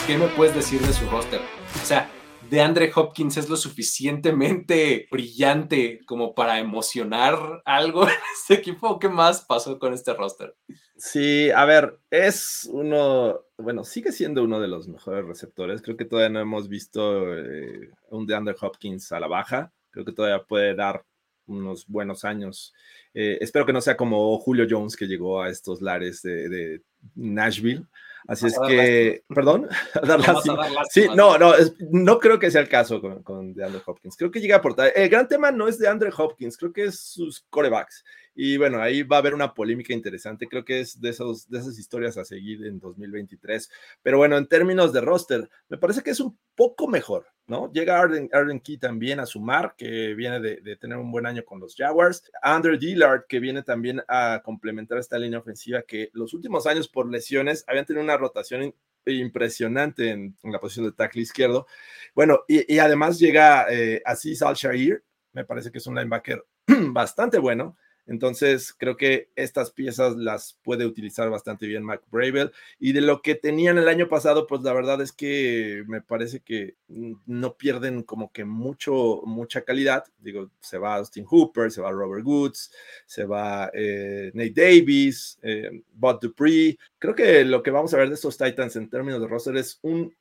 ¿Qué 0.08 0.18
me 0.18 0.28
puedes 0.28 0.56
decir 0.56 0.80
de 0.82 0.94
su 0.94 1.10
roster? 1.10 1.42
O 1.82 1.86
sea, 1.86 2.10
de 2.50 2.62
Andre 2.62 2.92
Hopkins 2.94 3.38
es 3.38 3.50
lo 3.50 3.58
suficientemente 3.58 5.08
brillante 5.12 6.02
como 6.06 6.36
para 6.36 6.60
emocionar 6.60 7.62
algo 7.66 8.04
en 8.04 8.16
este 8.34 8.56
equipo? 8.56 9.00
¿Qué 9.00 9.10
más 9.10 9.42
pasó 9.42 9.80
con 9.80 9.94
este 9.94 10.14
roster? 10.14 10.56
Sí, 10.98 11.50
a 11.52 11.66
ver, 11.66 12.00
es 12.10 12.70
uno, 12.72 13.42
bueno, 13.58 13.84
sigue 13.84 14.12
siendo 14.12 14.44
uno 14.44 14.60
de 14.60 14.68
los 14.68 14.88
mejores 14.88 15.26
receptores. 15.26 15.82
Creo 15.82 15.98
que 15.98 16.06
todavía 16.06 16.30
no 16.30 16.40
hemos 16.40 16.70
visto 16.70 17.34
eh, 17.38 17.92
un 18.10 18.26
de 18.26 18.36
Andre 18.36 18.56
Hopkins 18.60 19.12
a 19.12 19.20
la 19.20 19.28
baja. 19.28 19.74
Creo 19.90 20.06
que 20.06 20.14
todavía 20.14 20.44
puede 20.44 20.76
dar 20.76 21.04
unos 21.48 21.88
buenos 21.88 22.26
años. 22.26 22.74
Eh, 23.14 23.38
espero 23.42 23.66
que 23.66 23.74
no 23.74 23.82
sea 23.82 23.98
como 23.98 24.38
Julio 24.40 24.66
Jones 24.70 24.96
que 24.96 25.08
llegó 25.08 25.42
a 25.42 25.50
estos 25.50 25.82
lares 25.82 26.22
de 26.22 26.82
Nashville 27.16 27.86
Así 28.28 28.48
es 28.48 28.58
que, 28.68 29.24
perdón, 29.28 29.68
sí, 30.90 31.08
no, 31.16 31.38
no, 31.38 31.54
no 31.92 32.20
creo 32.20 32.40
que 32.40 32.50
sea 32.50 32.62
el 32.62 32.70
caso 32.70 33.00
con, 33.00 33.22
con 33.22 33.54
DeAndre 33.54 33.82
Hopkins. 33.86 34.18
Creo 34.18 34.32
que 34.32 34.40
llega 34.40 34.56
a 34.56 34.60
aportar. 34.60 34.92
El 34.96 35.10
gran 35.10 35.28
tema 35.28 35.52
no 35.52 35.68
es 35.68 35.78
de 35.78 35.88
Andre 35.88 36.12
Hopkins, 36.16 36.58
creo 36.58 36.74
que 36.74 36.86
es 36.86 37.00
sus 37.00 37.46
corebacks. 37.50 38.04
Y 38.36 38.58
bueno, 38.58 38.82
ahí 38.82 39.04
va 39.04 39.16
a 39.16 39.20
haber 39.20 39.34
una 39.34 39.54
polémica 39.54 39.94
interesante. 39.94 40.48
Creo 40.48 40.66
que 40.66 40.82
es 40.82 41.00
de, 41.00 41.10
esos, 41.10 41.50
de 41.50 41.60
esas 41.60 41.80
historias 41.80 42.18
a 42.18 42.26
seguir 42.26 42.66
en 42.66 42.80
2023. 42.80 43.72
Pero 44.04 44.18
bueno, 44.18 44.38
en 44.38 44.48
términos 44.48 44.92
de 44.92 45.00
roster, 45.00 45.50
me 45.70 45.78
parece 45.78 46.04
que 46.04 46.12
es 46.12 46.20
un 46.20 46.38
poco 46.54 46.90
mejor, 46.90 47.28
¿no? 47.48 47.72
Llega 47.72 47.98
Arden, 47.98 48.30
Arden 48.34 48.60
Key 48.60 48.78
también 48.78 49.22
a 49.22 49.26
sumar, 49.26 49.76
que 49.78 50.14
viene 50.16 50.42
de, 50.42 50.76
tener 50.76 50.98
un 50.98 51.12
buen 51.12 51.26
año 51.26 51.46
con 51.46 51.62
los 51.62 51.76
Jaguars. 51.76 52.30
Andrew 52.42 52.78
Dillard, 52.78 53.26
que 53.28 53.40
viene 53.40 53.64
también 53.64 54.04
a 54.10 54.42
complementar 54.44 54.98
esta 54.98 55.18
línea 55.18 55.40
ofensiva 55.40 55.84
que 55.84 56.10
los 56.12 56.34
últimos 56.34 56.68
años 56.68 56.90
por 56.90 57.10
lesiones 57.10 57.64
habían 57.68 57.86
tenido 57.86 58.04
una 58.04 58.18
rotación 58.18 58.74
impresionante 59.06 60.10
en, 60.10 60.36
la 60.44 60.60
posición 60.60 60.88
de 60.88 60.92
tackle 60.92 61.22
izquierdo. 61.22 61.68
Bueno, 62.14 62.42
y, 62.50 62.80
además 62.80 63.18
llega 63.18 63.68
eh, 63.72 64.02
Aziz 64.04 64.42
Al-Shair, 64.42 65.04
me 65.32 65.46
parece 65.46 65.72
que 65.72 65.78
es 65.78 65.88
un 65.88 65.96
linebacker 65.96 66.44
bastante 66.92 67.38
bueno. 67.38 67.78
Entonces, 68.08 68.74
creo 68.74 68.98
que 68.98 69.30
estas 69.36 69.72
piezas 69.72 70.16
las 70.16 70.60
puede 70.64 70.86
utilizar 70.86 71.30
bastante 71.30 71.66
bien 71.66 71.84
Mac 71.84 72.04
Bravel. 72.12 72.52
Y 72.80 72.94
de 72.94 73.02
lo 73.02 73.22
que 73.22 73.36
tenían 73.36 73.78
el 73.78 73.88
año 73.88 74.08
pasado, 74.08 74.48
pues 74.48 74.62
la 74.62 74.74
verdad 74.74 75.02
es 75.02 75.12
que 75.12 75.84
me 75.88 76.02
parece 76.02 76.42
que 76.42 76.76
no 76.88 77.56
pierden 77.56 78.04
como 78.04 78.32
que 78.32 78.46
mucho, 78.46 79.22
mucha 79.26 79.64
calidad. 79.64 80.06
Digo, 80.20 80.52
se 80.60 80.78
va 80.78 80.96
Austin 80.96 81.26
Hooper, 81.26 81.72
se 81.72 81.82
va 81.82 81.92
Robert 81.92 82.26
Woods, 82.26 82.72
se 83.06 83.26
va 83.26 83.72
eh, 83.74 84.32
Nate 84.34 84.54
Davis, 84.56 85.40
eh, 85.42 85.84
Bud 85.92 86.20
Dupree. 86.22 86.78
Creo 87.00 87.16
que 87.16 87.44
lo 87.44 87.64
que 87.64 87.72
vamos 87.72 87.94
a 87.94 87.98
ver 87.98 88.10
de 88.10 88.16
estos 88.16 88.38
Titans 88.38 88.76
en 88.76 88.90
términos 88.90 89.22
de 89.22 89.28
roster 89.28 89.58
es 89.58 89.80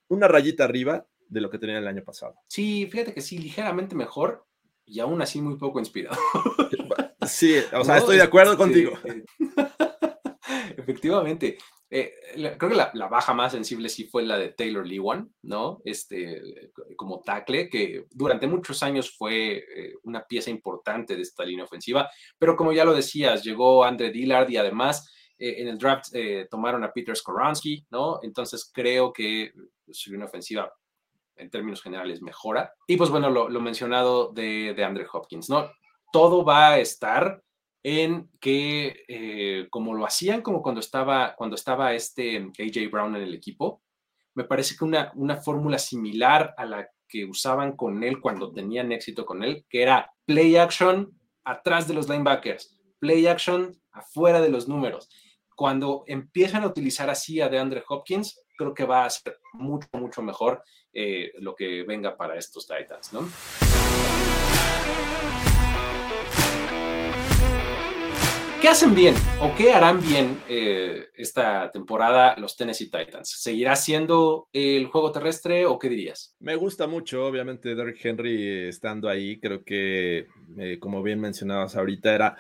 una 0.09 0.29
rayita 0.29 0.65
arriba 0.65 1.07
de 1.29 1.41
lo 1.41 1.51
que 1.51 1.59
tenían 1.59 1.79
el 1.79 1.89
año 1.89 2.05
pasado. 2.05 2.35
Sí, 2.49 2.87
fíjate 2.91 3.13
que 3.13 3.21
sí, 3.21 3.39
ligeramente 3.39 3.95
mejor 3.95 4.47
y 4.87 5.01
aún 5.01 5.21
así 5.23 5.41
muy 5.41 5.57
poco 5.57 5.79
inspirado. 5.79 6.17
Sí, 7.27 7.57
o 7.73 7.85
sea, 7.85 7.99
estoy 7.99 8.17
de 8.17 8.23
acuerdo 8.23 8.57
contigo. 8.57 8.93
Efectivamente. 10.77 11.59
Eh, 11.91 12.13
creo 12.59 12.71
que 12.71 12.77
la, 12.77 13.09
baja 13.09 13.35
más 13.35 13.53
sensible 13.53 13.89
sí 13.89 14.05
fue 14.05 14.25
la 14.25 14.37
de 14.37 14.49
Taylor 14.49 14.85
Lewan, 14.85 15.33
¿no? 15.43 15.81
Este, 15.85 16.43
como 16.97 17.21
tackle, 17.21 17.69
que 17.69 18.07
durante 18.11 18.49
muchos 18.49 18.83
años 18.83 19.15
fue 19.17 19.59
eh, 19.59 19.95
una 20.03 20.25
pieza 20.25 20.51
importante 20.51 21.15
de 21.15 21.23
esta 21.23 21.45
línea 21.45 21.65
ofensiva, 21.65 22.11
pero 22.37 22.57
como 22.57 22.73
ya 22.73 22.85
lo 22.85 22.95
decías, 22.95 23.45
llegó 23.45 23.85
Andre 23.85 24.11
Dillard 24.11 24.51
y 24.51 24.57
además 24.57 25.09
eh, 25.39 25.57
en 25.59 25.69
el 25.69 25.79
draft 25.79 26.07
tomaron 26.51 26.83
a 26.83 26.93
Peter 26.93 27.15
Skoransky, 27.15 27.87
¿no? 27.91 28.19
Entonces 28.23 28.69
creo 28.75 29.13
que 29.13 29.53
su 29.89 30.11
línea 30.11 30.27
ofensiva 30.27 30.73
en 31.37 31.49
términos 31.49 31.81
generales 31.81 32.23
mejora. 32.23 32.73
Y 32.89 32.97
pues 32.97 33.11
bueno, 33.11 33.31
lo, 33.31 33.61
mencionado 33.61 34.33
de, 34.33 34.75
de 34.75 34.85
Andre 34.85 35.07
Hopkins, 35.13 35.49
¿no? 35.49 35.71
Todo 36.15 36.45
va 36.45 36.69
a 36.69 36.79
estar 36.79 37.43
en 37.83 38.31
que, 38.41 39.03
eh, 39.09 39.67
como 39.69 39.95
lo 39.95 40.07
hacían 40.07 40.43
como 40.43 40.63
cuando 40.63 40.81
estaba, 40.81 41.35
cuando 41.35 41.57
estaba 41.57 41.93
este 41.93 42.37
AJ 42.37 42.89
Brown 42.89 43.17
en 43.17 43.23
el 43.23 43.35
equipo, 43.35 43.83
me 44.35 44.45
parece 44.45 44.77
que 44.77 44.85
una, 44.85 45.11
una 45.17 45.39
fórmula 45.39 45.77
similar 45.77 46.55
a 46.57 46.67
la 46.67 46.89
que 47.09 47.25
usaban 47.25 47.77
con 47.77 48.05
él 48.05 48.21
cuando 48.21 48.53
tenían 48.53 48.93
éxito 48.93 49.27
con 49.27 49.43
él, 49.43 49.67
que 49.69 49.83
era 49.83 50.09
play 50.25 50.57
action 50.57 51.19
atrás 51.43 51.89
de 51.89 51.95
los 51.95 52.09
linebackers, 52.09 52.79
play 53.01 53.27
action 53.27 53.75
afuera 53.91 54.41
de 54.41 54.51
los 54.51 54.69
números. 54.69 55.09
Cuando 55.57 56.05
empiezan 56.07 56.63
a 56.63 56.69
utilizar 56.69 57.11
así 57.11 57.41
a 57.41 57.49
DeAndre 57.49 57.83
Hopkins, 57.89 58.41
creo 58.57 58.73
que 58.73 58.85
va 58.85 59.05
a 59.05 59.11
ser 59.11 59.41
mucho, 59.53 59.89
mucho 59.95 60.23
mejor 60.23 60.63
eh, 60.93 61.33
lo 61.41 61.57
que 61.57 61.83
venga 61.83 62.17
para 62.17 62.39
estos 62.39 62.69
Titans, 62.69 63.13
¿no? 63.13 63.29
¿Qué 68.65 68.71
hacen 68.71 68.95
bien 68.95 69.15
o 69.43 69.55
qué 69.59 69.75
harán 69.75 70.01
bien 70.01 70.39
eh, 70.49 71.09
esta 71.17 71.71
temporada 71.71 72.35
los 72.39 72.57
Tennessee 72.57 72.87
Titans? 72.87 73.29
¿Seguirá 73.29 73.77
siendo 73.77 74.49
el 74.55 74.87
juego 74.87 75.13
terrestre 75.13 75.67
o 75.67 75.79
qué 75.79 75.91
dirías? 75.91 76.35
Me 76.41 76.57
gusta 76.57 76.87
mucho, 76.87 77.27
obviamente, 77.27 77.75
Derrick 77.75 78.03
Henry 78.03 78.69
estando 78.69 79.11
ahí. 79.11 79.39
Creo 79.39 79.63
que, 79.65 80.29
eh, 80.57 80.79
como 80.81 81.03
bien 81.03 81.21
mencionabas 81.21 81.77
ahorita, 81.77 82.15
era 82.15 82.39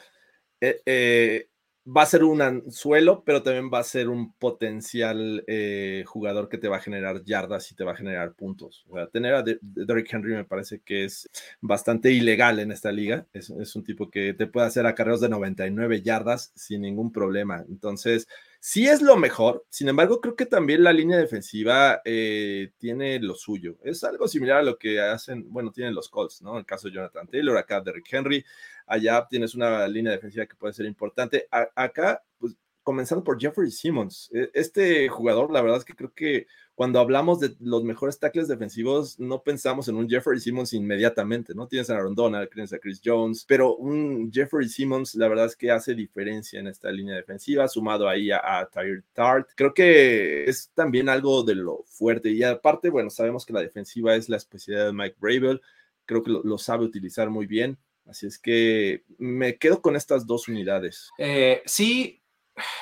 eh, 0.62 1.50
va 1.86 2.02
a 2.02 2.06
ser 2.06 2.24
un 2.24 2.40
anzuelo, 2.40 3.22
pero 3.24 3.42
también 3.42 3.70
va 3.72 3.80
a 3.80 3.84
ser 3.84 4.08
un 4.08 4.32
potencial 4.32 5.44
eh, 5.46 6.02
jugador 6.06 6.48
que 6.48 6.56
te 6.56 6.68
va 6.68 6.76
a 6.76 6.80
generar 6.80 7.22
yardas 7.24 7.70
y 7.70 7.74
te 7.74 7.84
va 7.84 7.92
a 7.92 7.96
generar 7.96 8.32
puntos. 8.32 8.86
O 8.88 8.96
sea, 8.96 9.06
tener 9.08 9.34
a 9.34 9.44
Derrick 9.60 10.12
Henry 10.12 10.34
me 10.34 10.44
parece 10.44 10.80
que 10.80 11.04
es 11.04 11.28
bastante 11.60 12.10
ilegal 12.10 12.58
en 12.58 12.72
esta 12.72 12.90
liga. 12.90 13.26
Es, 13.32 13.50
es 13.50 13.76
un 13.76 13.84
tipo 13.84 14.10
que 14.10 14.32
te 14.32 14.46
puede 14.46 14.66
hacer 14.66 14.86
acarreos 14.86 15.20
de 15.20 15.28
99 15.28 16.00
yardas 16.02 16.52
sin 16.54 16.82
ningún 16.82 17.12
problema. 17.12 17.64
Entonces, 17.68 18.28
Sí 18.66 18.88
es 18.88 19.02
lo 19.02 19.18
mejor, 19.18 19.66
sin 19.68 19.90
embargo, 19.90 20.22
creo 20.22 20.36
que 20.36 20.46
también 20.46 20.82
la 20.82 20.92
línea 20.94 21.18
defensiva 21.18 22.00
eh, 22.02 22.72
tiene 22.78 23.18
lo 23.18 23.34
suyo. 23.34 23.76
Es 23.84 24.02
algo 24.04 24.26
similar 24.26 24.56
a 24.56 24.62
lo 24.62 24.78
que 24.78 25.02
hacen, 25.02 25.52
bueno, 25.52 25.70
tienen 25.70 25.94
los 25.94 26.08
Colts, 26.08 26.40
¿no? 26.40 26.52
En 26.52 26.60
el 26.60 26.64
caso 26.64 26.88
de 26.88 26.94
Jonathan 26.94 27.28
Taylor, 27.28 27.58
acá 27.58 27.82
Derrick 27.82 28.10
Henry, 28.10 28.42
allá 28.86 29.26
tienes 29.28 29.54
una 29.54 29.86
línea 29.86 30.12
defensiva 30.12 30.46
que 30.46 30.56
puede 30.56 30.72
ser 30.72 30.86
importante. 30.86 31.46
acá, 31.50 32.24
pues 32.38 32.56
comenzando 32.82 33.22
por 33.22 33.38
Jeffrey 33.38 33.70
Simmons, 33.70 34.30
e, 34.32 34.50
este 34.54 35.10
jugador, 35.10 35.52
la 35.52 35.60
verdad 35.60 35.76
es 35.80 35.84
que 35.84 35.94
creo 35.94 36.14
que 36.14 36.46
cuando 36.74 36.98
hablamos 36.98 37.38
de 37.38 37.54
los 37.60 37.84
mejores 37.84 38.18
tackles 38.18 38.48
defensivos, 38.48 39.18
no 39.20 39.42
pensamos 39.42 39.86
en 39.88 39.96
un 39.96 40.08
Jeffrey 40.08 40.40
Simmons 40.40 40.72
inmediatamente, 40.72 41.54
¿no? 41.54 41.68
Tienes 41.68 41.88
a 41.90 41.94
Aaron 41.94 42.14
Donald, 42.14 42.48
tienes 42.52 42.72
a 42.72 42.78
Chris 42.78 43.00
Jones, 43.04 43.44
pero 43.46 43.76
un 43.76 44.32
Jeffrey 44.32 44.68
Simmons, 44.68 45.14
la 45.14 45.28
verdad 45.28 45.46
es 45.46 45.56
que 45.56 45.70
hace 45.70 45.94
diferencia 45.94 46.58
en 46.58 46.66
esta 46.66 46.90
línea 46.90 47.14
defensiva, 47.14 47.68
sumado 47.68 48.08
ahí 48.08 48.30
a, 48.32 48.58
a 48.58 48.66
Tyre 48.66 49.02
Tart. 49.12 49.50
Creo 49.54 49.72
que 49.72 50.44
es 50.44 50.70
también 50.74 51.08
algo 51.08 51.44
de 51.44 51.54
lo 51.54 51.84
fuerte. 51.86 52.30
Y 52.30 52.42
aparte, 52.42 52.90
bueno, 52.90 53.10
sabemos 53.10 53.46
que 53.46 53.52
la 53.52 53.60
defensiva 53.60 54.16
es 54.16 54.28
la 54.28 54.36
especialidad 54.36 54.86
de 54.86 54.92
Mike 54.92 55.16
Bravel, 55.20 55.60
creo 56.06 56.22
que 56.22 56.30
lo, 56.30 56.58
sabe 56.58 56.84
utilizar 56.84 57.30
muy 57.30 57.46
bien. 57.46 57.78
Así 58.06 58.26
es 58.26 58.38
que 58.38 59.04
me 59.16 59.56
quedo 59.56 59.80
con 59.80 59.96
estas 59.96 60.26
dos 60.26 60.48
unidades. 60.48 61.08
Eh, 61.18 61.62
sí, 61.64 62.20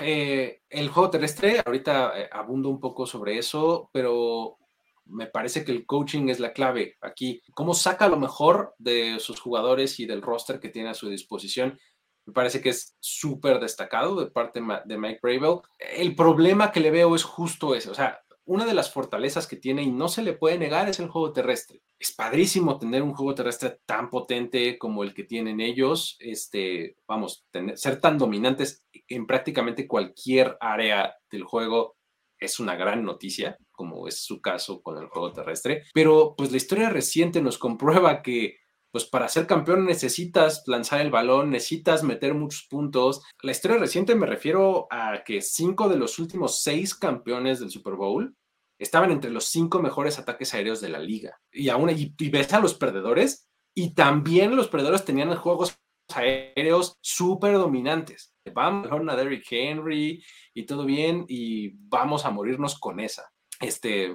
eh, 0.01 0.62
el 0.68 0.89
juego 0.89 1.11
terrestre, 1.11 1.62
ahorita 1.64 2.20
eh, 2.20 2.29
abundo 2.31 2.68
un 2.68 2.81
poco 2.81 3.07
sobre 3.07 3.39
eso, 3.39 3.91
pero 3.93 4.59
me 5.07 5.27
parece 5.27 5.64
que 5.64 5.73
el 5.73 5.87
coaching 5.87 6.29
es 6.29 6.41
la 6.41 6.53
clave 6.53 6.97
aquí. 7.01 7.43
¿Cómo 7.55 7.75
saca 7.75 8.09
lo 8.09 8.16
mejor 8.16 8.75
de 8.79 9.18
sus 9.18 9.41
jugadores 9.41 9.99
y 10.01 10.07
del 10.07 10.23
roster 10.23 10.61
que 10.61 10.68
tiene 10.68 10.91
a 10.91 10.95
su 10.95 11.09
disposición? 11.09 11.79
Me 12.25 12.33
parece 12.33 12.61
que 12.61 12.68
es 12.68 12.97
súper 13.01 13.59
destacado 13.59 14.14
de 14.16 14.31
parte 14.31 14.61
de 14.85 14.99
Mike 14.99 15.20
Bravel. 15.20 15.61
El 15.79 16.14
problema 16.14 16.70
que 16.70 16.81
le 16.81 16.93
veo 16.93 17.16
es 17.16 17.25
justo 17.25 17.75
ese. 17.75 17.91
O 17.91 17.95
sea, 17.95 18.22
una 18.45 18.64
de 18.66 18.74
las 18.74 18.93
fortalezas 18.93 19.47
que 19.47 19.57
tiene 19.57 19.82
y 19.82 19.90
no 19.90 20.09
se 20.09 20.22
le 20.22 20.32
puede 20.32 20.59
negar 20.59 20.88
es 20.88 20.99
el 21.01 21.09
juego 21.09 21.32
terrestre. 21.32 21.80
Es 21.99 22.12
padrísimo 22.12 22.78
tener 22.78 23.03
un 23.03 23.14
juego 23.14 23.34
terrestre 23.34 23.78
tan 23.86 24.11
potente 24.11 24.78
como 24.78 25.05
el 25.05 25.14
que 25.14 25.24
tienen 25.24 25.61
ellos, 25.61 26.16
este, 26.18 26.97
vamos, 27.07 27.47
ser 27.74 28.01
tan 28.01 28.18
dominantes 28.18 28.84
en 29.09 29.26
prácticamente 29.26 29.86
cualquier 29.86 30.57
área 30.61 31.14
del 31.30 31.45
juego 31.45 31.97
es 32.43 32.59
una 32.59 32.74
gran 32.74 33.05
noticia, 33.05 33.57
como 33.70 34.09
es 34.09 34.24
su 34.24 34.40
caso 34.40 34.82
con 34.82 34.99
el 34.99 35.07
juego 35.07 35.32
terrestre, 35.32 35.84
pero 35.95 36.34
pues 36.36 36.51
la 36.51 36.57
historia 36.57 36.90
reciente 36.90 37.40
nos 37.40 37.57
comprueba 37.57 38.22
que 38.22 38.57
pues 38.93 39.07
para 39.07 39.28
ser 39.28 39.47
campeón 39.47 39.86
necesitas 39.86 40.62
lanzar 40.66 41.01
el 41.01 41.11
balón, 41.11 41.51
necesitas 41.51 42.05
meter 42.05 42.34
muchos 42.34 42.66
puntos. 42.68 43.22
La 43.43 43.53
historia 43.53 43.78
reciente 43.78 44.14
me 44.14 44.26
refiero 44.26 44.86
a 44.90 45.24
que 45.24 45.40
cinco 45.40 45.88
de 45.88 45.97
los 45.97 46.18
últimos 46.18 46.61
seis 46.61 46.95
campeones 46.95 47.59
del 47.59 47.70
Super 47.70 47.95
Bowl 47.95 48.36
estaban 48.78 49.11
entre 49.11 49.30
los 49.30 49.47
cinco 49.47 49.80
mejores 49.80 50.18
ataques 50.18 50.53
aéreos 50.53 50.82
de 50.82 50.90
la 50.90 50.99
liga. 50.99 51.40
Y 51.51 51.70
aún 51.70 51.88
y, 51.90 52.28
ves 52.28 52.53
a 52.53 52.61
los 52.61 52.74
perdedores 52.74 53.49
y 53.74 53.95
también 53.95 54.55
los 54.55 54.68
perdedores 54.68 55.07
tenían 55.07 55.34
juegos 55.36 55.78
aéreos 56.14 56.99
súper 57.01 57.55
dominantes. 57.55 58.34
Vamos 58.53 58.90
a 59.09 59.16
Derrick 59.16 59.47
Henry 59.51 60.22
y 60.53 60.66
todo 60.66 60.84
bien 60.84 61.24
y 61.28 61.70
vamos 61.88 62.26
a 62.26 62.30
morirnos 62.30 62.78
con 62.78 63.01
esa. 63.01 63.32
Este, 63.59 64.14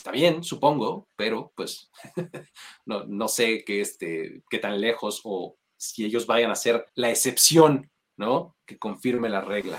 está 0.00 0.12
bien, 0.12 0.42
supongo, 0.42 1.06
pero 1.14 1.52
pues 1.54 1.90
no, 2.86 3.04
no 3.04 3.28
sé 3.28 3.64
qué, 3.66 3.82
este, 3.82 4.42
qué 4.48 4.58
tan 4.58 4.80
lejos 4.80 5.20
o 5.24 5.58
si 5.76 6.06
ellos 6.06 6.26
vayan 6.26 6.50
a 6.50 6.54
ser 6.54 6.86
la 6.94 7.10
excepción, 7.10 7.90
¿no? 8.16 8.56
Que 8.64 8.78
confirme 8.78 9.28
la 9.28 9.42
regla. 9.42 9.78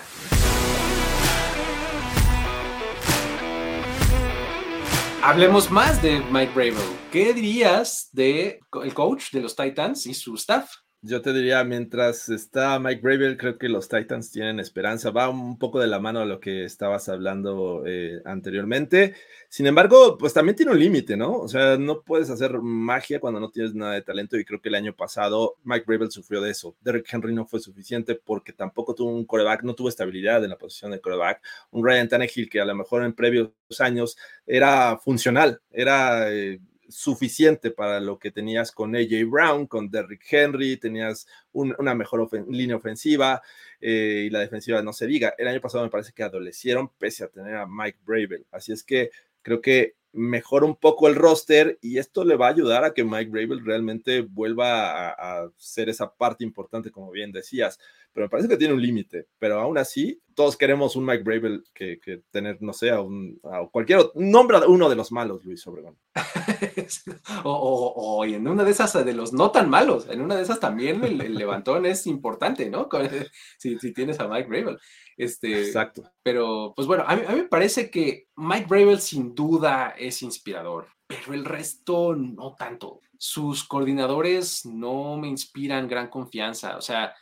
Hablemos 5.23 5.71
más 5.71 6.03
de 6.03 6.19
Mike 6.19 6.53
Bravel. 6.53 6.97
¿Qué 7.11 7.33
dirías 7.33 8.09
de 8.11 8.59
el 8.83 8.93
coach 8.93 9.31
de 9.31 9.41
los 9.41 9.55
Titans 9.55 10.05
y 10.05 10.13
su 10.13 10.35
staff? 10.35 10.69
Yo 11.03 11.19
te 11.23 11.33
diría, 11.33 11.63
mientras 11.63 12.29
está 12.29 12.77
Mike 12.77 13.01
Bravel, 13.01 13.35
creo 13.35 13.57
que 13.57 13.67
los 13.67 13.89
Titans 13.89 14.29
tienen 14.31 14.59
esperanza. 14.59 15.09
Va 15.09 15.29
un 15.29 15.57
poco 15.57 15.79
de 15.79 15.87
la 15.87 15.99
mano 15.99 16.19
a 16.19 16.25
lo 16.25 16.39
que 16.39 16.63
estabas 16.63 17.09
hablando 17.09 17.81
eh, 17.87 18.21
anteriormente. 18.23 19.15
Sin 19.49 19.65
embargo, 19.65 20.15
pues 20.19 20.31
también 20.31 20.55
tiene 20.55 20.73
un 20.73 20.79
límite, 20.79 21.17
¿no? 21.17 21.39
O 21.39 21.47
sea, 21.47 21.75
no 21.75 22.03
puedes 22.03 22.29
hacer 22.29 22.59
magia 22.59 23.19
cuando 23.19 23.39
no 23.39 23.49
tienes 23.49 23.73
nada 23.73 23.93
de 23.93 24.03
talento 24.03 24.37
y 24.37 24.45
creo 24.45 24.61
que 24.61 24.69
el 24.69 24.75
año 24.75 24.95
pasado 24.95 25.55
Mike 25.63 25.85
Bravel 25.87 26.11
sufrió 26.11 26.39
de 26.39 26.51
eso. 26.51 26.75
Derrick 26.81 27.11
Henry 27.11 27.33
no 27.33 27.47
fue 27.47 27.59
suficiente 27.59 28.13
porque 28.13 28.53
tampoco 28.53 28.93
tuvo 28.93 29.09
un 29.09 29.25
coreback, 29.25 29.63
no 29.63 29.73
tuvo 29.73 29.89
estabilidad 29.89 30.43
en 30.43 30.51
la 30.51 30.57
posición 30.59 30.91
de 30.91 31.01
coreback. 31.01 31.41
Un 31.71 31.83
Ryan 31.83 32.09
Tannehill 32.09 32.47
que 32.47 32.61
a 32.61 32.65
lo 32.65 32.75
mejor 32.75 33.03
en 33.03 33.13
previos 33.13 33.49
años 33.79 34.17
era 34.45 34.99
funcional, 34.99 35.61
era... 35.71 36.31
Eh, 36.31 36.59
suficiente 36.91 37.71
para 37.71 37.99
lo 37.99 38.19
que 38.19 38.31
tenías 38.31 38.71
con 38.71 38.95
AJ 38.95 39.29
Brown, 39.29 39.67
con 39.67 39.89
Derrick 39.89 40.21
Henry, 40.29 40.77
tenías 40.77 41.27
una 41.51 41.95
mejor 41.95 42.29
línea 42.49 42.75
ofensiva 42.75 43.41
eh, 43.79 44.25
y 44.27 44.29
la 44.29 44.39
defensiva 44.39 44.81
no 44.81 44.93
se 44.93 45.07
diga. 45.07 45.33
El 45.37 45.47
año 45.47 45.61
pasado 45.61 45.83
me 45.83 45.89
parece 45.89 46.13
que 46.13 46.23
adolecieron 46.23 46.89
pese 46.97 47.23
a 47.23 47.29
tener 47.29 47.55
a 47.55 47.67
Mike 47.67 47.99
Bravel. 48.05 48.45
Así 48.51 48.71
es 48.71 48.83
que 48.83 49.11
creo 49.41 49.61
que 49.61 49.95
mejora 50.13 50.65
un 50.65 50.75
poco 50.75 51.07
el 51.07 51.15
roster 51.15 51.79
y 51.81 51.97
esto 51.97 52.25
le 52.25 52.35
va 52.35 52.47
a 52.47 52.51
ayudar 52.51 52.83
a 52.83 52.93
que 52.93 53.03
Mike 53.03 53.31
Bravel 53.31 53.65
realmente 53.65 54.21
vuelva 54.21 55.09
a, 55.09 55.43
a 55.43 55.51
ser 55.55 55.89
esa 55.89 56.13
parte 56.13 56.43
importante, 56.43 56.91
como 56.91 57.11
bien 57.11 57.31
decías 57.31 57.79
pero 58.13 58.25
me 58.25 58.29
parece 58.29 58.49
que 58.49 58.57
tiene 58.57 58.73
un 58.73 58.81
límite. 58.81 59.27
Pero 59.39 59.59
aún 59.59 59.77
así, 59.77 60.21
todos 60.35 60.57
queremos 60.57 60.95
un 60.95 61.05
Mike 61.05 61.23
Bravel 61.23 61.63
que, 61.73 61.99
que 61.99 62.23
tener, 62.31 62.61
no 62.61 62.73
sé, 62.73 62.89
a, 62.89 63.01
un, 63.01 63.39
cualquier 63.71 63.99
otro. 63.99 64.13
Nombra 64.15 64.67
uno 64.67 64.89
de 64.89 64.95
los 64.95 65.11
malos, 65.11 65.43
Luis 65.45 65.65
Obregón. 65.67 65.97
o, 67.43 67.93
o, 67.95 68.25
en 68.25 68.47
una 68.47 68.63
de 68.63 68.71
esas 68.71 69.05
de 69.05 69.13
los 69.13 69.33
no 69.33 69.51
tan 69.51 69.69
malos, 69.69 70.07
en 70.09 70.21
una 70.21 70.35
de 70.35 70.43
esas 70.43 70.59
también 70.59 71.03
el, 71.03 71.17
levantón 71.35 71.85
es 71.85 72.07
importante, 72.07 72.69
¿no? 72.69 72.89
Si, 73.57 73.77
si, 73.79 73.93
tienes 73.93 74.19
a 74.19 74.27
Mike 74.27 74.49
Bravel. 74.49 74.79
Este, 75.17 75.67
Exacto. 75.67 76.03
Pero, 76.23 76.73
pues 76.75 76.87
bueno, 76.87 77.03
a 77.07 77.15
mí, 77.15 77.23
a 77.27 77.31
mí 77.31 77.41
me 77.41 77.47
parece 77.47 77.89
que 77.89 78.27
Mike 78.35 78.65
Bravel 78.67 78.99
sin 78.99 79.35
duda 79.35 79.93
es 79.97 80.21
inspirador, 80.21 80.87
pero 81.05 81.33
el 81.33 81.45
resto 81.45 82.15
no 82.15 82.55
tanto. 82.55 83.01
Sus 83.17 83.63
coordinadores 83.63 84.65
no 84.65 85.17
me 85.17 85.27
inspiran 85.27 85.87
gran 85.87 86.07
confianza. 86.07 86.77
O 86.77 86.81
sea, 86.81 87.13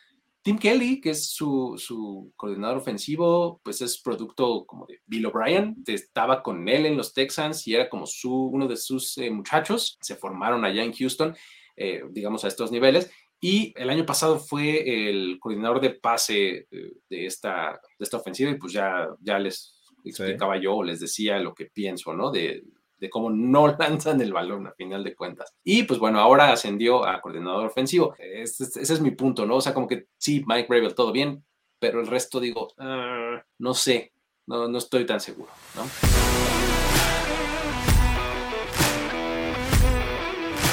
Tim 0.41 0.57
Kelly, 0.57 1.01
que 1.01 1.11
es 1.11 1.27
su, 1.31 2.31
coordinador 2.35 2.77
ofensivo, 2.77 3.59
pues 3.63 3.81
es 3.81 4.01
producto 4.01 4.65
como 4.65 4.85
de 4.85 4.99
Bill 5.05 5.25
O'Brien, 5.25 5.83
estaba 5.85 6.41
con 6.41 6.67
él 6.69 6.85
en 6.85 6.95
los 6.95 7.13
Texans 7.13 7.67
y 7.67 7.75
era 7.75 7.89
como 7.89 8.05
su, 8.05 8.33
uno 8.33 8.67
de 8.67 8.77
sus 8.77 9.17
eh, 9.17 9.29
muchachos, 9.29 9.97
se 10.01 10.15
formaron 10.15 10.63
allá 10.63 10.83
en 10.83 10.93
Houston, 10.93 11.35
eh, 11.75 12.03
digamos 12.11 12.45
a 12.45 12.47
estos 12.47 12.71
niveles, 12.71 13.11
y 13.41 13.73
el 13.77 13.89
año 13.89 14.05
pasado 14.05 14.39
fue 14.39 15.09
el 15.09 15.39
coordinador 15.39 15.81
de 15.81 15.91
pase 15.91 16.67
eh, 16.71 16.93
de, 17.09 17.25
esta, 17.25 17.79
de 17.97 18.03
esta 18.03 18.17
ofensiva 18.17 18.51
y 18.51 18.55
pues 18.55 18.73
ya, 18.73 19.09
ya 19.21 19.39
les 19.39 19.77
explicaba 20.03 20.57
yo, 20.57 20.83
les 20.83 21.01
decía 21.01 21.39
lo 21.39 21.53
que 21.53 21.65
pienso, 21.65 22.13
¿no? 22.13 22.31
De, 22.31 22.63
de 22.99 23.09
cómo 23.09 23.29
no 23.29 23.67
lanzan 23.79 24.21
el 24.21 24.33
balón 24.33 24.67
a 24.67 24.73
final 24.73 25.03
de 25.03 25.15
cuentas. 25.15 25.53
Y 25.63 25.83
pues 25.83 25.99
bueno, 25.99 26.19
ahora 26.19 26.51
ascendió 26.51 27.05
a 27.05 27.21
coordinador 27.21 27.67
ofensivo. 27.67 28.15
Ese, 28.17 28.81
es 28.81 29.01
mi 29.01 29.11
punto, 29.11 29.45
¿no? 29.45 29.57
O 29.57 29.61
sea, 29.61 29.73
como 29.73 29.87
que 29.87 30.07
sí, 30.17 30.43
Mike 30.45 30.67
Bravel, 30.69 30.95
todo 30.95 31.11
bien, 31.11 31.43
pero 31.79 32.01
el 32.01 32.07
resto 32.07 32.39
digo, 32.39 32.69
ah, 32.77 33.41
no 33.57 33.73
sé, 33.73 34.13
no, 34.47 34.67
no 34.67 34.77
estoy 34.77 35.05
tan 35.05 35.19
seguro, 35.19 35.51
¿no? 35.75 35.83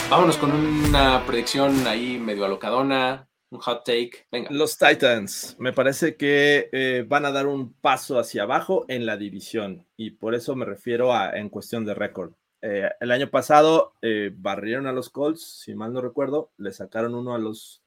Vámonos 0.09 0.37
con 0.37 0.53
una 0.53 1.25
predicción 1.27 1.85
ahí 1.87 2.17
medio 2.17 2.45
alocadona 2.45 3.29
un 3.57 3.63
hot 3.63 3.85
take. 3.85 4.27
Los 4.51 4.79
Titans, 4.79 5.57
me 5.59 5.73
parece 5.73 6.17
que 6.17 6.69
eh, 6.73 7.05
van 7.07 7.25
a 7.25 7.33
dar 7.33 7.47
un 7.47 7.73
paso 7.73 8.19
hacia 8.19 8.43
abajo 8.43 8.85
en 8.89 9.07
la 9.07 9.17
división 9.17 9.87
y 9.97 10.11
por 10.11 10.35
eso 10.35 10.55
me 10.55 10.65
refiero 10.65 11.13
a 11.13 11.37
en 11.39 11.49
cuestión 11.49 11.85
de 11.85 11.95
récord. 11.95 12.33
Eh, 12.63 12.89
el 13.01 13.11
año 13.11 13.31
pasado 13.31 13.95
eh, 14.03 14.31
barrieron 14.35 14.87
a 14.87 14.93
los 14.93 15.11
Colts, 15.11 15.63
si 15.65 15.75
mal 15.75 15.93
no 15.93 16.01
recuerdo, 16.01 16.51
le 16.59 16.73
sacaron 16.73 17.15
uno 17.15 17.35
a 17.35 17.39
los, 17.39 17.83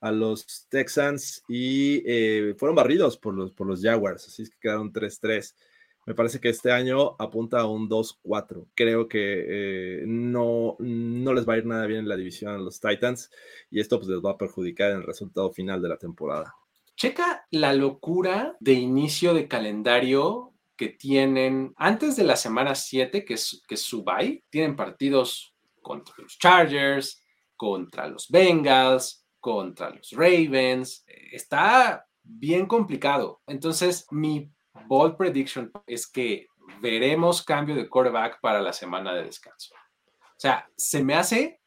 a 0.00 0.12
los 0.12 0.66
Texans 0.68 1.44
y 1.48 2.02
fueron 2.56 2.76
barridos 2.76 3.16
por 3.16 3.34
los, 3.34 3.52
por 3.52 3.66
los 3.66 3.82
Jaguars, 3.82 4.26
así 4.26 4.42
es 4.42 4.50
que 4.50 4.58
quedaron 4.60 4.92
3-3. 4.92 5.54
Me 6.08 6.14
parece 6.14 6.40
que 6.40 6.48
este 6.48 6.72
año 6.72 7.16
apunta 7.18 7.60
a 7.60 7.66
un 7.66 7.86
2-4. 7.86 8.68
Creo 8.74 9.08
que 9.08 9.18
eh, 10.00 10.04
no, 10.06 10.74
no 10.78 11.34
les 11.34 11.46
va 11.46 11.52
a 11.52 11.58
ir 11.58 11.66
nada 11.66 11.84
bien 11.84 12.00
en 12.00 12.08
la 12.08 12.16
división 12.16 12.54
a 12.54 12.56
los 12.56 12.80
Titans 12.80 13.30
y 13.70 13.78
esto 13.78 13.98
pues 13.98 14.08
les 14.08 14.20
va 14.20 14.30
a 14.30 14.38
perjudicar 14.38 14.92
en 14.92 14.96
el 14.96 15.02
resultado 15.02 15.52
final 15.52 15.82
de 15.82 15.88
la 15.90 15.98
temporada. 15.98 16.54
Checa 16.96 17.46
la 17.50 17.74
locura 17.74 18.56
de 18.58 18.72
inicio 18.72 19.34
de 19.34 19.48
calendario 19.48 20.54
que 20.78 20.88
tienen 20.88 21.74
antes 21.76 22.16
de 22.16 22.24
la 22.24 22.36
semana 22.36 22.74
7, 22.74 23.26
que 23.26 23.34
es, 23.34 23.62
que 23.68 23.76
su. 23.76 24.02
Tienen 24.48 24.76
partidos 24.76 25.54
contra 25.82 26.14
los 26.16 26.38
Chargers, 26.38 27.22
contra 27.54 28.08
los 28.08 28.30
Bengals, 28.30 29.26
contra 29.40 29.90
los 29.90 30.12
Ravens. 30.12 31.04
Está 31.06 32.06
bien 32.22 32.64
complicado. 32.64 33.42
Entonces, 33.46 34.06
mi 34.10 34.50
bold 34.86 35.16
prediction 35.16 35.70
es 35.86 36.06
que 36.06 36.46
veremos 36.80 37.42
cambio 37.42 37.74
de 37.74 37.88
quarterback 37.88 38.40
para 38.40 38.60
la 38.60 38.72
semana 38.72 39.14
de 39.14 39.24
descanso. 39.24 39.74
O 39.74 40.40
sea, 40.40 40.68
se 40.76 41.02
me 41.02 41.14
hace 41.14 41.60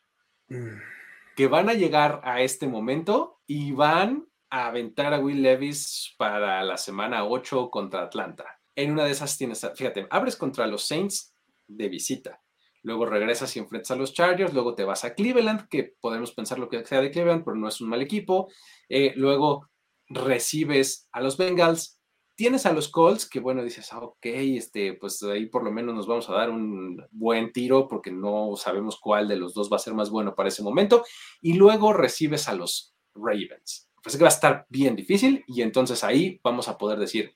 que 1.35 1.47
van 1.47 1.69
a 1.69 1.73
llegar 1.73 2.21
a 2.23 2.41
este 2.41 2.67
momento 2.67 3.39
y 3.47 3.71
van 3.71 4.27
a 4.49 4.67
aventar 4.67 5.13
a 5.13 5.19
Will 5.19 5.41
Levis 5.41 6.13
para 6.17 6.63
la 6.63 6.77
semana 6.77 7.25
8 7.25 7.69
contra 7.69 8.03
Atlanta. 8.03 8.45
En 8.75 8.91
una 8.91 9.05
de 9.05 9.11
esas 9.11 9.37
tienes, 9.37 9.67
fíjate, 9.75 10.07
abres 10.09 10.35
contra 10.35 10.67
los 10.67 10.87
Saints 10.87 11.33
de 11.67 11.89
visita. 11.89 12.41
Luego 12.83 13.05
regresas 13.05 13.55
y 13.55 13.59
enfrentas 13.59 13.91
a 13.91 13.95
los 13.95 14.13
Chargers, 14.13 14.53
luego 14.53 14.75
te 14.75 14.83
vas 14.83 15.03
a 15.05 15.13
Cleveland, 15.13 15.67
que 15.69 15.93
podemos 16.01 16.33
pensar 16.33 16.57
lo 16.57 16.67
que 16.67 16.83
sea 16.85 17.01
de 17.01 17.11
Cleveland, 17.11 17.43
pero 17.45 17.55
no 17.55 17.67
es 17.67 17.79
un 17.79 17.89
mal 17.89 18.01
equipo. 18.01 18.51
Eh, 18.89 19.13
luego 19.15 19.69
recibes 20.07 21.07
a 21.11 21.21
los 21.21 21.37
Bengals, 21.37 22.00
tienes 22.41 22.65
a 22.65 22.73
los 22.73 22.89
Colts 22.89 23.29
que, 23.29 23.39
bueno, 23.39 23.63
dices, 23.63 23.93
ah, 23.93 23.99
ok, 23.99 24.25
este, 24.25 24.93
pues 24.93 25.21
ahí 25.21 25.45
por 25.45 25.63
lo 25.63 25.71
menos 25.71 25.93
nos 25.93 26.07
vamos 26.07 26.27
a 26.27 26.33
dar 26.33 26.49
un 26.49 26.99
buen 27.11 27.51
tiro 27.51 27.87
porque 27.87 28.11
no 28.11 28.55
sabemos 28.55 28.99
cuál 28.99 29.27
de 29.27 29.35
los 29.35 29.53
dos 29.53 29.71
va 29.71 29.75
a 29.75 29.79
ser 29.79 29.93
más 29.93 30.09
bueno 30.09 30.33
para 30.33 30.49
ese 30.49 30.63
momento. 30.63 31.05
Y 31.39 31.53
luego 31.53 31.93
recibes 31.93 32.47
a 32.47 32.55
los 32.55 32.95
Ravens. 33.13 33.91
Pues 34.01 34.17
que 34.17 34.23
va 34.23 34.29
a 34.29 34.33
estar 34.33 34.65
bien 34.69 34.95
difícil 34.95 35.43
y 35.45 35.61
entonces 35.61 36.03
ahí 36.03 36.39
vamos 36.43 36.67
a 36.67 36.79
poder 36.79 36.97
decir, 36.97 37.35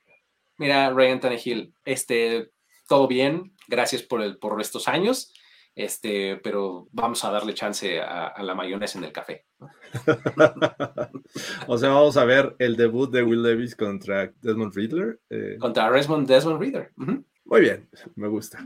mira, 0.58 0.90
Ryan 0.90 1.20
Tannehill, 1.20 1.76
este, 1.86 2.50
todo 2.88 3.08
bien, 3.08 3.54
gracias 3.68 4.02
por, 4.02 4.24
el, 4.24 4.40
por 4.40 4.60
estos 4.60 4.88
años, 4.88 5.32
este, 5.76 6.38
pero 6.38 6.88
vamos 6.92 7.24
a 7.26 7.32
darle 7.32 7.54
chance 7.54 8.00
a, 8.00 8.42
la 8.42 8.56
mayonesa 8.56 8.98
en 8.98 9.04
el 9.04 9.12
café. 9.12 9.46
o 11.68 11.78
sea, 11.78 11.90
vamos 11.90 12.16
a 12.16 12.24
ver 12.24 12.56
el 12.60 12.78
debut 12.78 13.12
de 13.12 13.24
Will 13.24 13.44
Levis 13.44 13.76
contra 13.76 14.32
Desmond 14.42 14.74
Riddler. 14.74 15.20
Eh. 15.30 15.58
Contra 15.60 15.92
Desmond, 15.92 16.28
Desmond 16.28 16.62
Reader. 16.62 16.94
Muy 16.96 17.62
bien, 17.62 17.90
me 18.16 18.30
gusta. 18.30 18.66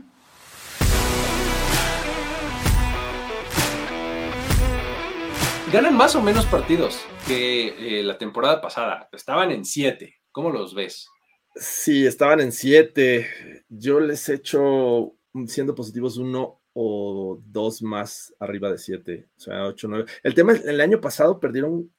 Ganan 5.72 5.96
más 5.96 6.16
o 6.16 6.22
menos 6.22 6.46
partidos 6.46 7.00
que 7.28 8.00
eh, 8.00 8.02
la 8.02 8.18
temporada 8.18 8.60
pasada. 8.60 9.08
Estaban 9.12 9.52
en 9.52 9.64
siete. 9.64 10.16
¿Cómo 10.32 10.50
los 10.50 10.74
ves? 10.74 11.08
Sí, 11.54 12.06
estaban 12.06 12.40
en 12.40 12.50
siete. 12.50 13.28
Yo 13.68 14.00
les 14.00 14.28
he 14.28 14.34
hecho, 14.34 15.12
siendo 15.46 15.74
positivos, 15.74 16.16
uno 16.16 16.59
o 16.72 17.40
dos 17.44 17.82
más 17.82 18.34
arriba 18.38 18.70
de 18.70 18.78
siete, 18.78 19.28
o 19.36 19.40
sea, 19.40 19.66
ocho, 19.66 19.88
nueve. 19.88 20.10
El 20.22 20.34
tema 20.34 20.52
es, 20.52 20.64
el 20.64 20.80
año 20.80 21.00
pasado 21.00 21.40
perdieron 21.40 21.90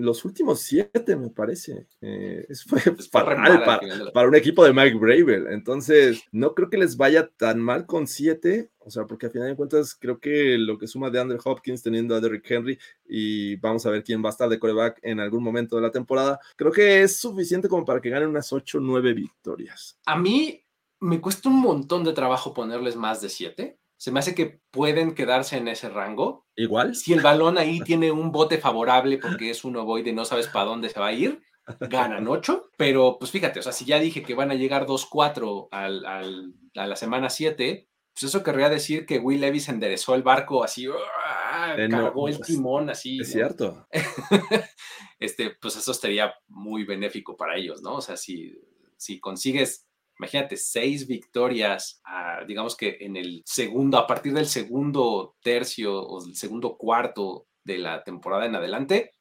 los 0.00 0.24
últimos 0.24 0.60
siete, 0.60 1.16
me 1.16 1.30
parece. 1.30 1.86
Eh, 2.00 2.46
eso 2.48 2.68
fue 2.68 2.80
fatal 2.80 3.64
para, 4.12 4.28
un 4.28 4.34
equipo 4.34 4.64
de 4.64 4.72
Mike 4.72 4.96
Bravel. 4.96 5.48
Entonces, 5.48 6.22
no 6.32 6.54
creo 6.54 6.70
que 6.70 6.78
les 6.78 6.96
vaya 6.96 7.28
tan 7.36 7.60
mal 7.60 7.86
con 7.86 8.06
siete, 8.06 8.70
o 8.78 8.90
sea, 8.90 9.04
porque 9.06 9.26
a 9.26 9.30
final 9.30 9.48
de 9.48 9.56
cuentas 9.56 9.94
creo 9.94 10.18
que 10.18 10.56
lo 10.58 10.78
que 10.78 10.86
suma 10.86 11.10
de 11.10 11.20
Andrew 11.20 11.40
Hopkins 11.44 11.82
teniendo 11.82 12.14
a 12.14 12.20
Derrick 12.20 12.50
Henry 12.50 12.78
y 13.06 13.56
vamos 13.56 13.84
a 13.86 13.90
ver 13.90 14.02
quién 14.02 14.22
va 14.24 14.28
a 14.28 14.32
estar 14.32 14.48
de 14.48 14.58
coreback 14.58 14.98
en 15.02 15.20
algún 15.20 15.42
momento 15.42 15.76
de 15.76 15.82
la 15.82 15.90
temporada, 15.90 16.40
creo 16.56 16.72
que 16.72 17.02
es 17.02 17.18
suficiente 17.18 17.68
como 17.68 17.84
para 17.84 18.00
que 18.00 18.10
ganen 18.10 18.28
unas 18.28 18.52
ocho, 18.52 18.80
nueve 18.80 19.12
victorias. 19.12 19.98
A 20.06 20.16
mí 20.16 20.64
me 21.00 21.20
cuesta 21.20 21.48
un 21.48 21.60
montón 21.60 22.04
de 22.04 22.12
trabajo 22.12 22.54
ponerles 22.54 22.96
más 22.96 23.20
de 23.20 23.28
siete 23.28 23.79
se 24.00 24.10
me 24.10 24.20
hace 24.20 24.34
que 24.34 24.62
pueden 24.70 25.14
quedarse 25.14 25.58
en 25.58 25.68
ese 25.68 25.90
rango. 25.90 26.46
Igual. 26.56 26.94
Si 26.94 27.12
el 27.12 27.20
balón 27.20 27.58
ahí 27.58 27.80
tiene 27.84 28.10
un 28.10 28.32
bote 28.32 28.56
favorable 28.56 29.18
porque 29.18 29.50
es 29.50 29.62
un 29.62 29.76
ovoide 29.76 30.08
y 30.08 30.14
no 30.14 30.24
sabes 30.24 30.48
para 30.48 30.64
dónde 30.64 30.88
se 30.88 30.98
va 30.98 31.08
a 31.08 31.12
ir, 31.12 31.42
ganan 31.78 32.26
8. 32.26 32.70
Pero 32.78 33.18
pues 33.18 33.30
fíjate, 33.30 33.60
o 33.60 33.62
sea, 33.62 33.72
si 33.72 33.84
ya 33.84 34.00
dije 34.00 34.22
que 34.22 34.34
van 34.34 34.50
a 34.50 34.54
llegar 34.54 34.86
2-4 34.86 35.68
al, 35.70 36.06
a 36.06 36.86
la 36.86 36.96
semana 36.96 37.28
7, 37.28 37.90
pues 38.14 38.22
eso 38.22 38.42
querría 38.42 38.70
decir 38.70 39.04
que 39.04 39.18
Will 39.18 39.42
Levis 39.42 39.68
enderezó 39.68 40.14
el 40.14 40.22
barco 40.22 40.64
así, 40.64 40.86
Eh, 40.86 41.86
no, 41.86 42.04
cargó 42.04 42.28
el 42.28 42.36
pues, 42.36 42.46
timón 42.46 42.88
así. 42.88 43.20
Es 43.20 43.28
¿no? 43.28 43.32
cierto. 43.34 43.86
este, 45.18 45.56
pues 45.60 45.76
eso 45.76 45.92
sería 45.92 46.32
muy 46.48 46.84
benéfico 46.84 47.36
para 47.36 47.58
ellos, 47.58 47.82
¿no? 47.82 47.96
O 47.96 48.00
sea, 48.00 48.16
si, 48.16 48.58
si 48.96 49.20
consigues, 49.20 49.89
imagínate, 50.20 50.58
seis 50.58 51.06
victorias, 51.06 52.02
ah, 52.04 52.40
digamos 52.46 52.76
que 52.76 52.98
en 53.00 53.16
el 53.16 53.42
segundo, 53.46 53.96
a 53.96 54.06
partir 54.06 54.34
del 54.34 54.46
segundo 54.46 55.36
tercio 55.42 55.94
o 55.94 56.22
del 56.22 56.36
segundo 56.36 56.76
cuarto 56.76 57.46
de 57.64 57.78
la 57.78 58.04
temporada 58.04 58.44
en 58.44 58.54
adelante, 58.54 59.12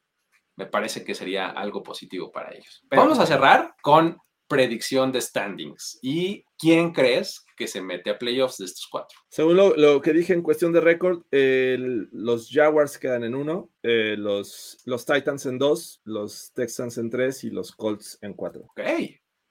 me 0.58 0.66
parece 0.66 1.06
que 1.06 1.16
sería 1.16 1.48
algo 1.48 1.82
positivo 1.82 2.34
para 2.34 2.54
ellos. 2.54 2.84
Pero 2.90 3.04
vamos 3.04 3.18
a 3.18 3.26
cerrar 3.26 3.76
con 3.82 4.18
predicción 4.50 5.14
de 5.14 5.22
standings. 5.22 6.00
¿Y 6.02 6.44
quién 6.58 6.92
crees 6.92 7.46
que 7.56 7.68
se 7.68 7.82
mete 7.82 8.10
a 8.10 8.18
playoffs 8.18 8.58
de 8.58 8.66
estos 8.66 8.86
cuatro? 8.92 9.18
Según 9.30 9.56
lo, 9.56 9.78
lo 9.78 10.02
que 10.02 10.12
dije 10.12 10.34
en 10.34 10.42
cuestión 10.42 10.74
de 10.74 10.82
récord, 10.82 11.22
los 11.32 12.50
Jaguars 12.52 12.98
quedan 12.98 13.24
en 13.24 13.36
uno, 13.36 13.70
eh, 13.84 14.16
los, 14.18 14.80
los 14.84 15.06
Titans 15.06 15.46
en 15.46 15.60
dos, 15.60 16.02
los 16.04 16.52
Texans 16.54 16.98
en 16.98 17.10
tres 17.10 17.46
y 17.46 17.52
los 17.52 17.72
Colts 17.72 18.18
en 18.22 18.34
cuatro. 18.34 18.64
Ok, 18.64 18.82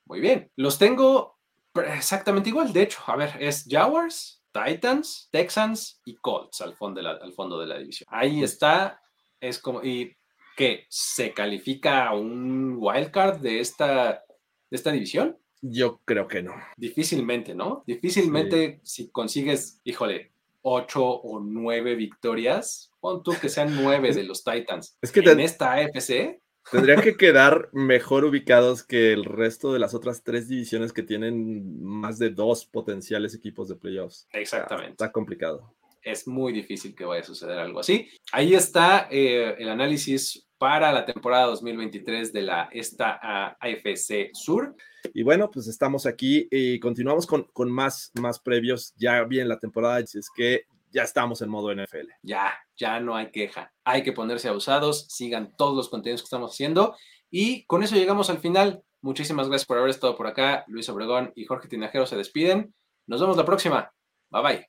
muy 0.05 0.21
bien. 0.21 0.51
Los 0.57 0.79
tengo 0.79 1.38
exactamente 1.75 2.49
igual. 2.49 2.73
De 2.73 2.83
hecho, 2.83 3.01
a 3.07 3.17
ver, 3.17 3.37
es 3.41 3.67
Jaguars, 3.69 4.43
Titans, 4.53 5.29
Texans 5.31 6.01
y 6.05 6.17
Colts 6.17 6.61
al 6.61 6.75
fondo 6.77 6.99
de 7.01 7.05
la, 7.05 7.11
al 7.13 7.33
fondo 7.33 7.59
de 7.61 7.67
la 7.67 7.79
división. 7.79 8.07
Ahí 8.11 8.43
está. 8.43 9.01
Es 9.41 9.59
como, 9.59 9.85
y 9.85 10.17
que 10.57 10.87
se 10.89 11.33
califica 11.33 12.13
un 12.15 12.77
wildcard 12.79 13.39
de 13.41 13.61
esta, 13.61 14.25
de 14.71 14.77
esta 14.77 14.91
división. 14.91 15.39
Yo 15.61 16.01
creo 16.05 16.27
que 16.27 16.43
no. 16.43 16.55
Difícilmente, 16.77 17.55
¿no? 17.55 17.85
Difícilmente 17.87 18.81
si 18.83 19.11
consigues, 19.11 19.81
híjole, 19.85 20.33
ocho 20.63 21.05
o 21.05 21.41
nueve 21.41 21.95
victorias, 21.95 22.91
pon 23.01 23.23
tú 23.23 23.33
que 23.41 23.49
sean 23.49 23.75
nueve 23.81 24.13
de 24.13 24.25
los 24.25 24.43
Titans. 24.45 24.97
Es 25.01 25.13
que 25.13 25.21
en 25.21 25.37
te- 25.37 25.45
esta 25.45 25.73
AFC, 25.75 26.41
Tendrían 26.71 27.01
que 27.01 27.17
quedar 27.17 27.71
mejor 27.73 28.25
ubicados 28.25 28.83
que 28.83 29.13
el 29.13 29.25
resto 29.25 29.73
de 29.73 29.79
las 29.79 29.95
otras 29.95 30.23
tres 30.23 30.49
divisiones 30.49 30.93
que 30.93 31.03
tienen 31.03 31.83
más 31.83 32.19
de 32.19 32.31
dos 32.31 32.67
potenciales 32.67 33.35
equipos 33.35 33.69
de 33.69 33.77
playoffs. 33.77 34.29
exactamente. 34.33 34.93
Está 34.93 35.13
complicado. 35.13 35.75
es 36.03 36.27
muy 36.27 36.53
difícil 36.53 36.95
que 36.95 37.05
vaya 37.05 37.23
a 37.23 37.25
suceder 37.25 37.59
algo 37.59 37.81
así. 37.81 38.09
Ahí 38.33 38.55
está 38.55 39.09
eh, 39.11 39.57
el 39.59 39.69
análisis 39.69 40.49
para 40.59 40.93
la 40.93 41.05
temporada 41.05 41.47
2023 41.47 42.33
de 42.33 42.43
la 42.43 42.69
esta 42.73 43.57
AFC 43.61 44.31
Sur. 44.33 44.75
Y 45.15 45.23
bueno, 45.23 45.51
pues 45.51 45.69
estamos 45.69 46.07
aquí 46.07 46.49
y 46.51 46.81
continuamos 46.81 47.27
con, 47.27 47.45
con 47.53 47.71
más, 47.71 48.11
más 48.21 48.41
previos. 48.41 48.95
Ya 48.97 49.23
bien 49.25 49.49
la 49.49 49.59
temporada, 49.59 50.01
es 50.01 50.29
que 50.35 50.65
ya 50.91 51.03
estamos 51.03 51.41
en 51.43 51.49
modo 51.49 51.75
NFL. 51.75 52.09
Ya, 52.23 52.53
ya 52.79 53.01
no 53.01 53.17
hay 53.17 53.31
queja. 53.31 53.73
Hay 53.85 54.03
que 54.03 54.13
ponerse 54.13 54.49
abusados, 54.49 55.07
sigan 55.09 55.55
todos 55.57 55.77
los 55.77 55.89
contenidos 55.89 56.23
que 56.23 56.27
estamos 56.27 56.53
haciendo. 56.53 56.97
Y 57.31 57.65
con 57.67 57.83
eso 57.83 57.97
llegamos 57.97 58.31
al 58.31 58.39
final. 58.39 58.83
Muchísimas 59.03 59.49
gracias 59.49 59.67
por 59.67 59.79
haber 59.79 59.91
estado 59.91 60.17
por 60.17 60.27
acá. 60.27 60.65
Luis 60.69 60.89
Obregón 60.89 61.33
y 61.35 61.45
Jorge 61.45 61.69
Tinajero 61.69 62.07
se 62.07 62.17
despiden. 62.17 62.75
Nos 63.07 63.21
vemos 63.21 63.37
la 63.37 63.45
próxima. 63.45 63.93
Bye 64.31 64.43
bye. 64.43 64.67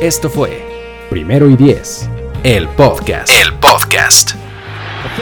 Esto 0.00 0.28
fue 0.28 0.62
Primero 1.10 1.48
y 1.48 1.56
Diez, 1.56 2.08
el 2.42 2.68
podcast. 2.68 3.32
El 3.32 3.52
podcast. 3.58 4.32
Oh. 4.34 5.12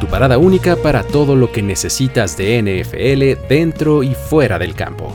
Tu 0.00 0.06
parada 0.08 0.36
única 0.36 0.76
para 0.76 1.02
todo 1.02 1.36
lo 1.36 1.50
que 1.52 1.62
necesitas 1.62 2.36
de 2.36 2.60
NFL 2.60 3.48
dentro 3.48 4.02
y 4.02 4.14
fuera 4.14 4.58
del 4.58 4.74
campo. 4.74 5.14